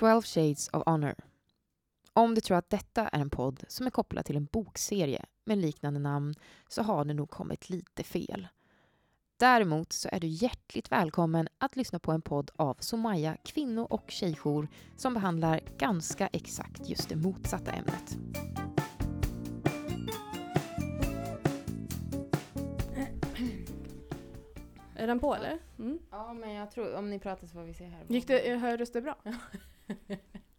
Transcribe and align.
12 0.00 0.22
Shades 0.22 0.68
of 0.72 0.82
Honor. 0.86 1.14
Om 2.12 2.34
du 2.34 2.40
tror 2.40 2.56
att 2.56 2.70
detta 2.70 3.08
är 3.08 3.20
en 3.20 3.30
podd 3.30 3.64
som 3.68 3.86
är 3.86 3.90
kopplad 3.90 4.24
till 4.24 4.36
en 4.36 4.44
bokserie 4.44 5.24
med 5.44 5.58
liknande 5.58 6.00
namn 6.00 6.34
så 6.68 6.82
har 6.82 7.04
du 7.04 7.14
nog 7.14 7.30
kommit 7.30 7.70
lite 7.70 8.02
fel. 8.02 8.48
Däremot 9.36 9.92
så 9.92 10.08
är 10.12 10.20
du 10.20 10.26
hjärtligt 10.26 10.92
välkommen 10.92 11.48
att 11.58 11.76
lyssna 11.76 11.98
på 11.98 12.12
en 12.12 12.22
podd 12.22 12.50
av 12.56 12.76
Somaya 12.80 13.36
kvinno 13.44 13.80
och 13.82 14.10
tjejjour 14.10 14.68
som 14.96 15.14
behandlar 15.14 15.60
ganska 15.78 16.26
exakt 16.26 16.88
just 16.88 17.08
det 17.08 17.16
motsatta 17.16 17.72
ämnet. 17.72 18.16
Är 24.94 25.06
den 25.06 25.20
på 25.20 25.34
eller? 25.34 25.58
Mm. 25.78 25.98
Ja, 26.10 26.32
men 26.32 26.52
jag 26.52 26.70
tror, 26.70 26.94
om 26.94 27.10
ni 27.10 27.18
pratar 27.18 27.46
så 27.46 27.52
får 27.52 27.62
vi 27.62 27.74
se 27.74 27.84
här. 27.84 28.04
Gick 28.08 28.26
det, 28.26 28.56
hördes 28.56 28.92
det 28.92 29.02
bra? 29.02 29.16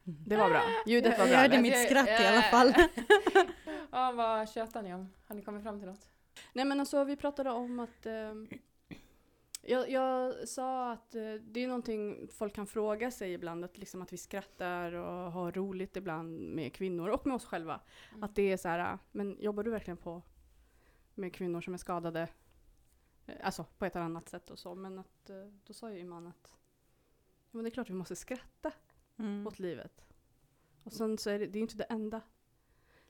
Det 0.04 0.38
var 0.38 0.50
bra. 0.50 0.62
Ljudet 0.88 1.18
var 1.20 1.26
Jag 1.26 1.30
bra. 1.30 1.38
hörde 1.38 1.54
eller? 1.56 1.62
mitt 1.62 1.86
skratt 1.90 2.08
i 2.10 2.26
alla 2.26 2.42
fall. 2.42 2.74
ja, 3.92 4.12
vad 4.12 4.50
tjötar 4.50 4.82
ni 4.82 4.94
om? 4.94 5.10
Har 5.28 5.36
ni 5.36 5.42
kommit 5.42 5.64
fram 5.64 5.80
till 5.80 5.88
något? 5.90 6.10
Nej 6.54 6.66
men 6.66 6.80
alltså 6.80 7.04
vi 7.04 7.16
pratade 7.16 7.50
om 7.52 7.80
att 7.80 8.06
ehm, 8.06 8.48
jag, 9.62 9.90
jag 9.90 10.48
sa 10.48 10.92
att 10.92 11.16
eh, 11.16 11.34
det 11.34 11.60
är 11.64 11.68
någonting 11.68 12.28
folk 12.32 12.56
kan 12.56 12.68
fråga 12.68 13.12
sig 13.12 13.34
ibland, 13.34 13.66
att, 13.66 13.78
liksom 13.78 14.02
att 14.02 14.14
vi 14.14 14.18
skrattar 14.18 14.92
och 14.94 15.32
har 15.32 15.52
roligt 15.52 15.96
ibland 15.96 16.40
med 16.40 16.74
kvinnor 16.74 17.10
och 17.10 17.26
med 17.28 17.36
oss 17.36 17.46
själva. 17.46 17.80
Mm. 18.12 18.24
Att 18.24 18.36
det 18.36 18.52
är 18.52 18.58
så 18.58 18.68
här, 18.68 18.98
men 19.12 19.38
jobbar 19.40 19.64
du 19.64 19.72
verkligen 19.72 19.98
på 19.98 20.22
med 21.16 21.34
kvinnor 21.34 21.62
som 21.62 21.74
är 21.74 21.78
skadade? 21.78 22.28
Eh, 23.28 23.36
Alltså 23.44 23.66
på 23.78 23.86
ett 23.86 23.96
eller 23.96 24.06
annat 24.06 24.30
sätt 24.30 24.50
och 24.50 24.60
så. 24.60 24.76
Men 24.76 25.00
att, 25.00 25.30
eh, 25.30 25.36
då 25.66 25.74
sa 25.74 25.92
ju 25.92 26.00
Iman 26.00 26.28
att 26.28 26.50
ja, 27.42 27.50
men 27.52 27.64
det 27.64 27.70
är 27.70 27.72
klart 27.72 27.90
vi 27.90 27.94
måste 27.94 28.16
skratta 28.16 28.72
Mm. 29.18 29.48
åt 29.48 29.60
livet. 29.60 30.06
Och 30.84 30.94
sen 30.94 31.18
så 31.18 31.30
är 31.30 31.40
det, 31.40 31.48
det 31.48 31.60
är 31.60 31.62
inte 31.62 31.76
det 31.78 31.84
enda 31.84 32.22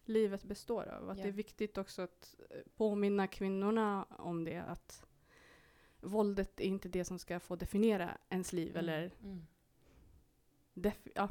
livet 0.05 0.43
består 0.43 0.87
av. 0.87 1.09
Att 1.09 1.17
Ja. 1.17 1.23
det 1.23 1.29
är 1.29 1.33
viktigt 1.33 1.77
också 1.77 2.01
att 2.01 2.35
eh, 2.49 2.57
påminna 2.75 3.27
kvinnorna 3.27 4.03
om 4.09 4.43
det. 4.43 4.57
Att 4.57 5.05
våldet 5.99 6.59
är 6.59 6.63
inte 6.65 6.89
det 6.89 7.05
som 7.05 7.19
ska 7.19 7.39
få 7.39 7.55
definiera 7.55 8.17
ens 8.29 8.53
liv. 8.53 8.77
Eller 8.77 9.11
Mm. 9.23 9.47
def- 10.73 11.11
ja. 11.15 11.29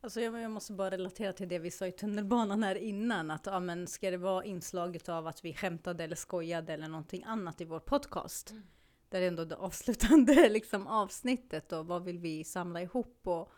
Alltså 0.00 0.20
jag, 0.20 0.40
jag 0.40 0.50
måste 0.50 0.72
bara 0.72 0.90
relatera 0.90 1.32
till 1.32 1.48
det 1.48 1.58
vi 1.58 1.70
sa 1.70 1.86
i 1.86 1.92
tunnelbanan 1.92 2.62
här 2.62 2.74
innan. 2.74 3.30
Att 3.30 3.46
ja, 3.46 3.60
men 3.60 3.86
ska 3.86 4.10
det 4.10 4.16
vara 4.16 4.44
inslaget 4.44 5.08
av 5.08 5.26
att 5.26 5.44
vi 5.44 5.54
skämtade 5.54 6.04
eller 6.04 6.16
skojade 6.16 6.72
eller 6.72 6.88
någonting 6.88 7.24
annat 7.24 7.60
i 7.60 7.64
vår 7.64 7.80
podcast. 7.80 8.50
Mm. 8.50 8.62
Där 9.12 9.20
är 9.22 9.28
ändå 9.28 9.44
det 9.44 9.56
avslutande 9.56 10.48
liksom, 10.48 10.86
avsnittet 10.86 11.72
och 11.72 11.86
vad 11.86 12.04
vill 12.04 12.18
vi 12.18 12.44
samla 12.44 12.82
ihop. 12.82 13.20
Och 13.22 13.52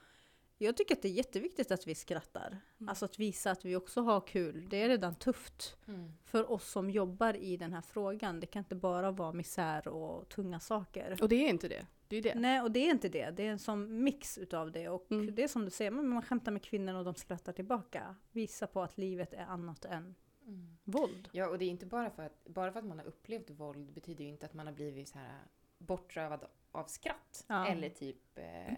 jag 0.59 0.77
tycker 0.77 0.95
att 0.95 1.03
det 1.03 1.09
är 1.09 1.13
jätteviktigt 1.13 1.71
att 1.71 1.87
vi 1.87 1.95
skrattar. 1.95 2.47
Mm. 2.81 2.89
Alltså 2.89 3.05
att 3.05 3.19
visa 3.19 3.51
att 3.51 3.65
vi 3.65 3.77
också 3.77 4.01
har 4.03 4.21
kul. 4.21 4.67
Det 4.71 4.83
är 4.83 4.89
redan 4.89 5.15
tufft 5.15 5.77
Mm. 5.89 6.13
för 6.25 6.51
oss 6.53 6.71
som 6.71 6.91
jobbar 6.91 7.37
i 7.37 7.57
den 7.57 7.73
här 7.73 7.81
frågan. 7.83 8.41
Det 8.41 8.47
kan 8.47 8.61
inte 8.61 8.75
bara 8.75 9.11
vara 9.11 9.33
misär 9.33 9.89
och 9.89 10.29
tunga 10.29 10.61
saker. 10.61 11.19
Och 11.23 11.29
det 11.29 11.37
är 11.37 11.49
inte 11.49 11.69
det. 11.69 11.87
Det 12.09 12.17
är 12.17 12.23
det. 12.23 12.35
Nej, 12.35 12.61
och 12.61 12.71
det 12.71 12.79
är 12.87 12.91
inte 12.91 13.09
det. 13.09 13.31
Det 13.31 13.47
är 13.47 13.51
en 13.51 13.59
sån 13.59 14.03
mix 14.05 14.39
utav 14.39 14.73
det. 14.73 14.89
Och 14.89 15.07
Mm. 15.11 15.35
det 15.35 15.43
är 15.43 15.49
som 15.49 15.65
du 15.65 15.71
säger, 15.71 15.91
man 15.91 16.23
skämtar 16.23 16.53
med 16.53 16.63
kvinnor 16.63 16.95
och 16.95 17.05
de 17.05 17.15
skrattar 17.15 17.53
tillbaka. 17.53 18.15
Visa 18.33 18.67
på 18.67 18.83
att 18.83 18.99
livet 18.99 19.33
är 19.35 19.45
annat 19.47 19.85
än 19.85 20.15
Mm. 20.47 20.77
våld. 20.85 21.29
Ja, 21.33 21.49
och 21.49 21.59
det 21.59 21.65
är 21.65 21.69
inte 21.71 21.87
bara 21.87 22.11
för 22.11 22.23
att, 22.23 22.45
bara 22.45 22.73
för 22.73 22.79
att 22.79 22.87
man 22.87 22.99
har 22.99 23.07
upplevt 23.07 23.51
våld 23.51 23.93
betyder 23.93 24.25
ju 24.25 24.31
inte 24.31 24.47
att 24.47 24.55
man 24.55 24.67
har 24.67 24.75
blivit 24.75 25.09
så 25.09 25.19
här 25.19 25.39
bortrövad 25.79 26.45
av 26.73 26.85
skratt. 26.85 27.45
Ja. 27.49 27.67
Eller 27.67 27.89
typ 27.89 28.39
eh, 28.39 28.75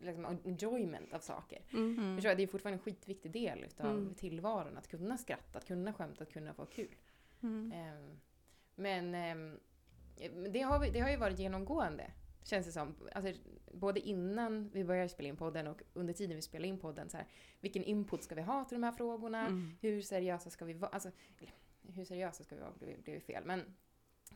liksom 0.00 0.38
enjoyment 0.44 1.12
av 1.14 1.20
saker. 1.20 1.62
Mm. 1.72 1.98
Mm. 1.98 2.16
Det 2.16 2.42
är 2.42 2.46
fortfarande 2.46 2.76
en 2.76 2.82
skitviktig 2.84 3.32
del 3.32 3.64
utav 3.64 3.90
Mm. 3.90 4.14
tillvaron. 4.14 4.76
Att 4.76 4.88
kunna 4.88 5.18
skratta, 5.18 5.58
att 5.58 5.66
kunna 5.66 5.92
skämta, 5.92 6.22
att 6.22 6.32
kunna 6.32 6.54
få 6.54 6.66
kul. 6.66 6.96
Mm. 7.42 7.72
Ehm, 7.74 8.20
men 8.74 9.10
men 9.10 10.52
det, 10.52 10.60
har 10.60 10.78
vi, 10.78 10.90
det 10.90 11.00
har 11.00 11.10
ju 11.10 11.16
varit 11.16 11.38
genomgående, 11.38 12.10
känns 12.44 12.66
det 12.66 12.72
som. 12.72 12.94
Alltså, 13.12 13.32
både 13.72 14.00
innan 14.00 14.70
vi 14.72 14.84
började 14.84 15.08
spela 15.08 15.28
in 15.28 15.36
podden 15.36 15.66
och 15.66 15.82
under 15.92 16.12
tiden 16.12 16.36
vi 16.36 16.42
spelade 16.42 16.68
in 16.68 16.78
podden. 16.78 17.08
Så 17.10 17.16
här, 17.16 17.26
vilken 17.60 17.82
input 17.84 18.22
ska 18.22 18.34
vi 18.34 18.42
ha 18.42 18.64
till 18.64 18.74
de 18.76 18.82
här 18.82 18.92
frågorna? 18.92 19.40
Mm. 19.46 19.76
Hur 19.80 20.02
seriösa 20.02 20.50
ska 20.50 20.64
vi 20.64 20.72
vara? 20.72 20.90
Alltså, 20.90 21.10
hur 21.88 22.04
seriösa 22.04 22.44
ska 22.44 22.54
vi 22.54 22.60
vara 22.60 22.72
blev, 22.78 23.02
blev 23.02 23.20
fel. 23.20 23.44
Men 23.44 23.74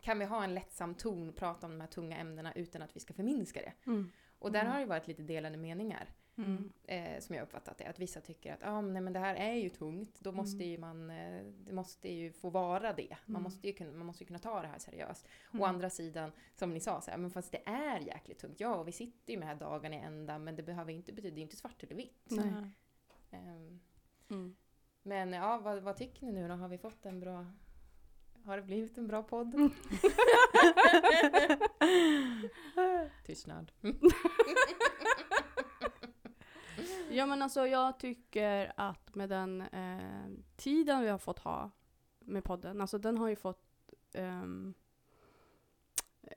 kan 0.01 0.19
vi 0.19 0.25
ha 0.25 0.45
en 0.45 0.55
lättsam 0.55 0.95
ton, 0.95 1.33
prata 1.33 1.67
om 1.67 1.73
de 1.73 1.81
här 1.81 1.89
tunga 1.89 2.17
ämnena 2.17 2.53
utan 2.53 2.83
att 2.83 2.97
vi 2.97 3.01
ska 3.01 3.15
förminska 3.15 3.61
det? 3.61 3.73
Mm. 3.91 4.11
Och 4.39 4.53
där 4.53 4.61
Mm. 4.61 4.73
har 4.73 4.81
det 4.81 4.87
varit 4.87 5.07
lite 5.07 5.23
delade 5.23 5.57
meningar. 5.57 6.09
Mm. 6.39 6.73
Eh, 6.85 7.21
som 7.21 7.35
jag 7.35 7.43
uppfattat 7.43 7.79
det. 7.79 7.85
Att 7.85 7.99
vissa 7.99 8.21
tycker 8.21 8.53
att 8.55 8.63
ah, 8.63 8.81
nej, 8.81 9.03
men 9.03 9.13
det 9.13 9.19
här 9.19 9.35
är 9.35 9.55
ju 9.55 9.69
tungt. 9.69 10.21
Då 10.21 10.33
måste 10.33 10.57
Mm. 10.65 10.69
ju 10.71 10.79
man, 10.79 11.11
eh, 11.11 11.43
det 11.45 11.73
måste 11.73 12.09
ju 12.09 12.33
få 12.33 12.51
vara 12.51 12.93
det. 12.93 13.17
Man, 13.27 13.35
Mm. 13.37 13.43
måste 13.43 13.67
ju 13.67 13.73
kunna, 13.73 13.93
man 13.93 14.07
måste 14.07 14.23
ju 14.25 14.27
kunna 14.27 14.39
ta 14.39 14.63
det 14.63 14.69
här 14.69 14.79
seriöst. 14.79 15.29
Mm. 15.51 15.63
Å 15.63 15.65
andra 15.67 15.91
sidan, 15.91 16.33
som 16.57 16.71
ni 16.75 16.81
sa, 16.81 17.01
så 17.01 17.11
här, 17.11 17.19
men 17.19 17.31
fast 17.31 17.53
det 17.53 17.63
är 17.69 18.01
jäkligt 18.01 18.39
tungt. 18.39 18.61
Ja, 18.61 18.75
och 18.75 18.89
vi 18.89 18.93
sitter 18.93 19.33
ju 19.33 19.39
med 19.39 19.49
här 19.49 19.55
dagarna 19.55 19.97
i 19.97 19.99
ända, 19.99 20.39
men 20.39 20.57
det 20.57 20.63
behöver 20.63 20.93
inte 20.93 21.13
betyda, 21.13 21.35
det 21.35 21.41
är 21.41 21.43
inte 21.43 21.57
svart 21.57 21.83
eller 21.83 21.95
vitt. 21.97 22.33
Mm. 24.31 24.57
men 25.03 25.33
ja, 25.33 25.59
vad, 25.59 25.83
vad 25.83 25.97
tycker 25.97 26.27
ni 26.27 26.33
nu 26.33 26.49
då? 26.49 26.55
Har 26.55 26.69
vi 26.69 26.79
fått 26.79 27.07
en 27.07 27.21
bra... 27.21 27.47
Har 28.45 28.57
det 28.57 28.63
blivit 28.63 28.99
en 28.99 29.07
bra 29.07 29.23
podd? 29.23 29.55
Tystnad. 33.27 33.73
Ja 37.11 37.27
men 37.27 37.43
alltså 37.43 37.67
jag 37.67 37.99
tycker 37.99 38.73
att 38.77 39.15
med 39.15 39.29
den 39.29 39.61
eh, 39.61 40.29
tiden 40.57 41.01
vi 41.03 41.09
har 41.09 41.19
fått 41.19 41.39
ha 41.39 41.71
med 42.19 42.45
podden, 42.45 42.81
alltså 42.81 42.99
den 42.99 43.19
har 43.19 43.29
ju 43.29 43.37
fått 43.37 43.95
ehm, 44.13 44.75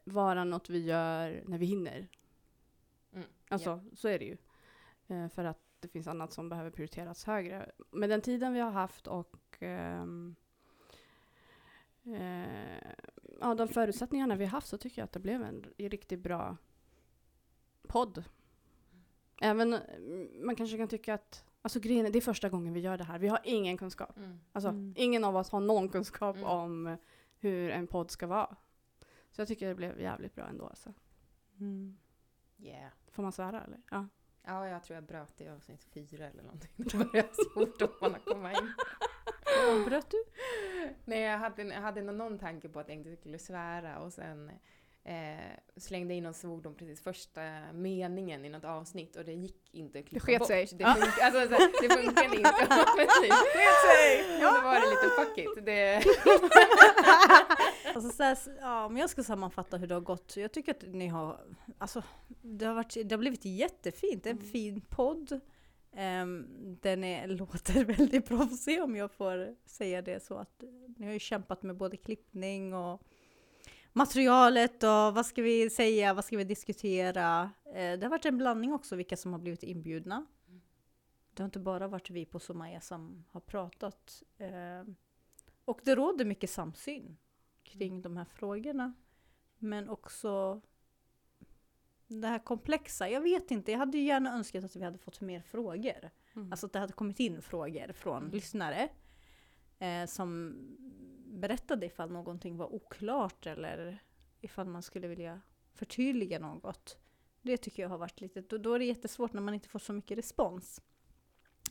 vara 0.03 0.43
något 0.43 0.69
vi 0.69 0.85
gör 0.85 1.43
när 1.45 1.57
vi 1.57 1.65
hinner. 1.65 2.07
Mm, 3.13 3.27
Alltså 3.49 3.81
så 3.95 4.07
är 4.07 4.19
det 4.19 4.25
ju. 4.25 4.37
Eh, 5.07 5.27
för 5.29 5.45
att 5.45 5.59
det 5.79 5.87
finns 5.87 6.07
annat 6.07 6.33
som 6.33 6.49
behöver 6.49 6.71
prioriteras 6.71 7.23
högre. 7.23 7.71
Med 7.91 8.09
den 8.09 8.21
tiden 8.21 8.53
vi 8.53 8.59
har 8.59 8.71
haft 8.71 9.07
och 9.07 9.57
ehm, 9.59 10.35
eh, 12.03 12.91
ja, 13.39 13.55
de 13.55 13.67
förutsättningarna 13.67 14.35
vi 14.35 14.45
har 14.45 14.51
haft 14.51 14.67
så 14.67 14.77
tycker 14.77 15.01
jag 15.01 15.05
att 15.05 15.11
det 15.11 15.19
blev 15.19 15.41
en 15.43 15.65
riktigt 15.77 16.19
bra 16.19 16.57
podd. 17.87 18.23
Även 19.41 19.73
mm, 19.73 20.45
man 20.45 20.55
kanske 20.55 20.77
kan 20.77 20.87
tycka 20.87 21.13
att 21.13 21.45
Alltså 21.63 21.79
grejen 21.79 22.11
det 22.11 22.19
är 22.19 22.21
första 22.21 22.49
gången 22.49 22.73
vi 22.73 22.79
gör 22.79 22.97
det 22.97 23.03
här. 23.03 23.19
Vi 23.19 23.27
har 23.27 23.39
ingen 23.43 23.77
kunskap. 23.77 24.17
Mm. 24.17 24.39
Alltså 24.51 24.69
Mm. 24.69 24.93
ingen 24.97 25.23
av 25.23 25.35
oss 25.35 25.49
har 25.49 25.59
någon 25.59 25.89
kunskap 25.89 26.35
Mm. 26.35 26.47
om 26.49 26.97
hur 27.39 27.69
en 27.71 27.87
podd 27.87 28.11
ska 28.11 28.27
vara. 28.27 28.55
Så 29.31 29.41
jag 29.41 29.47
tycker 29.47 29.67
det 29.67 29.75
blev 29.75 30.01
jävligt 30.01 30.35
bra 30.35 30.47
ändå 30.47 30.65
alltså. 30.67 30.93
Mm. 31.59 31.97
Yeah. 32.59 32.91
Får 33.11 33.23
man 33.23 33.31
svära 33.31 33.63
eller? 33.63 33.79
Ja. 33.91 34.07
Ja, 34.43 34.67
jag 34.67 34.83
tror 34.83 34.95
jag 34.95 35.03
bröt 35.03 35.37
det 35.37 35.43
i 35.43 35.49
avsnitt 35.49 35.83
fyra 35.93 36.25
eller 36.27 36.43
någonting. 36.43 36.69
Det 36.75 36.97
började 36.97 37.29
svordomarna 37.33 38.17
komma 38.25 38.51
in. 38.51 38.73
Bröt 39.85 40.09
du? 40.11 40.23
Nej, 41.05 41.21
jag 41.21 41.37
hade, 41.37 41.63
jag 41.63 41.81
hade 41.81 42.01
någon 42.01 42.39
tanke 42.39 42.69
på 42.69 42.79
att 42.79 42.87
jag 42.89 42.97
inte 42.97 43.15
skulle 43.15 43.39
svära 43.39 43.99
och 43.99 44.13
sen 44.13 44.51
eh, 45.03 45.57
slängde 45.77 46.13
in 46.13 46.23
någon 46.23 46.33
svordom 46.33 46.75
precis 46.75 47.01
första 47.01 47.41
meningen 47.73 48.45
i 48.45 48.49
något 48.49 48.65
avsnitt 48.65 49.15
och 49.15 49.25
det 49.25 49.33
gick 49.33 49.73
inte 49.73 49.99
att 49.99 50.05
klippa 50.05 50.25
sket 50.25 50.39
bort. 50.39 50.47
sig. 50.47 50.65
Det, 50.71 50.83
fun- 50.83 51.21
alltså, 51.21 51.47
så, 51.47 51.55
här, 51.55 51.81
det 51.81 51.89
funkade 52.03 52.35
inte. 52.37 52.67
Men 52.97 53.07
typ. 53.21 53.33
Och 54.47 54.55
då 54.55 54.61
var 54.61 54.73
det 54.73 54.89
lite 54.89 55.09
fuck 55.15 55.37
it. 55.37 55.65
Det, 55.65 56.03
Alltså 57.95 58.09
så 58.11 58.23
här, 58.23 58.37
ja, 58.59 58.85
om 58.85 58.97
jag 58.97 59.09
ska 59.09 59.23
sammanfatta 59.23 59.77
hur 59.77 59.87
det 59.87 59.93
har 59.93 60.01
gått. 60.01 60.37
Jag 60.37 60.51
tycker 60.51 60.71
att 60.71 60.81
ni 60.87 61.07
har, 61.07 61.39
alltså 61.77 62.03
det 62.41 62.65
har, 62.65 62.73
varit, 62.73 62.93
det 63.05 63.15
har 63.15 63.17
blivit 63.17 63.45
jättefint. 63.45 64.25
En 64.25 64.31
Mm. 64.37 64.51
fin 64.51 64.81
podd. 64.81 65.39
Um, 66.21 66.47
den 66.81 67.03
är, 67.03 67.27
låter 67.27 67.85
väldigt 67.97 68.25
proffsig 68.27 68.83
om 68.83 68.95
jag 68.95 69.11
får 69.11 69.55
säga 69.65 70.01
det 70.01 70.23
så. 70.23 70.35
att 70.37 70.63
Ni 70.97 71.05
har 71.05 71.13
ju 71.13 71.19
kämpat 71.19 71.63
med 71.63 71.77
både 71.77 71.97
klippning 71.97 72.73
och 72.73 73.01
materialet 73.93 74.83
och 74.83 74.89
vad 75.15 75.25
ska 75.25 75.41
vi 75.41 75.69
säga, 75.69 76.13
vad 76.13 76.25
ska 76.25 76.37
vi 76.37 76.43
diskutera. 76.43 77.51
Eh, 77.65 77.73
det 77.73 78.01
har 78.01 78.09
varit 78.09 78.25
en 78.25 78.37
blandning 78.37 78.73
också 78.73 78.95
vilka 78.95 79.17
som 79.17 79.31
har 79.31 79.39
blivit 79.39 79.63
inbjudna. 79.63 80.25
Det 81.33 81.43
har 81.43 81.45
inte 81.45 81.59
bara 81.59 81.87
varit 81.87 82.09
vi 82.09 82.25
på 82.25 82.39
Somaya 82.39 82.81
som 82.81 83.25
har 83.31 83.41
pratat. 83.41 84.23
Eh, 84.37 84.93
och 85.65 85.81
det 85.83 85.95
råder 85.95 86.25
mycket 86.25 86.49
samsyn 86.49 87.17
kring 87.63 88.01
de 88.01 88.17
här 88.17 88.25
frågorna. 88.25 88.93
Men 89.57 89.89
också 89.89 90.61
det 92.07 92.27
här 92.27 92.39
komplexa. 92.39 93.09
Jag 93.09 93.21
vet 93.21 93.51
inte, 93.51 93.71
jag 93.71 93.79
hade 93.79 93.97
ju 93.97 94.03
gärna 94.03 94.33
önskat 94.33 94.63
att 94.63 94.75
vi 94.75 94.83
hade 94.83 94.97
fått 94.97 95.21
mer 95.21 95.41
frågor. 95.41 96.09
Mm. 96.35 96.51
Alltså 96.51 96.65
att 96.65 96.73
det 96.73 96.79
hade 96.79 96.93
kommit 96.93 97.19
in 97.19 97.41
frågor 97.41 97.93
från 97.93 98.17
Mm. 98.17 98.31
lyssnare. 98.31 98.89
Eh, 99.79 100.05
som 100.05 100.55
berättade 101.41 101.85
ifall 101.85 102.11
någonting 102.11 102.57
var 102.57 102.73
oklart 102.73 103.45
eller 103.45 104.03
ifall 104.41 104.67
man 104.67 104.81
skulle 104.81 105.07
vilja 105.07 105.41
förtydliga 105.73 106.39
något. 106.39 106.97
Det 107.41 107.57
tycker 107.57 107.81
jag 107.83 107.89
har 107.89 107.97
varit 107.97 108.21
lite, 108.21 108.41
då, 108.41 108.57
då 108.57 108.73
är 108.73 108.79
det 108.79 108.85
jättesvårt 108.85 109.33
när 109.33 109.41
man 109.41 109.53
inte 109.53 109.69
får 109.69 109.79
så 109.79 109.93
mycket 109.93 110.17
respons. 110.17 110.81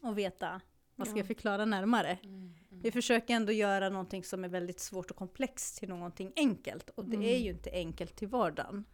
Och 0.03 0.19
veta, 0.19 0.61
vad 0.97 1.07
ska 1.07 1.17
Ja. 1.17 1.21
jag 1.21 1.27
förklara 1.27 1.65
närmare? 1.65 2.19
Mm, 2.23 2.55
Vi 2.69 2.91
försöker 2.93 3.35
ändå 3.35 3.53
göra 3.53 3.89
någonting 3.89 4.25
som 4.25 4.45
är 4.45 4.49
väldigt 4.49 4.81
svårt 4.81 5.11
och 5.11 5.17
komplext 5.17 5.79
till 5.79 5.89
någonting 5.89 6.33
enkelt. 6.37 6.91
Och 6.91 7.05
det 7.05 7.17
Mm. 7.17 7.29
är 7.29 7.37
ju 7.39 7.51
inte 7.51 7.71
enkelt 7.71 8.17
till 8.17 8.29
vardagen. 8.29 8.85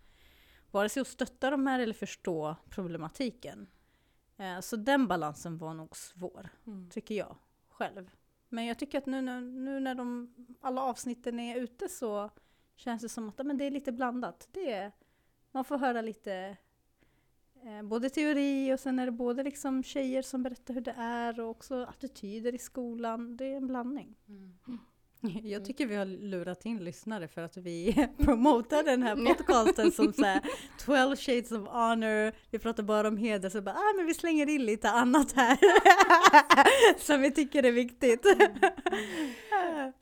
Vare 0.70 0.88
sig 0.88 1.00
att 1.00 1.06
stötta 1.08 1.50
de 1.50 1.66
här 1.66 1.80
eller 1.80 1.94
förstå 1.94 2.56
problematiken. 2.70 3.66
Eh, 4.36 4.60
Så 4.60 4.76
den 4.76 5.06
balansen 5.06 5.58
var 5.58 5.74
nog 5.74 5.96
svår, 5.96 6.48
Mm. 6.66 6.90
tycker 6.90 7.14
jag 7.14 7.36
själv. 7.68 8.10
Men 8.56 8.66
jag 8.66 8.78
tycker 8.78 8.98
att 8.98 9.06
nu, 9.06 9.22
nu, 9.22 9.40
nu 9.40 9.80
när 9.80 9.94
de, 9.94 10.34
alla 10.60 10.82
avsnitten 10.82 11.40
är 11.40 11.56
ute 11.56 11.88
så 11.88 12.30
känns 12.76 13.02
det 13.02 13.08
som 13.08 13.28
att 13.28 13.46
men 13.46 13.58
det 13.58 13.64
är 13.64 13.70
lite 13.70 13.92
blandat. 13.92 14.48
Det 14.52 14.72
är, 14.72 14.92
man 15.52 15.64
får 15.64 15.78
höra 15.78 16.02
lite 16.02 16.56
eh, 17.62 17.82
både 17.82 18.10
teori 18.10 18.74
och 18.74 18.80
sen 18.80 18.98
är 18.98 19.06
det 19.06 19.12
både 19.12 19.42
liksom 19.42 19.82
tjejer 19.82 20.22
som 20.22 20.42
berättar 20.42 20.74
hur 20.74 20.80
det 20.80 20.94
är 20.96 21.40
och 21.40 21.50
också 21.50 21.84
attityder 21.84 22.54
i 22.54 22.58
skolan. 22.58 23.36
Det 23.36 23.44
är 23.44 23.56
en 23.56 23.66
blandning. 23.66 24.16
Mm. 24.28 24.58
Jag 25.42 25.64
tycker 25.64 25.86
vi 25.86 25.96
har 25.96 26.04
lurat 26.04 26.66
in 26.66 26.84
lyssnare 26.84 27.28
för 27.28 27.42
att 27.42 27.56
vi 27.56 28.08
promotar 28.18 28.82
den 28.82 29.02
här 29.02 29.16
podcasten 29.16 29.92
som 29.92 30.12
så 30.12 30.24
här 30.24 30.40
12 30.78 31.16
shades 31.16 31.52
of 31.52 31.68
honor, 31.68 32.32
vi 32.50 32.58
pratar 32.58 32.82
bara 32.82 33.08
om 33.08 33.16
heder, 33.16 33.48
så 33.48 33.62
bara 33.62 33.74
ah, 33.74 33.92
men 33.96 34.06
vi 34.06 34.14
slänger 34.14 34.48
in 34.48 34.64
lite 34.64 34.90
annat 34.90 35.32
här. 35.32 35.58
Som 37.06 37.20
vi 37.22 37.30
tycker 37.30 37.62
är 37.62 37.72
viktigt. 37.72 38.26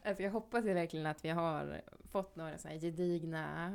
Alltså 0.04 0.22
jag 0.22 0.30
hoppas 0.30 0.64
ju 0.64 0.74
verkligen 0.74 1.06
att 1.06 1.24
vi 1.24 1.28
har 1.28 1.80
fått 2.12 2.36
några 2.36 2.58
såna 2.58 2.74
här 2.74 2.80
gedigna 2.80 3.74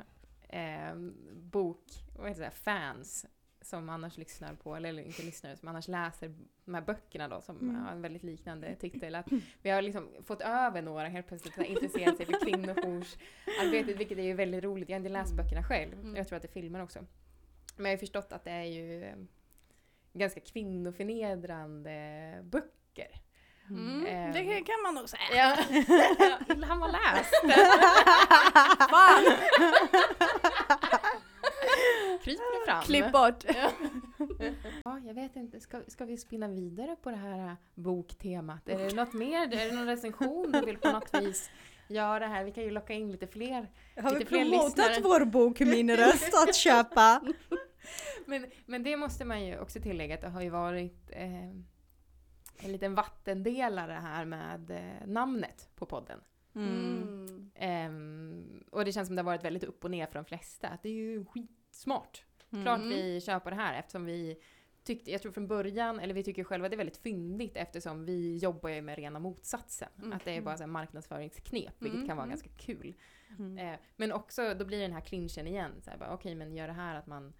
eh, 0.49 0.95
bok, 1.33 1.83
vad 2.17 2.29
heter 2.29 2.41
det, 2.41 2.51
fans 2.51 3.25
som 3.61 3.89
annars 3.89 4.17
lyssnar 4.17 4.53
på, 4.55 4.75
eller 4.75 4.99
inte 5.03 5.23
lyssnar, 5.23 5.55
som 5.55 5.67
annars 5.67 5.87
läser 5.87 6.33
de 6.65 6.73
här 6.73 6.81
böckerna 6.81 7.27
då 7.27 7.41
som 7.41 7.57
Mm. 7.59 7.75
har 7.75 7.91
en 7.91 8.01
väldigt 8.01 8.23
liknande 8.23 8.75
titel. 8.75 9.15
Att 9.15 9.25
vi 9.61 9.69
har 9.69 9.81
liksom 9.81 10.09
fått 10.25 10.41
över 10.41 10.81
några 10.81 11.07
helt 11.07 11.27
plötsligt 11.27 11.53
som 11.53 11.63
har 11.63 11.69
intresserat 11.69 12.17
sig 12.17 12.25
för 12.25 12.39
kvinnojoursarbetet, 12.45 13.97
vilket 13.99 14.17
är 14.17 14.23
ju 14.23 14.33
väldigt 14.33 14.63
roligt. 14.63 14.89
Jag 14.89 14.95
har 14.95 14.99
inte 14.99 15.09
läst 15.09 15.33
böckerna 15.33 15.63
själv, 15.63 15.93
Mm. 15.93 16.15
jag 16.15 16.27
tror 16.27 16.35
att 16.37 16.41
det 16.41 16.47
är 16.49 16.61
filmer 16.61 16.83
också. 16.83 16.99
Men 17.75 17.85
jag 17.85 17.91
har 17.91 17.93
ju 17.93 17.97
förstått 17.97 18.33
att 18.33 18.43
det 18.43 18.51
är 18.51 18.63
ju 18.63 19.13
ganska 20.13 20.39
kvinnoförnedrande 20.39 22.39
böcker. 22.43 23.21
Mm. 23.69 24.05
Ehm. 24.05 24.31
Det 24.33 24.61
kan 24.61 24.81
man 24.83 24.95
nog 24.95 25.09
säga. 25.09 25.21
Ja, 25.35 25.57
han 26.67 26.79
var 26.79 26.91
läst. 26.91 27.33
Fan! 28.89 29.23
Kryper 32.23 32.59
det 32.59 32.71
fram. 32.71 32.83
Klipp 32.83 33.11
bort. 33.11 33.43
Ja, 34.85 34.99
jag 34.99 35.13
vet 35.13 35.35
inte. 35.35 35.59
Ska, 35.59 35.81
ska 35.87 36.05
vi 36.05 36.17
spinna 36.17 36.47
vidare 36.47 36.95
på 36.95 37.09
det 37.09 37.15
här 37.15 37.47
äh, 37.47 37.53
boktemat? 37.75 38.69
Är 38.69 38.77
det 38.77 38.95
något 38.95 39.13
mer? 39.13 39.41
Är 39.41 39.69
det 39.69 39.75
någon 39.75 39.85
recension 39.85 40.51
du 40.51 40.61
vill 40.61 40.77
på 40.77 40.91
något 40.91 41.13
vis 41.21 41.49
göra 41.87 42.27
här? 42.27 42.43
Vi 42.43 42.51
kan 42.51 42.63
ju 42.63 42.71
locka 42.71 42.93
in 42.93 43.11
lite 43.11 43.27
fler. 43.27 43.71
Har 43.95 44.11
vi 44.13 44.19
Lite 44.19 44.29
fler 44.29 44.39
promotat 44.39 44.77
lyssnare. 44.77 45.01
vår 45.03 45.25
bok 45.25 45.59
Min 45.59 45.97
röst 45.97 46.33
att 46.47 46.55
köpa? 46.55 47.21
Men, 48.25 48.45
men 48.65 48.83
det 48.83 48.97
måste 48.97 49.25
man 49.25 49.45
ju 49.45 49.59
också 49.59 49.81
tillägga 49.81 50.15
att 50.15 50.21
det 50.21 50.29
har 50.29 50.41
ju 50.41 50.49
varit 50.49 51.09
eh, 51.11 51.49
en 52.59 52.71
liten 52.71 52.95
vattendelare 52.95 53.93
här 53.93 54.25
med 54.25 54.71
eh, 54.71 55.07
namnet 55.07 55.69
på 55.75 55.85
podden. 55.85 56.19
Mm. 56.55 57.51
Ehm, 57.55 58.63
och 58.71 58.85
det 58.85 58.91
känns 58.91 59.07
som 59.07 59.15
det 59.15 59.21
har 59.21 59.25
varit 59.25 59.43
väldigt 59.43 59.63
upp 59.63 59.83
och 59.83 59.91
ner 59.91 60.05
för 60.05 60.13
de 60.13 60.25
flesta. 60.25 60.67
Att 60.67 60.83
det 60.83 60.89
är 60.89 60.93
ju 60.93 61.25
skitsmart. 61.25 61.58
Klart 62.63 62.77
Mm. 62.79 62.89
vi 62.89 63.21
kör 63.21 63.39
på 63.39 63.49
det 63.49 63.55
här 63.55 63.79
eftersom 63.79 64.05
vi 64.05 64.41
tyckte, 64.83 65.11
jag 65.11 65.21
tror 65.21 65.31
från 65.31 65.47
början, 65.47 65.99
eller 65.99 66.13
vi 66.13 66.23
tycker 66.23 66.43
själva 66.43 66.69
det 66.69 66.75
är 66.75 66.77
väldigt 66.77 66.97
fyndigt 66.97 67.55
eftersom 67.57 68.05
vi 68.05 68.37
jobbar 68.37 68.69
ju 68.69 68.81
med 68.81 68.95
rena 68.95 69.19
motsatsen. 69.19 69.89
Mm. 69.97 70.13
Att 70.13 70.25
det 70.25 70.31
är 70.37 70.41
bara 70.41 70.57
så 70.57 70.63
här 70.63 70.67
marknadsföringsknep, 70.67 71.73
vilket 71.79 71.95
Mm, 71.97 72.07
kan 72.07 72.17
vara 72.17 72.25
mm. 72.25 72.29
ganska 72.29 72.49
kul. 72.49 72.93
Mm. 73.39 73.57
Eh, 73.57 73.79
men 73.95 74.11
också, 74.11 74.53
då 74.53 74.65
blir 74.65 74.81
den 74.81 74.93
här 74.93 75.01
clinchen 75.01 75.47
igen. 75.47 75.71
Så 75.81 75.91
Okej, 76.09 76.35
men 76.35 76.55
gör 76.55 76.67
det 76.67 76.73
här 76.73 76.95
att 76.95 77.07
man 77.07 77.33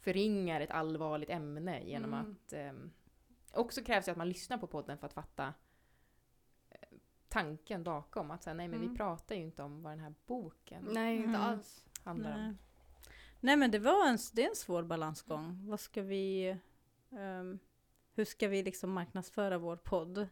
förringar 0.00 0.60
ett 0.60 0.70
allvarligt 0.70 1.30
ämne 1.30 1.82
genom 1.84 2.14
Mm. 2.14 2.30
att... 2.46 2.52
ehm, 2.52 2.92
också 3.52 3.82
krävs 3.84 4.04
det 4.04 4.10
att 4.12 4.18
man 4.18 4.28
lyssnar 4.28 4.58
på 4.58 4.66
podden 4.66 4.98
för 4.98 5.06
att 5.06 5.12
fatta 5.12 5.54
eh, 6.70 6.76
tanken 7.28 7.82
bakom. 7.84 8.30
Att 8.30 8.42
säga, 8.42 8.54
nej 8.54 8.68
men 8.68 8.78
vi 8.80 8.84
Mm. 8.86 8.96
pratar 8.96 9.34
ju 9.34 9.40
inte 9.40 9.62
om 9.62 9.82
vad 9.82 9.92
den 9.92 10.00
här 10.00 10.14
boken 10.26 10.88
Nej, 10.90 11.16
inte 11.16 11.28
Mm. 11.28 11.40
alls. 11.40 11.86
handlar 12.04 12.36
Nej. 12.38 12.48
om. 12.48 12.58
Nej 13.44 13.56
men 13.56 13.70
det 13.70 13.78
var 13.78 14.08
en, 14.08 14.18
det 14.32 14.44
är 14.44 14.48
en 14.48 14.56
svår 14.56 14.82
balansgång. 14.82 15.66
Vad 15.68 15.80
ska 15.80 16.02
vi, 16.02 16.56
ehm, 17.12 17.58
hur 18.14 18.24
ska 18.24 18.48
vi 18.48 18.62
liksom 18.62 18.92
marknadsföra 18.92 19.58
vår 19.58 19.76
podd? 19.76 20.28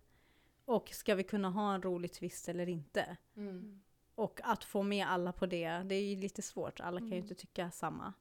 Och 0.64 0.88
ska 0.88 1.14
vi 1.14 1.22
kunna 1.22 1.50
ha 1.50 1.74
en 1.74 1.82
rolig 1.82 2.12
twist 2.12 2.48
eller 2.48 2.68
inte? 2.68 3.16
Mm. 3.36 3.80
Och 4.14 4.40
att 4.44 4.64
få 4.64 4.82
med 4.82 5.06
alla 5.06 5.32
på 5.32 5.46
det, 5.46 5.68
det 5.86 5.94
är 5.94 6.02
ju 6.14 6.16
lite 6.16 6.42
svårt. 6.42 6.80
Alla 6.80 6.98
kan 6.98 7.06
ju 7.08 7.12
Mm. 7.14 7.22
inte 7.22 7.34
tycka 7.34 7.70
samma. 7.70 8.12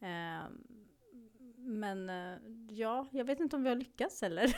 Ehm, 0.00 0.64
men 1.56 2.10
eh, 2.10 2.38
ja, 2.76 3.06
jag 3.12 3.24
vet 3.24 3.40
inte 3.40 3.56
om 3.56 3.62
vi 3.62 3.68
har 3.68 3.76
lyckats 3.76 4.22
heller. 4.22 4.56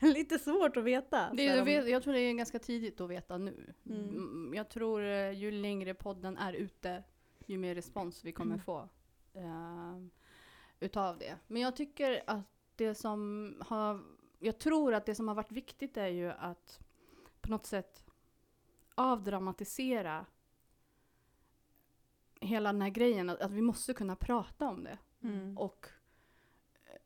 lite 0.14 0.38
svårt 0.38 0.76
att 0.76 0.84
veta. 0.84 1.30
Det, 1.34 1.44
jag, 1.44 1.64
vet, 1.64 1.88
jag 1.88 2.02
tror 2.02 2.12
det 2.14 2.20
är 2.20 2.32
ganska 2.32 2.58
tidigt 2.58 3.00
att 3.00 3.10
veta 3.10 3.38
nu. 3.38 3.74
Mm. 3.86 4.08
Mm, 4.08 4.54
Jag 4.54 4.68
tror 4.70 5.02
eh, 5.04 5.30
ju 5.30 5.50
längre 5.50 5.94
podden 5.94 6.36
är 6.36 6.52
ute, 6.52 7.02
ju 7.46 7.58
mer 7.58 7.74
respons 7.74 8.24
vi 8.24 8.32
kommer 8.32 8.54
Mm. 8.54 8.64
få 8.64 8.88
eh, 9.34 9.96
utav 10.80 11.18
det. 11.18 11.38
Men 11.46 11.62
jag 11.62 11.76
tycker 11.76 12.22
att 12.26 12.46
det 12.76 12.94
som 12.94 13.54
har, 13.60 14.02
jag 14.38 14.58
tror 14.58 14.94
att 14.94 15.06
det 15.06 15.14
som 15.14 15.28
har 15.28 15.34
varit 15.34 15.52
viktigt 15.52 15.96
är 15.96 16.08
ju 16.08 16.30
att 16.30 16.80
på 17.40 17.50
något 17.50 17.66
sätt 17.66 18.04
avdramatisera 18.94 20.26
hela 22.40 22.72
den 22.72 22.82
här 22.82 22.90
grejen, 22.90 23.30
att, 23.30 23.40
att 23.40 23.52
vi 23.52 23.62
måste 23.62 23.94
kunna 23.94 24.16
prata 24.16 24.68
om 24.68 24.84
det. 24.84 24.98
Mm. 25.22 25.58
Och 25.58 25.88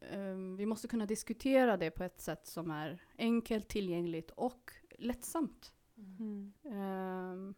eh, 0.01 0.35
vi 0.57 0.67
måste 0.67 0.89
kunna 0.89 1.07
diskutera 1.07 1.77
det 1.77 1.91
på 1.91 2.05
ett 2.05 2.21
sätt 2.21 2.47
som 2.47 2.71
är 2.71 3.03
enkelt, 3.19 3.69
tillgängligt 3.69 4.31
och 4.31 4.73
lättsamt. 4.99 5.73
Mm. 5.97 6.53
Ehm, 6.65 7.55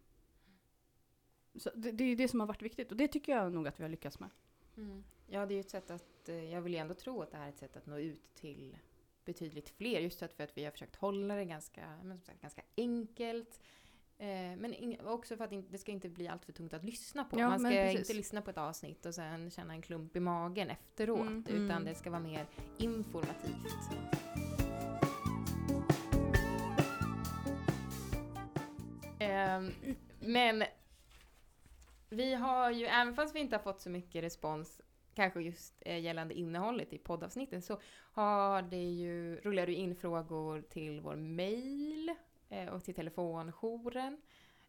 så 1.55 1.71
det, 1.75 1.93
det 1.93 2.05
är 2.05 2.17
det 2.17 2.29
som 2.29 2.41
har 2.41 2.47
varit 2.47 2.63
viktigt 2.63 2.91
och 2.91 2.97
det 2.97 3.09
tycker 3.09 3.33
jag 3.33 3.53
nog 3.53 3.69
att 3.69 3.81
vi 3.81 3.85
har 3.85 3.91
lyckats 3.91 4.21
med. 4.21 4.31
Mm. 4.77 5.05
Ja, 5.27 5.47
det 5.47 5.55
är 5.55 5.57
ju 5.57 5.61
ett 5.61 5.71
sätt 5.71 5.91
att, 5.91 6.29
eh, 6.29 6.45
jag 6.53 6.61
vill 6.61 6.73
ju 6.73 6.79
ändå 6.79 6.95
tro 6.95 7.23
att 7.23 7.31
det 7.31 7.37
här 7.37 7.45
är 7.45 7.49
ett 7.49 7.59
sätt 7.59 7.77
att 7.77 7.87
nå 7.87 7.99
ut 7.99 8.35
till 8.35 8.77
betydligt 9.25 9.69
fler. 9.69 10.01
Just 10.01 10.19
för 10.19 10.45
att 10.45 10.57
vi 10.59 10.65
har 10.65 10.71
försökt 10.71 10.97
hålla 10.97 11.35
det 11.35 11.45
ganska, 11.45 11.99
men 12.03 12.19
som 12.19 12.25
sagt, 12.27 12.41
ganska 12.41 12.63
enkelt. 12.77 13.61
Eh, 14.19 14.27
men 14.57 14.97
också 15.05 15.37
för 15.37 15.45
att 15.45 15.71
det 15.71 15.79
ska 15.79 15.93
inte 15.93 16.09
bli 16.09 16.29
allt 16.29 16.45
för 16.45 16.53
tungt 16.53 16.73
att 16.73 16.85
lyssna 16.85 17.25
på. 17.25 17.41
Ja, 17.41 17.49
Man 17.49 17.59
ska 17.61 17.91
inte 17.91 18.15
lyssna 18.15 18.43
på 18.43 18.51
ett 18.51 18.59
avsnitt 18.59 19.07
och 19.07 19.15
sen 19.15 19.51
känna 19.51 19.75
en 19.75 19.83
klump 19.83 20.17
i 20.17 20.21
magen 20.21 20.71
efteråt. 20.71 21.21
Mm. 21.21 21.45
Utan 21.49 21.71
Mm. 21.71 21.85
det 21.85 21.95
ska 21.95 22.11
vara 22.11 22.21
mer 22.21 22.47
informativt. 22.79 23.57
Ehm, 29.19 29.73
men 30.21 30.65
vi 32.11 32.35
har 32.35 32.71
ju, 32.71 32.87
även 32.87 33.15
fast 33.15 33.35
vi 33.35 33.41
inte 33.41 33.57
har 33.57 33.63
fått 33.63 33.81
så 33.81 33.91
mycket 33.91 34.25
respons, 34.25 34.81
kanske 35.15 35.41
just 35.41 35.75
eh, 35.81 36.01
gällande 36.01 36.35
innehållet 36.35 36.93
i 36.93 36.99
poddavsnitten, 36.99 37.63
så 37.63 37.81
har 38.13 38.63
det 38.63 38.91
ju, 38.91 39.37
rullar 39.37 39.67
du 39.67 39.75
in 39.75 39.97
frågor 39.97 40.63
till 40.63 41.01
vår 41.01 41.17
mail 41.17 42.15
eh, 42.49 42.69
och 42.69 42.85
till 42.85 42.95
telefonjouren. 42.95 44.21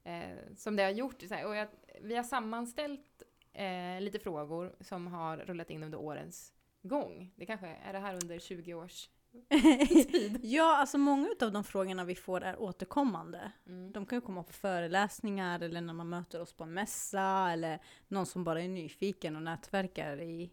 Eh, 0.03 0.55
som 0.55 0.75
det 0.75 0.83
har 0.83 0.91
gjort. 0.91 1.23
Och 1.23 1.55
jag, 1.55 1.67
vi 2.01 2.15
har 2.15 2.23
sammanställt 2.23 3.23
eh, 3.53 4.01
lite 4.01 4.19
frågor 4.19 4.75
som 4.79 5.07
har 5.07 5.37
rullat 5.37 5.69
in 5.69 5.83
under 5.83 5.97
årens 5.97 6.53
gång. 6.81 7.33
Det 7.35 7.45
kanske 7.45 7.67
är 7.67 7.93
det 7.93 7.99
här 7.99 8.13
under 8.13 8.39
20 8.39 8.73
års 8.73 9.09
ja, 10.41 10.77
alltså 10.77 10.97
många 10.97 11.29
av 11.41 11.51
de 11.51 11.63
frågorna 11.63 12.03
vi 12.03 12.15
får 12.15 12.41
är 12.43 12.61
återkommande. 12.61 13.51
mm. 13.67 13.91
De 13.91 14.05
kan 14.05 14.17
ju 14.17 14.21
komma 14.21 14.43
på 14.43 14.53
föreläsningar 14.53 15.59
eller 15.59 15.81
när 15.81 15.93
man 15.93 16.09
möter 16.09 16.41
oss 16.41 16.53
på 16.53 16.63
en 16.63 16.73
mässa 16.73 17.49
eller 17.51 17.79
någon 18.07 18.25
som 18.25 18.43
bara 18.43 18.61
är 18.61 18.67
nyfiken 18.67 19.35
och 19.35 19.41
nätverkar 19.43 20.21
i, 20.21 20.51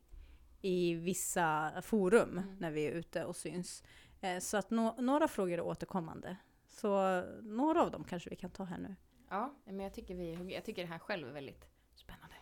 i 0.61 0.95
vissa 0.95 1.73
forum 1.83 2.31
Mm. 2.39 2.57
när 2.61 2.71
vi 2.71 2.87
är 2.87 2.93
ute 2.93 3.25
och 3.25 3.37
syns. 3.37 3.83
Eh, 4.21 4.39
så 4.39 4.57
att 4.57 4.71
nå- 4.71 4.97
några 4.99 5.29
frågor 5.29 5.53
är 5.59 5.61
återkommande. 5.61 6.37
Så 6.67 7.23
några 7.43 7.83
av 7.83 7.91
dem 7.91 8.05
kanske 8.05 8.31
vi 8.31 8.37
kan 8.37 8.51
ta 8.51 8.65
här 8.65 8.79
nu. 8.79 8.97
Ja, 9.31 9.55
men 9.65 9.81
jag 9.81 9.95
tycker, 9.95 10.15
vi, 10.15 10.55
jag 10.55 10.65
tycker 10.65 10.83
det 10.83 10.89
här 10.89 10.99
själv 10.99 11.29
är 11.29 11.33
väldigt 11.33 11.65
spännande. 11.95 12.35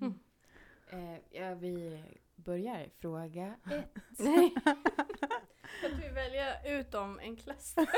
Mm. 0.00 0.14
Eh, 0.90 1.20
ja, 1.30 1.54
vi 1.54 2.04
börjar 2.36 2.88
fråga 2.98 3.54
ett. 3.70 4.18
Kan 5.80 6.00
vi 6.02 6.08
välja 6.08 6.62
ut 6.78 6.90
de 6.92 7.18
enklaste? 7.18 7.86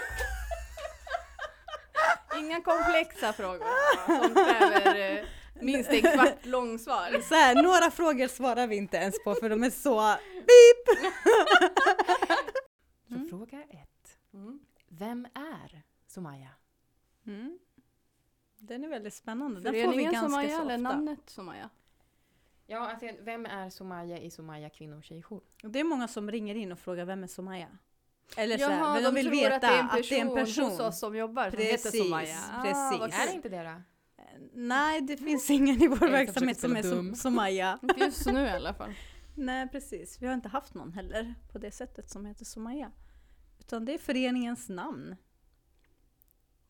Inga 2.39 2.61
komplexa 2.63 3.33
frågor 3.33 3.67
som 4.07 4.35
kräver 4.35 5.17
eh, 5.19 5.25
Minst 5.61 5.91
en 5.91 6.03
kvart 6.03 6.45
lång 6.47 6.79
svar. 6.79 7.21
Så 7.29 7.35
här, 7.35 7.63
några 7.63 7.91
frågor 7.91 8.29
svarar 8.29 8.67
vi 8.67 8.77
inte 8.77 8.97
ens 8.97 9.25
på 9.25 9.35
för 9.35 9.51
de 9.51 9.65
är 9.65 9.71
så 9.71 10.17
beep! 10.33 11.13
Så 13.09 13.15
Mm. 13.15 13.29
fråga 13.29 13.63
ett. 13.71 14.19
Vem 14.89 15.27
är 15.35 15.83
Somaya? 16.07 16.49
Mm. 17.27 17.59
Den 18.59 18.85
är 18.85 18.89
väldigt 18.89 19.15
spännande. 19.15 19.61
Den 19.61 19.73
får 19.73 19.79
vi 19.79 19.85
Föreningen 19.85 20.13
ganska 20.13 20.29
Somaya 20.31 20.49
så 20.57 20.63
eller 20.63 20.75
ofta. 20.77 20.83
namnet 20.93 21.21
Somaya? 21.27 21.71
Ja, 22.67 22.79
alltså, 22.79 23.07
vem 23.21 23.47
är 23.47 23.71
Somaya 23.71 24.19
i 24.19 24.31
Somaya 24.31 24.71
kvinno 24.71 24.97
och 24.97 25.05
tjejjour? 25.05 25.41
Det 25.63 25.81
är 25.81 25.85
många 25.85 26.09
som 26.09 26.31
ringer 26.31 26.55
in 26.55 26.73
och 26.73 26.79
frågar 26.79 27.05
vem 27.05 27.23
är 27.23 27.27
Somaya? 27.27 27.69
Eller 28.37 28.59
så 28.59 28.69
här, 28.69 28.79
Jaha, 28.79 28.95
men 28.95 29.03
de, 29.03 29.09
de 29.09 29.15
vill 29.15 29.31
veta 29.31 29.55
att 29.55 29.61
det 29.61 29.67
är 29.67 29.79
en 29.79 29.91
att 29.91 30.09
det 30.09 30.19
är 30.19 30.21
en 30.21 30.29
person, 30.29 30.45
person. 30.45 30.71
hos 30.71 30.81
oss 30.81 30.99
som 30.99 31.17
jobbar 31.17 31.51
som 31.51 31.57
Precis, 31.57 31.87
heter 31.87 31.99
Somaya. 31.99 32.39
Ah, 32.53 32.63
precis. 32.63 33.21
Är 33.21 33.27
det 33.27 33.33
inte 33.33 33.49
det 33.49 33.63
då? 33.63 33.83
Nej, 34.53 35.01
det 35.01 35.17
finns 35.17 35.51
ingen 35.51 35.83
i 35.83 35.89
vår 35.89 35.97
som 35.97 36.11
verksamhet 36.11 36.61
som 36.61 36.77
är 36.77 36.83
som 36.83 36.91
dum. 36.91 37.15
Somaya. 37.15 37.79
Just 37.97 38.27
nu 38.27 38.41
i 38.41 38.51
alla 38.51 38.75
fall. 38.75 38.95
Nej, 39.35 39.69
precis. 39.69 40.23
Vi 40.23 40.27
har 40.27 40.35
inte 40.35 40.49
haft 40.49 40.75
någon 40.75 40.93
heller 40.93 41.35
på 41.53 41.59
det 41.59 41.71
sättet 41.71 42.11
som 42.11 42.27
heter 42.27 42.45
Somaya. 42.45 42.93
Utan 43.59 43.85
det 43.85 43.95
är 43.95 43.99
föreningens 43.99 44.69
namn. 44.69 45.17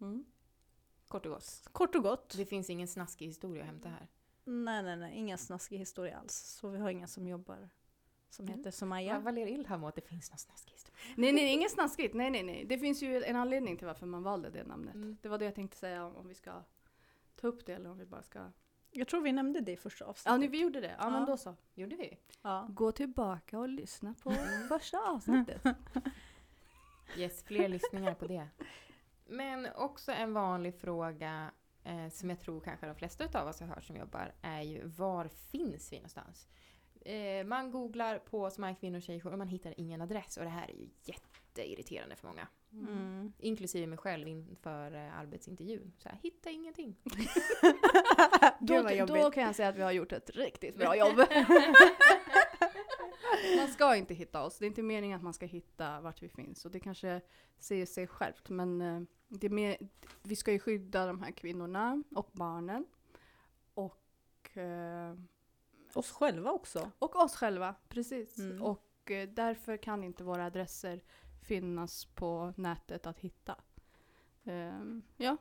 Mm. 0.00 0.24
Kort 1.08 1.26
och 1.26 1.32
gott. 1.32 1.68
Kort 1.72 1.94
och 1.94 2.02
gott. 2.02 2.34
Det 2.36 2.46
finns 2.46 2.70
ingen 2.70 2.88
snaskig 2.88 3.26
historia 3.26 3.62
att 3.62 3.68
hämta 3.68 3.88
här. 3.88 4.08
Nej, 4.48 4.82
nej, 4.82 4.96
nej. 4.96 5.16
Ingen 5.16 5.38
snaskig 5.38 5.78
historia 5.78 6.18
alls. 6.18 6.34
Så 6.34 6.68
vi 6.68 6.78
har 6.78 6.90
ingen 6.90 7.08
som 7.08 7.26
jobbar 7.28 7.68
som 8.30 8.44
Mm. 8.44 8.56
heter 8.58 8.68
Ja. 8.68 8.72
Somaya. 8.72 9.30
Ler 9.30 9.46
Ilham 9.46 9.84
åt 9.84 9.88
att 9.88 9.94
det 9.94 10.08
finns 10.08 10.30
någon 10.30 10.38
snaskig 10.38 10.72
historia? 10.72 10.96
Nej, 11.16 11.32
nej, 11.32 11.52
inget 11.52 11.70
snaskigt. 11.70 12.14
Nej, 12.14 12.30
nej, 12.30 12.42
nej. 12.42 12.64
Det 12.68 12.78
finns 12.78 13.02
ju 13.02 13.22
en 13.24 13.36
anledning 13.36 13.76
till 13.76 13.86
varför 13.86 14.06
man 14.06 14.22
valde 14.22 14.50
det 14.50 14.64
namnet. 14.64 14.94
Mm. 14.94 15.16
Det 15.22 15.28
var 15.28 15.38
det 15.38 15.44
jag 15.44 15.54
tänkte 15.54 15.76
säga 15.76 16.04
om, 16.06 16.28
vi 16.28 16.34
ska 16.34 16.62
ta 17.36 17.46
upp 17.46 17.66
det 17.66 17.72
eller 17.74 17.90
om 17.90 17.98
vi 17.98 18.06
bara 18.06 18.22
ska... 18.22 18.50
Jag 18.90 19.08
tror 19.08 19.20
vi 19.20 19.32
nämnde 19.32 19.60
det 19.60 19.72
i 19.72 19.76
första 19.76 20.04
avsnittet. 20.04 20.32
Ja, 20.32 20.36
nu, 20.36 20.48
vi 20.48 20.60
gjorde 20.60 20.80
det. 20.80 20.96
Ja, 20.98 21.10
men 21.10 21.20
Ja. 21.20 21.26
då 21.26 21.36
så. 21.36 21.54
Gjorde 21.74 21.96
vi? 21.96 22.18
Ja. 22.42 22.66
Gå 22.70 22.92
tillbaka 22.92 23.58
och 23.58 23.68
lyssna 23.68 24.14
på 24.22 24.34
första 24.68 24.98
avsnittet. 25.00 25.62
Yes, 27.16 27.42
fler 27.42 27.68
lyssningar 27.68 28.14
på 28.14 28.26
det. 28.26 28.48
Men 29.26 29.68
också 29.74 30.12
en 30.12 30.32
vanlig 30.32 30.74
fråga 30.74 31.50
eh, 31.86 32.08
som 32.08 32.30
jag 32.30 32.40
tror 32.40 32.60
kanske 32.60 32.86
de 32.86 32.94
flesta 32.94 33.40
av 33.40 33.48
oss 33.48 33.60
har 33.60 33.66
hört 33.66 33.84
som 33.84 33.96
jobbar 33.96 34.34
är 34.42 34.62
ju 34.62 34.86
var 34.86 35.28
finns 35.28 35.92
vi 35.92 35.96
någonstans? 35.96 36.48
Eh, 37.00 37.46
man 37.46 37.70
googlar 37.70 38.18
på 38.18 38.50
Somaya 38.50 38.74
kvinnor 38.74 38.96
och 38.96 39.02
tjejjour 39.02 39.32
och 39.32 39.38
man 39.38 39.48
hittar 39.48 39.74
ingen 39.80 40.00
adress 40.00 40.36
och 40.36 40.44
det 40.44 40.50
här 40.50 40.70
är 40.70 40.74
ju 40.74 40.88
jätteirriterande 41.04 42.16
för 42.16 42.28
många. 42.28 42.48
Mm. 42.72 43.32
Inklusive 43.38 43.86
mig 43.86 43.98
själv 43.98 44.28
inför 44.28 44.94
eh, 44.94 45.18
arbetsintervjun. 45.18 45.92
Så 45.98 46.08
här, 46.08 46.18
hitta 46.22 46.50
ingenting. 46.50 46.96
Då, 48.60 49.06
då 49.06 49.30
kan 49.30 49.42
jag 49.42 49.54
säga 49.54 49.68
att 49.68 49.76
vi 49.76 49.82
har 49.82 49.92
gjort 49.92 50.12
ett 50.12 50.30
riktigt 50.30 50.76
bra 50.76 50.96
jobb. 50.98 51.16
man 53.56 53.68
ska 53.68 53.96
inte 53.96 54.14
hitta 54.14 54.44
oss. 54.44 54.58
Det 54.58 54.64
är 54.64 54.66
inte 54.66 54.82
meningen 54.82 55.16
att 55.16 55.22
man 55.22 55.34
ska 55.34 55.46
hitta 55.46 56.00
vart 56.00 56.22
vi 56.22 56.28
finns. 56.28 56.64
Och 56.64 56.70
det 56.70 56.80
kanske 56.80 57.20
säger 57.58 57.86
sig 57.86 58.06
självt. 58.06 58.48
Men 58.48 58.80
eh, 58.80 59.02
det 59.28 59.46
är 59.46 59.50
mer, 59.50 59.76
vi 60.22 60.36
ska 60.36 60.52
ju 60.52 60.58
skydda 60.58 61.06
de 61.06 61.22
här 61.22 61.30
kvinnorna 61.30 62.02
och 62.14 62.30
barnen. 62.32 62.86
Och, 63.74 64.56
eh, 64.56 65.14
Oss 65.92 66.10
själva 66.10 66.50
också. 66.50 66.90
och 66.98 67.16
oss 67.16 67.36
själva, 67.36 67.74
precis. 67.88 68.38
Mm. 68.38 68.62
Och 68.62 69.10
eh, 69.10 69.28
därför 69.28 69.76
kan 69.76 70.04
inte 70.04 70.24
våra 70.24 70.46
adresser 70.46 71.02
finnas 71.42 72.04
på 72.04 72.54
nätet 72.56 73.06
att 73.06 73.18
hitta. 73.18 73.56
Ehm, 74.44 75.02
ja, 75.16 75.36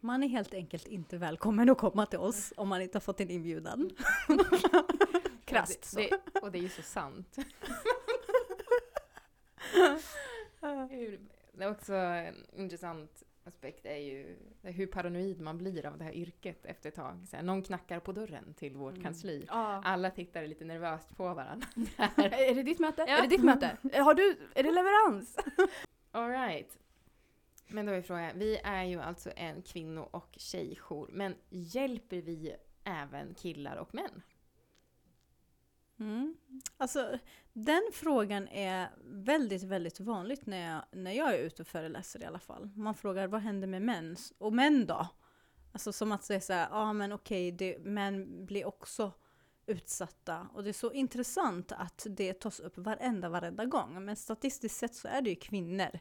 Man 0.00 0.22
är 0.22 0.28
helt 0.28 0.54
enkelt 0.54 0.86
inte 0.86 1.18
välkommen 1.18 1.70
att 1.70 1.78
komma 1.78 2.06
till 2.06 2.18
oss 2.18 2.52
om 2.56 2.68
man 2.68 2.82
inte 2.82 2.96
har 2.96 3.00
fått 3.00 3.20
en 3.20 3.30
inbjudan. 3.30 3.90
krasst 5.44 5.78
och 5.78 5.86
så. 5.86 5.96
det, 5.98 6.10
det, 6.32 6.40
och 6.40 6.52
det 6.52 6.58
är 6.58 6.62
ju 6.62 6.68
så 6.68 6.82
sant. 6.82 7.36
Hur, 10.90 11.20
det 11.52 11.64
är 11.64 11.70
också 11.70 11.94
en 11.94 12.34
intressant 12.56 13.22
aspekt 13.44 13.86
är 13.86 13.96
ju 13.96 14.36
hur 14.62 14.86
paranoid 14.86 15.40
man 15.40 15.58
blir 15.58 15.86
av 15.86 15.98
det 15.98 16.04
här 16.04 16.12
yrket 16.12 16.66
efter 16.66 16.88
ett 16.88 16.94
tag. 16.94 17.26
Så 17.30 17.36
här, 17.36 17.42
någon 17.42 17.62
knackar 17.62 18.00
på 18.00 18.12
dörren 18.12 18.54
till 18.54 18.76
vårt 18.76 18.92
Mm. 18.92 19.04
kansli. 19.04 19.44
Ja. 19.48 19.82
Alla 19.84 20.10
tittar 20.10 20.46
lite 20.46 20.64
nervöst 20.64 21.16
på 21.16 21.34
varandra. 21.34 21.66
Är 22.16 22.54
det 22.54 22.62
ditt 22.62 22.78
möte? 22.78 23.04
Ja. 23.08 23.18
Är 23.18 23.22
det 23.22 23.28
ditt 23.28 23.44
möte? 23.44 23.76
Har 23.94 24.14
du, 24.14 24.36
är 24.54 24.62
det 24.62 24.70
leverans? 24.72 25.36
All 26.10 26.30
right. 26.30 26.78
Men 27.68 27.86
då 27.86 27.92
är 27.92 28.02
frågan, 28.02 28.38
vi 28.38 28.56
är 28.64 28.84
ju 28.84 29.00
alltså 29.00 29.30
en 29.36 29.62
kvinno 29.62 30.00
och 30.00 30.28
tjejjour, 30.36 31.08
men 31.12 31.34
hjälper 31.50 32.16
vi 32.22 32.56
även 32.84 33.34
killar 33.34 33.76
och 33.76 33.94
män? 33.94 34.22
Mm. 36.00 36.36
Alltså, 36.76 37.18
den 37.52 37.82
frågan 37.92 38.48
är 38.48 38.90
väldigt, 39.04 39.62
väldigt 39.62 40.00
vanligt 40.00 40.46
när 40.46 40.72
jag, 40.72 40.82
när 40.92 41.12
jag 41.12 41.34
är 41.34 41.38
ute 41.38 41.62
och 41.62 41.68
föreläser 41.68 42.22
i 42.22 42.24
alla 42.24 42.38
fall. 42.38 42.70
Man 42.74 42.94
frågar 42.94 43.28
vad 43.28 43.40
händer 43.40 43.68
med 43.68 43.82
män? 43.82 44.16
Och 44.38 44.52
män 44.52 44.86
då? 44.86 45.08
Alltså 45.72 45.92
som 45.92 46.12
att 46.12 46.24
säga 46.24 46.40
så 46.40 46.52
här, 46.52 46.68
ja 46.70 46.76
ah, 46.76 46.92
men 46.92 47.12
okej, 47.12 47.54
okay, 47.54 47.78
män 47.78 48.46
blir 48.46 48.66
också 48.66 49.12
utsatta. 49.66 50.48
Och 50.52 50.64
det 50.64 50.68
är 50.68 50.72
så 50.72 50.92
intressant 50.92 51.72
att 51.72 52.06
det 52.10 52.32
tas 52.32 52.60
upp 52.60 52.78
varenda, 52.78 53.28
varenda 53.28 53.64
gång. 53.64 54.04
Men 54.04 54.16
statistiskt 54.16 54.76
sett 54.76 54.94
så 54.94 55.08
är 55.08 55.22
det 55.22 55.30
ju 55.30 55.36
kvinnor 55.36 55.98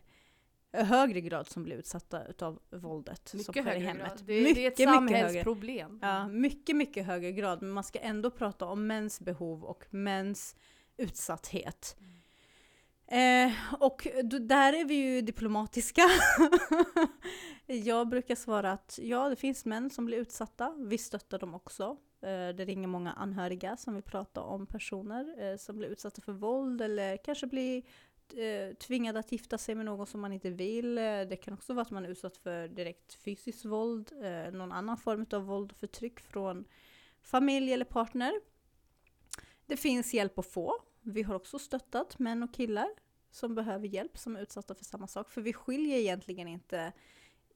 högre 0.74 1.22
grad 1.22 1.48
som 1.48 1.64
blir 1.64 1.76
utsatta 1.76 2.26
utav 2.26 2.60
våldet 2.70 3.28
som 3.28 3.38
Mycket 3.38 3.64
sker 3.66 3.76
i 3.76 3.80
hemmet. 3.80 4.06
grad. 4.06 4.24
Det, 4.26 4.54
det 4.54 4.66
är 4.66 4.72
ett 4.72 4.80
samhällsproblem. 4.80 6.00
Ja, 6.02 6.28
mycket, 6.28 6.76
mycket 6.76 7.06
högre 7.06 7.32
grad. 7.32 7.62
Men 7.62 7.72
man 7.72 7.84
ska 7.84 8.00
ändå 8.00 8.32
prata 8.32 8.66
om 8.66 8.88
mäns 8.88 9.20
behov 9.20 9.64
och 9.64 9.86
mäns 9.90 10.56
utsatthet. 10.98 11.98
Eh, 13.08 13.52
och 13.80 14.08
då, 14.24 14.38
där 14.40 14.74
är 14.74 14.86
vi 14.86 14.94
ju 14.94 15.22
diplomatiska. 15.22 16.02
jag 17.66 18.08
brukar 18.08 18.36
svara 18.36 18.72
att 18.72 19.00
ja, 19.02 19.30
det 19.30 19.36
finns 19.36 19.66
män 19.66 19.90
som 19.90 20.06
blir 20.06 20.18
utsatta. 20.18 20.76
Vi 20.78 20.98
stöttar 20.98 21.40
dem 21.40 21.54
också. 21.54 21.98
Eh, 22.22 22.56
det 22.56 22.66
ringer 22.66 22.88
många 22.88 23.12
anhöriga 23.14 23.78
som 23.78 23.94
vill 23.94 24.04
prata 24.04 24.42
om 24.42 24.68
personer 24.68 25.52
eh, 25.52 25.58
som 25.58 25.78
blir 25.78 25.88
utsatta 25.90 26.22
för 26.22 26.32
våld 26.32 26.82
eller 26.82 27.18
kanske 27.18 27.48
blir 27.48 27.84
Eh, 28.34 28.74
tvingad 28.76 29.18
att 29.18 29.32
gifta 29.32 29.58
sig 29.58 29.76
med 29.76 29.86
någon 29.86 30.08
som 30.08 30.22
man 30.22 30.34
inte 30.34 30.50
vill. 30.50 30.98
Eh, 30.98 31.04
det 31.04 31.42
kan 31.44 31.54
också 31.54 31.74
vara 31.74 31.82
att 31.82 31.92
man 31.92 32.06
är 32.06 32.10
utsatt 32.10 32.38
för 32.38 32.68
direkt 32.68 33.14
fysiskt 33.14 33.66
våld, 33.66 34.12
eh, 34.22 34.52
någon 34.54 34.72
annan 34.72 34.98
form 34.98 35.26
av 35.32 35.46
våld 35.46 35.72
och 35.72 35.78
förtryck 35.78 36.20
från 36.20 36.66
familj 37.22 37.74
eller 37.74 37.86
partner. 37.86 38.34
Det 39.66 39.78
finns 39.78 40.14
hjälp 40.14 40.40
att 40.40 40.46
få. 40.46 40.74
Vi 41.02 41.24
har 41.24 41.36
också 41.36 41.60
stöttat 41.60 42.20
män 42.20 42.44
och 42.44 42.54
killar 42.54 42.90
som 43.32 43.56
behöver 43.56 43.88
hjälp, 43.88 44.18
som 44.18 44.36
är 44.36 44.42
utsatta 44.42 44.76
för 44.76 44.86
samma 44.86 45.08
sak. 45.08 45.30
För 45.30 45.42
vi 45.42 45.54
skiljer 45.54 45.98
egentligen 45.98 46.48
inte 46.48 46.94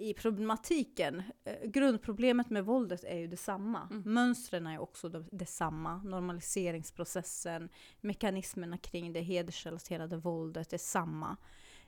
i 0.02 0.14
problematiken. 0.14 1.24
Eh, 1.44 1.70
grundproblemet 1.70 2.50
med 2.50 2.66
våldet 2.66 3.04
är 3.04 3.18
ju 3.18 3.28
detsamma. 3.28 3.88
Mm. 3.92 4.14
Mönstren 4.14 4.68
är 4.68 4.80
också 4.80 5.10
de- 5.10 5.30
detsamma. 5.32 5.98
Normaliseringsprocessen, 6.04 7.70
mekanismerna 8.02 8.78
kring 8.78 9.14
det 9.14 9.22
hedersrelaterade 9.22 10.18
våldet 10.18 10.74
är 10.74 10.78
samma. 10.78 11.38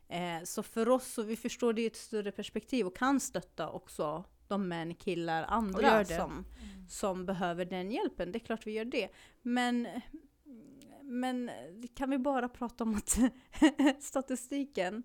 Eh, 0.08 0.44
så 0.44 0.64
för 0.64 0.90
oss, 0.90 1.14
så 1.14 1.22
vi 1.24 1.36
förstår 1.36 1.74
det 1.74 1.82
i 1.82 1.86
ett 1.86 1.96
större 1.96 2.32
perspektiv 2.32 2.88
och 2.88 2.96
kan 2.98 3.20
stötta 3.20 3.70
också 3.70 4.24
de 4.48 4.68
män, 4.68 4.96
killar, 4.96 5.44
andra 5.44 5.82
som, 6.06 6.46
som 6.90 7.26
behöver 7.26 7.66
den 7.66 7.92
hjälpen. 7.92 8.32
Det 8.32 8.38
är 8.38 8.46
klart 8.46 8.68
vi 8.68 8.72
gör 8.72 8.86
det. 8.86 9.10
Men, 9.42 9.88
men 11.02 11.52
kan 11.96 12.10
vi 12.10 12.18
bara 12.18 12.50
prata 12.50 12.84
om 12.84 12.96
att 12.96 13.20
statistiken 14.04 15.04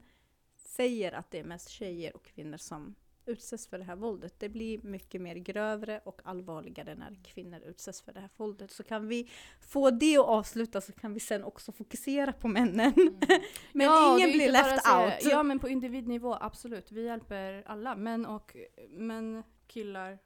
säger 0.78 1.12
att 1.12 1.30
det 1.30 1.38
är 1.38 1.44
mest 1.44 1.68
tjejer 1.68 2.16
och 2.16 2.24
kvinnor 2.24 2.56
som 2.56 2.94
utsätts 3.26 3.66
för 3.66 3.78
det 3.78 3.84
här 3.84 3.96
våldet. 3.96 4.34
Det 4.38 4.48
blir 4.48 4.82
mycket 4.82 5.20
mer 5.20 5.34
grövre 5.36 6.00
och 6.04 6.20
allvarligare 6.24 6.94
när 6.94 7.18
kvinnor 7.24 7.60
utsätts 7.60 8.02
för 8.02 8.12
det 8.12 8.20
här 8.20 8.30
våldet. 8.36 8.70
Så 8.70 8.82
kan 8.82 9.08
vi 9.08 9.30
få 9.60 9.90
det 9.90 10.18
att 10.18 10.26
avsluta 10.26 10.80
så 10.80 10.92
kan 10.92 11.14
vi 11.14 11.20
sen 11.20 11.44
också 11.44 11.72
fokusera 11.72 12.32
på 12.32 12.48
männen. 12.48 12.92
Men 13.72 13.86
Ja, 13.86 14.16
ingen 14.18 14.30
blir 14.30 14.52
left 14.52 14.86
out. 14.88 15.32
Ja, 15.32 15.42
men 15.42 15.58
på 15.58 15.68
individnivå, 15.68 16.34
absolut. 16.40 16.92
Vi 16.92 17.04
hjälper 17.04 17.62
alla, 17.66 17.96
män 17.96 18.26
och 18.26 18.56
män, 18.88 19.42
killar. 19.66 20.18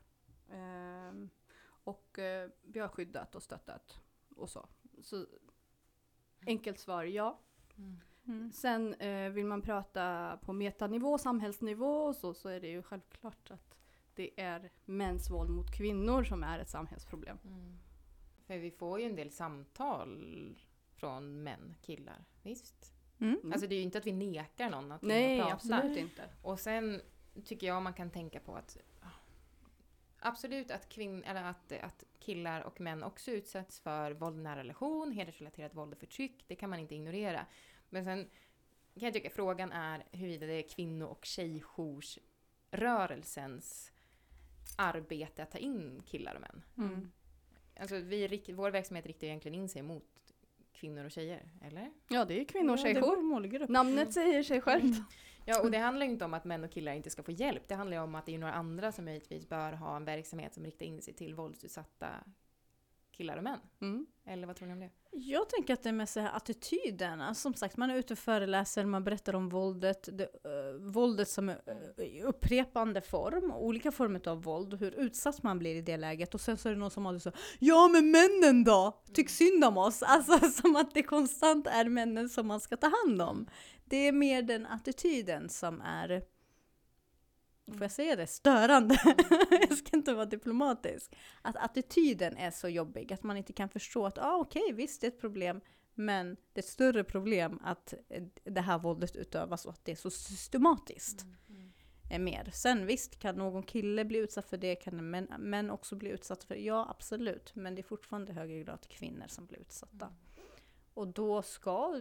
ehm, 0.53 1.31
och 1.85 2.19
eh, 2.19 2.51
vi 2.63 2.81
har 2.81 2.89
skyddat 2.89 3.35
och 3.35 3.43
stöttat 3.43 4.01
och 4.37 4.51
så. 4.51 4.69
så 5.03 5.27
enkelt 6.47 6.79
svar, 6.79 7.05
ja. 7.05 7.41
Mm. 7.79 8.01
Sen 8.53 8.95
eh, 8.95 9.31
vill 9.31 9.47
man 9.47 9.63
prata 9.63 10.39
på 10.43 10.53
metanivå, 10.53 11.19
samhällsnivå 11.19 12.05
och 12.05 12.17
så, 12.17 12.35
så 12.35 12.49
är 12.49 12.61
det 12.61 12.69
ju 12.69 12.83
självklart 12.83 13.51
att 13.51 13.79
det 14.15 14.41
är 14.41 14.71
mäns 14.85 15.31
våld 15.31 15.51
mot 15.51 15.77
kvinnor 15.77 16.25
som 16.25 16.43
är 16.43 16.59
ett 16.59 16.69
samhällsproblem. 16.69 17.39
Mm. 17.45 17.79
För 18.47 18.59
vi 18.59 18.71
får 18.71 19.01
ju 19.01 19.07
en 19.07 19.17
del 19.17 19.31
samtal 19.31 20.57
från 20.95 21.43
män, 21.43 21.75
killar. 21.83 22.25
Visst? 22.43 22.95
Mm. 23.19 23.35
Mm. 23.35 23.53
Alltså 23.53 23.69
det 23.69 23.75
är 23.75 23.77
ju 23.77 23.83
inte 23.83 23.99
att 23.99 24.07
vi 24.07 24.13
nekar 24.13 24.71
någon 24.71 24.93
att 24.93 25.03
Nej, 25.03 25.41
prata. 25.41 25.55
absolut 25.55 25.97
inte. 25.97 26.23
Och 26.43 26.61
sen 26.61 27.01
tycker 27.45 27.67
jag 27.67 27.83
man 27.83 27.95
kan 27.95 28.11
tänka 28.11 28.41
på 28.41 28.55
att 28.57 28.79
Absolut 30.25 30.71
att, 30.71 30.89
kvinn, 30.89 31.25
eller 31.25 31.45
att, 31.45 31.73
att 31.73 32.05
killar 32.19 32.61
och 32.61 32.81
män 32.81 33.03
också 33.03 33.31
utsätts 33.31 33.81
för 33.81 34.11
våld 34.13 34.39
i 34.39 34.43
nära 34.43 34.61
relation, 34.61 35.13
hedersrelaterat 35.13 35.75
våld 35.75 35.93
och 35.93 35.99
förtryck. 35.99 36.45
Det 36.49 36.55
kan 36.55 36.71
man 36.71 36.79
inte 36.79 36.95
ignorera. 36.95 37.47
Men 37.93 38.05
sen 38.05 38.25
kan 38.95 39.03
jag 39.07 39.13
tycka 39.13 39.31
frågan 39.31 39.73
är 39.73 40.05
huruvida 40.13 40.47
det 40.47 40.53
är 40.53 40.69
kvinno 40.69 41.05
och 41.05 41.25
tjejjoursrörelsens 41.25 43.93
arbete 44.77 45.43
att 45.43 45.51
ta 45.51 45.59
in 45.59 46.03
killar 46.07 46.35
och 46.35 46.41
män. 46.41 46.63
Mm. 46.79 47.11
Alltså 47.81 47.97
vi, 47.97 48.43
vår 48.55 48.71
verksamhet 48.71 49.07
riktar 49.07 49.27
egentligen 49.27 49.55
in 49.55 49.69
sig 49.69 49.83
mot 49.83 50.33
kvinnor 50.73 51.05
och 51.05 51.11
tjejer, 51.11 51.51
eller? 51.63 51.93
Ja, 52.09 52.25
det 52.25 52.41
är 52.41 52.45
kvinnor 52.45 52.73
och 52.73 52.79
Ja, 52.79 52.83
tjejjour. 52.83 53.23
målgrupp. 53.23 53.69
Namnet 53.69 54.13
säger 54.13 54.43
sig 54.43 54.61
självt. 54.61 54.97
Ja, 55.45 55.63
och 55.63 55.71
det 55.71 55.79
handlar 55.79 56.07
ju 56.07 56.13
inte 56.13 56.25
om 56.25 56.35
att 56.35 56.45
män 56.45 56.65
och 56.65 56.71
killar 56.71 56.93
inte 56.93 57.11
ska 57.11 57.23
få 57.23 57.33
hjälp. 57.33 57.69
Det 57.69 57.75
handlar 57.75 57.97
ju 57.97 58.03
om 58.03 58.15
att 58.15 58.27
det 58.27 58.35
är 58.35 58.39
några 58.39 58.53
andra 58.53 58.93
som 58.93 59.05
möjligtvis 59.05 59.49
bör 59.49 59.73
ha 59.73 59.97
en 59.97 60.05
verksamhet 60.05 60.55
som 60.55 60.65
riktar 60.65 60.87
in 60.87 61.03
sig 61.03 61.15
till 61.15 61.35
våldsutsatta 61.35 62.09
killar 63.11 63.37
och 63.37 63.45
män. 63.45 63.61
Mm. 63.81 64.07
Eller 64.25 64.47
vad 64.47 64.57
tror 64.57 64.67
ni 64.69 64.73
om 64.73 64.81
det? 64.81 64.91
Jag 65.15 65.49
tänker 65.49 65.75
att 65.75 65.83
det 65.83 65.89
är 65.89 65.93
med 65.93 66.09
så 66.09 66.21
här 66.21 66.37
attityden. 66.37 67.21
Alltså, 67.21 67.43
som 67.43 67.55
sagt, 67.55 67.77
man 67.77 67.91
är 67.91 67.97
ute 67.97 68.13
och 68.13 68.19
föreläser, 68.19 68.85
man 68.85 69.05
berättar 69.05 69.35
om 69.35 69.49
våldet. 69.49 70.09
Det, 70.13 70.25
eh, 70.25 70.81
våldet 70.81 71.29
som 71.29 71.49
är 71.49 71.61
eh, 71.99 72.05
i 72.05 72.23
upprepande 72.23 73.01
form, 73.01 73.51
olika 73.51 73.93
former 73.93 74.29
av 74.29 74.43
våld, 74.43 74.75
hur 74.75 74.91
utsatt 74.91 75.43
man 75.43 75.59
blir 75.59 75.75
i 75.75 75.81
det 75.83 75.97
läget. 75.97 76.35
Och 76.35 76.41
sen 76.41 76.59
så 76.59 76.69
är 76.69 76.73
det 76.73 76.79
någon 76.79 76.91
som 76.91 77.07
alltid 77.07 77.23
så 77.23 77.33
Ja 77.59 77.89
men 77.89 78.11
männen 78.11 78.65
då! 78.65 79.03
Tyck 79.13 79.31
synd 79.31 79.65
om 79.65 79.79
oss! 79.79 80.03
Alltså 80.03 80.51
som 80.63 80.77
att 80.77 80.95
det 80.95 81.03
konstant 81.03 81.67
är 81.67 81.89
männen 81.89 82.29
som 82.29 82.47
man 82.47 82.61
ska 82.61 82.77
ta 82.77 82.91
hand 83.05 83.23
om. 83.23 83.47
Det 83.85 84.09
är 84.09 84.13
mer 84.13 84.43
den 84.43 84.67
attityden 84.67 85.49
som 85.49 85.81
är 85.81 86.23
Får 87.73 87.83
jag 87.83 87.91
säga 87.91 88.17
det? 88.17 88.27
Störande. 88.27 88.99
jag 89.69 89.79
ska 89.79 89.97
inte 89.97 90.15
vara 90.15 90.27
diplomatisk. 90.27 91.17
Att 91.43 91.57
attityden 91.57 92.37
är 92.37 92.51
så 92.51 92.69
jobbig, 92.69 93.13
att 93.13 93.23
man 93.23 93.37
inte 93.37 93.53
kan 93.53 93.69
förstå 93.69 94.07
att 94.07 94.19
ah, 94.19 94.37
okej, 94.37 94.73
visst 94.73 95.01
det 95.01 95.07
är 95.07 95.11
ett 95.11 95.21
problem, 95.21 95.61
men 95.95 96.37
det 96.53 96.59
är 96.59 96.63
ett 96.63 96.69
större 96.69 97.05
problem 97.05 97.61
att 97.63 97.95
eh, 98.09 98.23
det 98.45 98.61
här 98.61 98.79
våldet 98.79 99.17
utövas 99.17 99.67
och 99.67 99.73
att 99.73 99.85
det 99.85 99.93
är 99.93 99.97
så 99.97 100.11
systematiskt. 100.11 101.27
Är 102.11 102.19
mer. 102.19 102.51
Sen 102.53 102.87
visst, 102.87 103.19
kan 103.19 103.37
någon 103.37 103.63
kille 103.63 104.05
bli 104.05 104.19
utsatt 104.19 104.49
för 104.49 104.57
det, 104.57 104.75
kan 104.75 105.11
män, 105.11 105.29
män 105.39 105.71
också 105.71 105.97
bli 105.97 106.11
utsatta 106.11 106.47
för 106.47 106.55
det? 106.55 106.61
Ja, 106.61 106.87
absolut. 106.91 107.55
Men 107.55 107.75
det 107.75 107.81
är 107.81 107.83
fortfarande 107.83 108.33
högre 108.33 108.63
grad 108.63 108.89
kvinnor 108.89 109.25
som 109.29 109.47
blir 109.47 109.59
utsatta. 109.59 110.13
Och 110.95 111.09
då 111.09 111.43
ska 111.43 112.01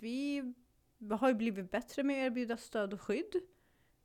vi 0.00 0.54
har 1.10 1.28
ju 1.28 1.34
blivit 1.34 1.70
bättre 1.70 2.02
med 2.02 2.22
att 2.22 2.26
erbjuda 2.26 2.56
stöd 2.56 2.92
och 2.92 3.00
skydd. 3.00 3.40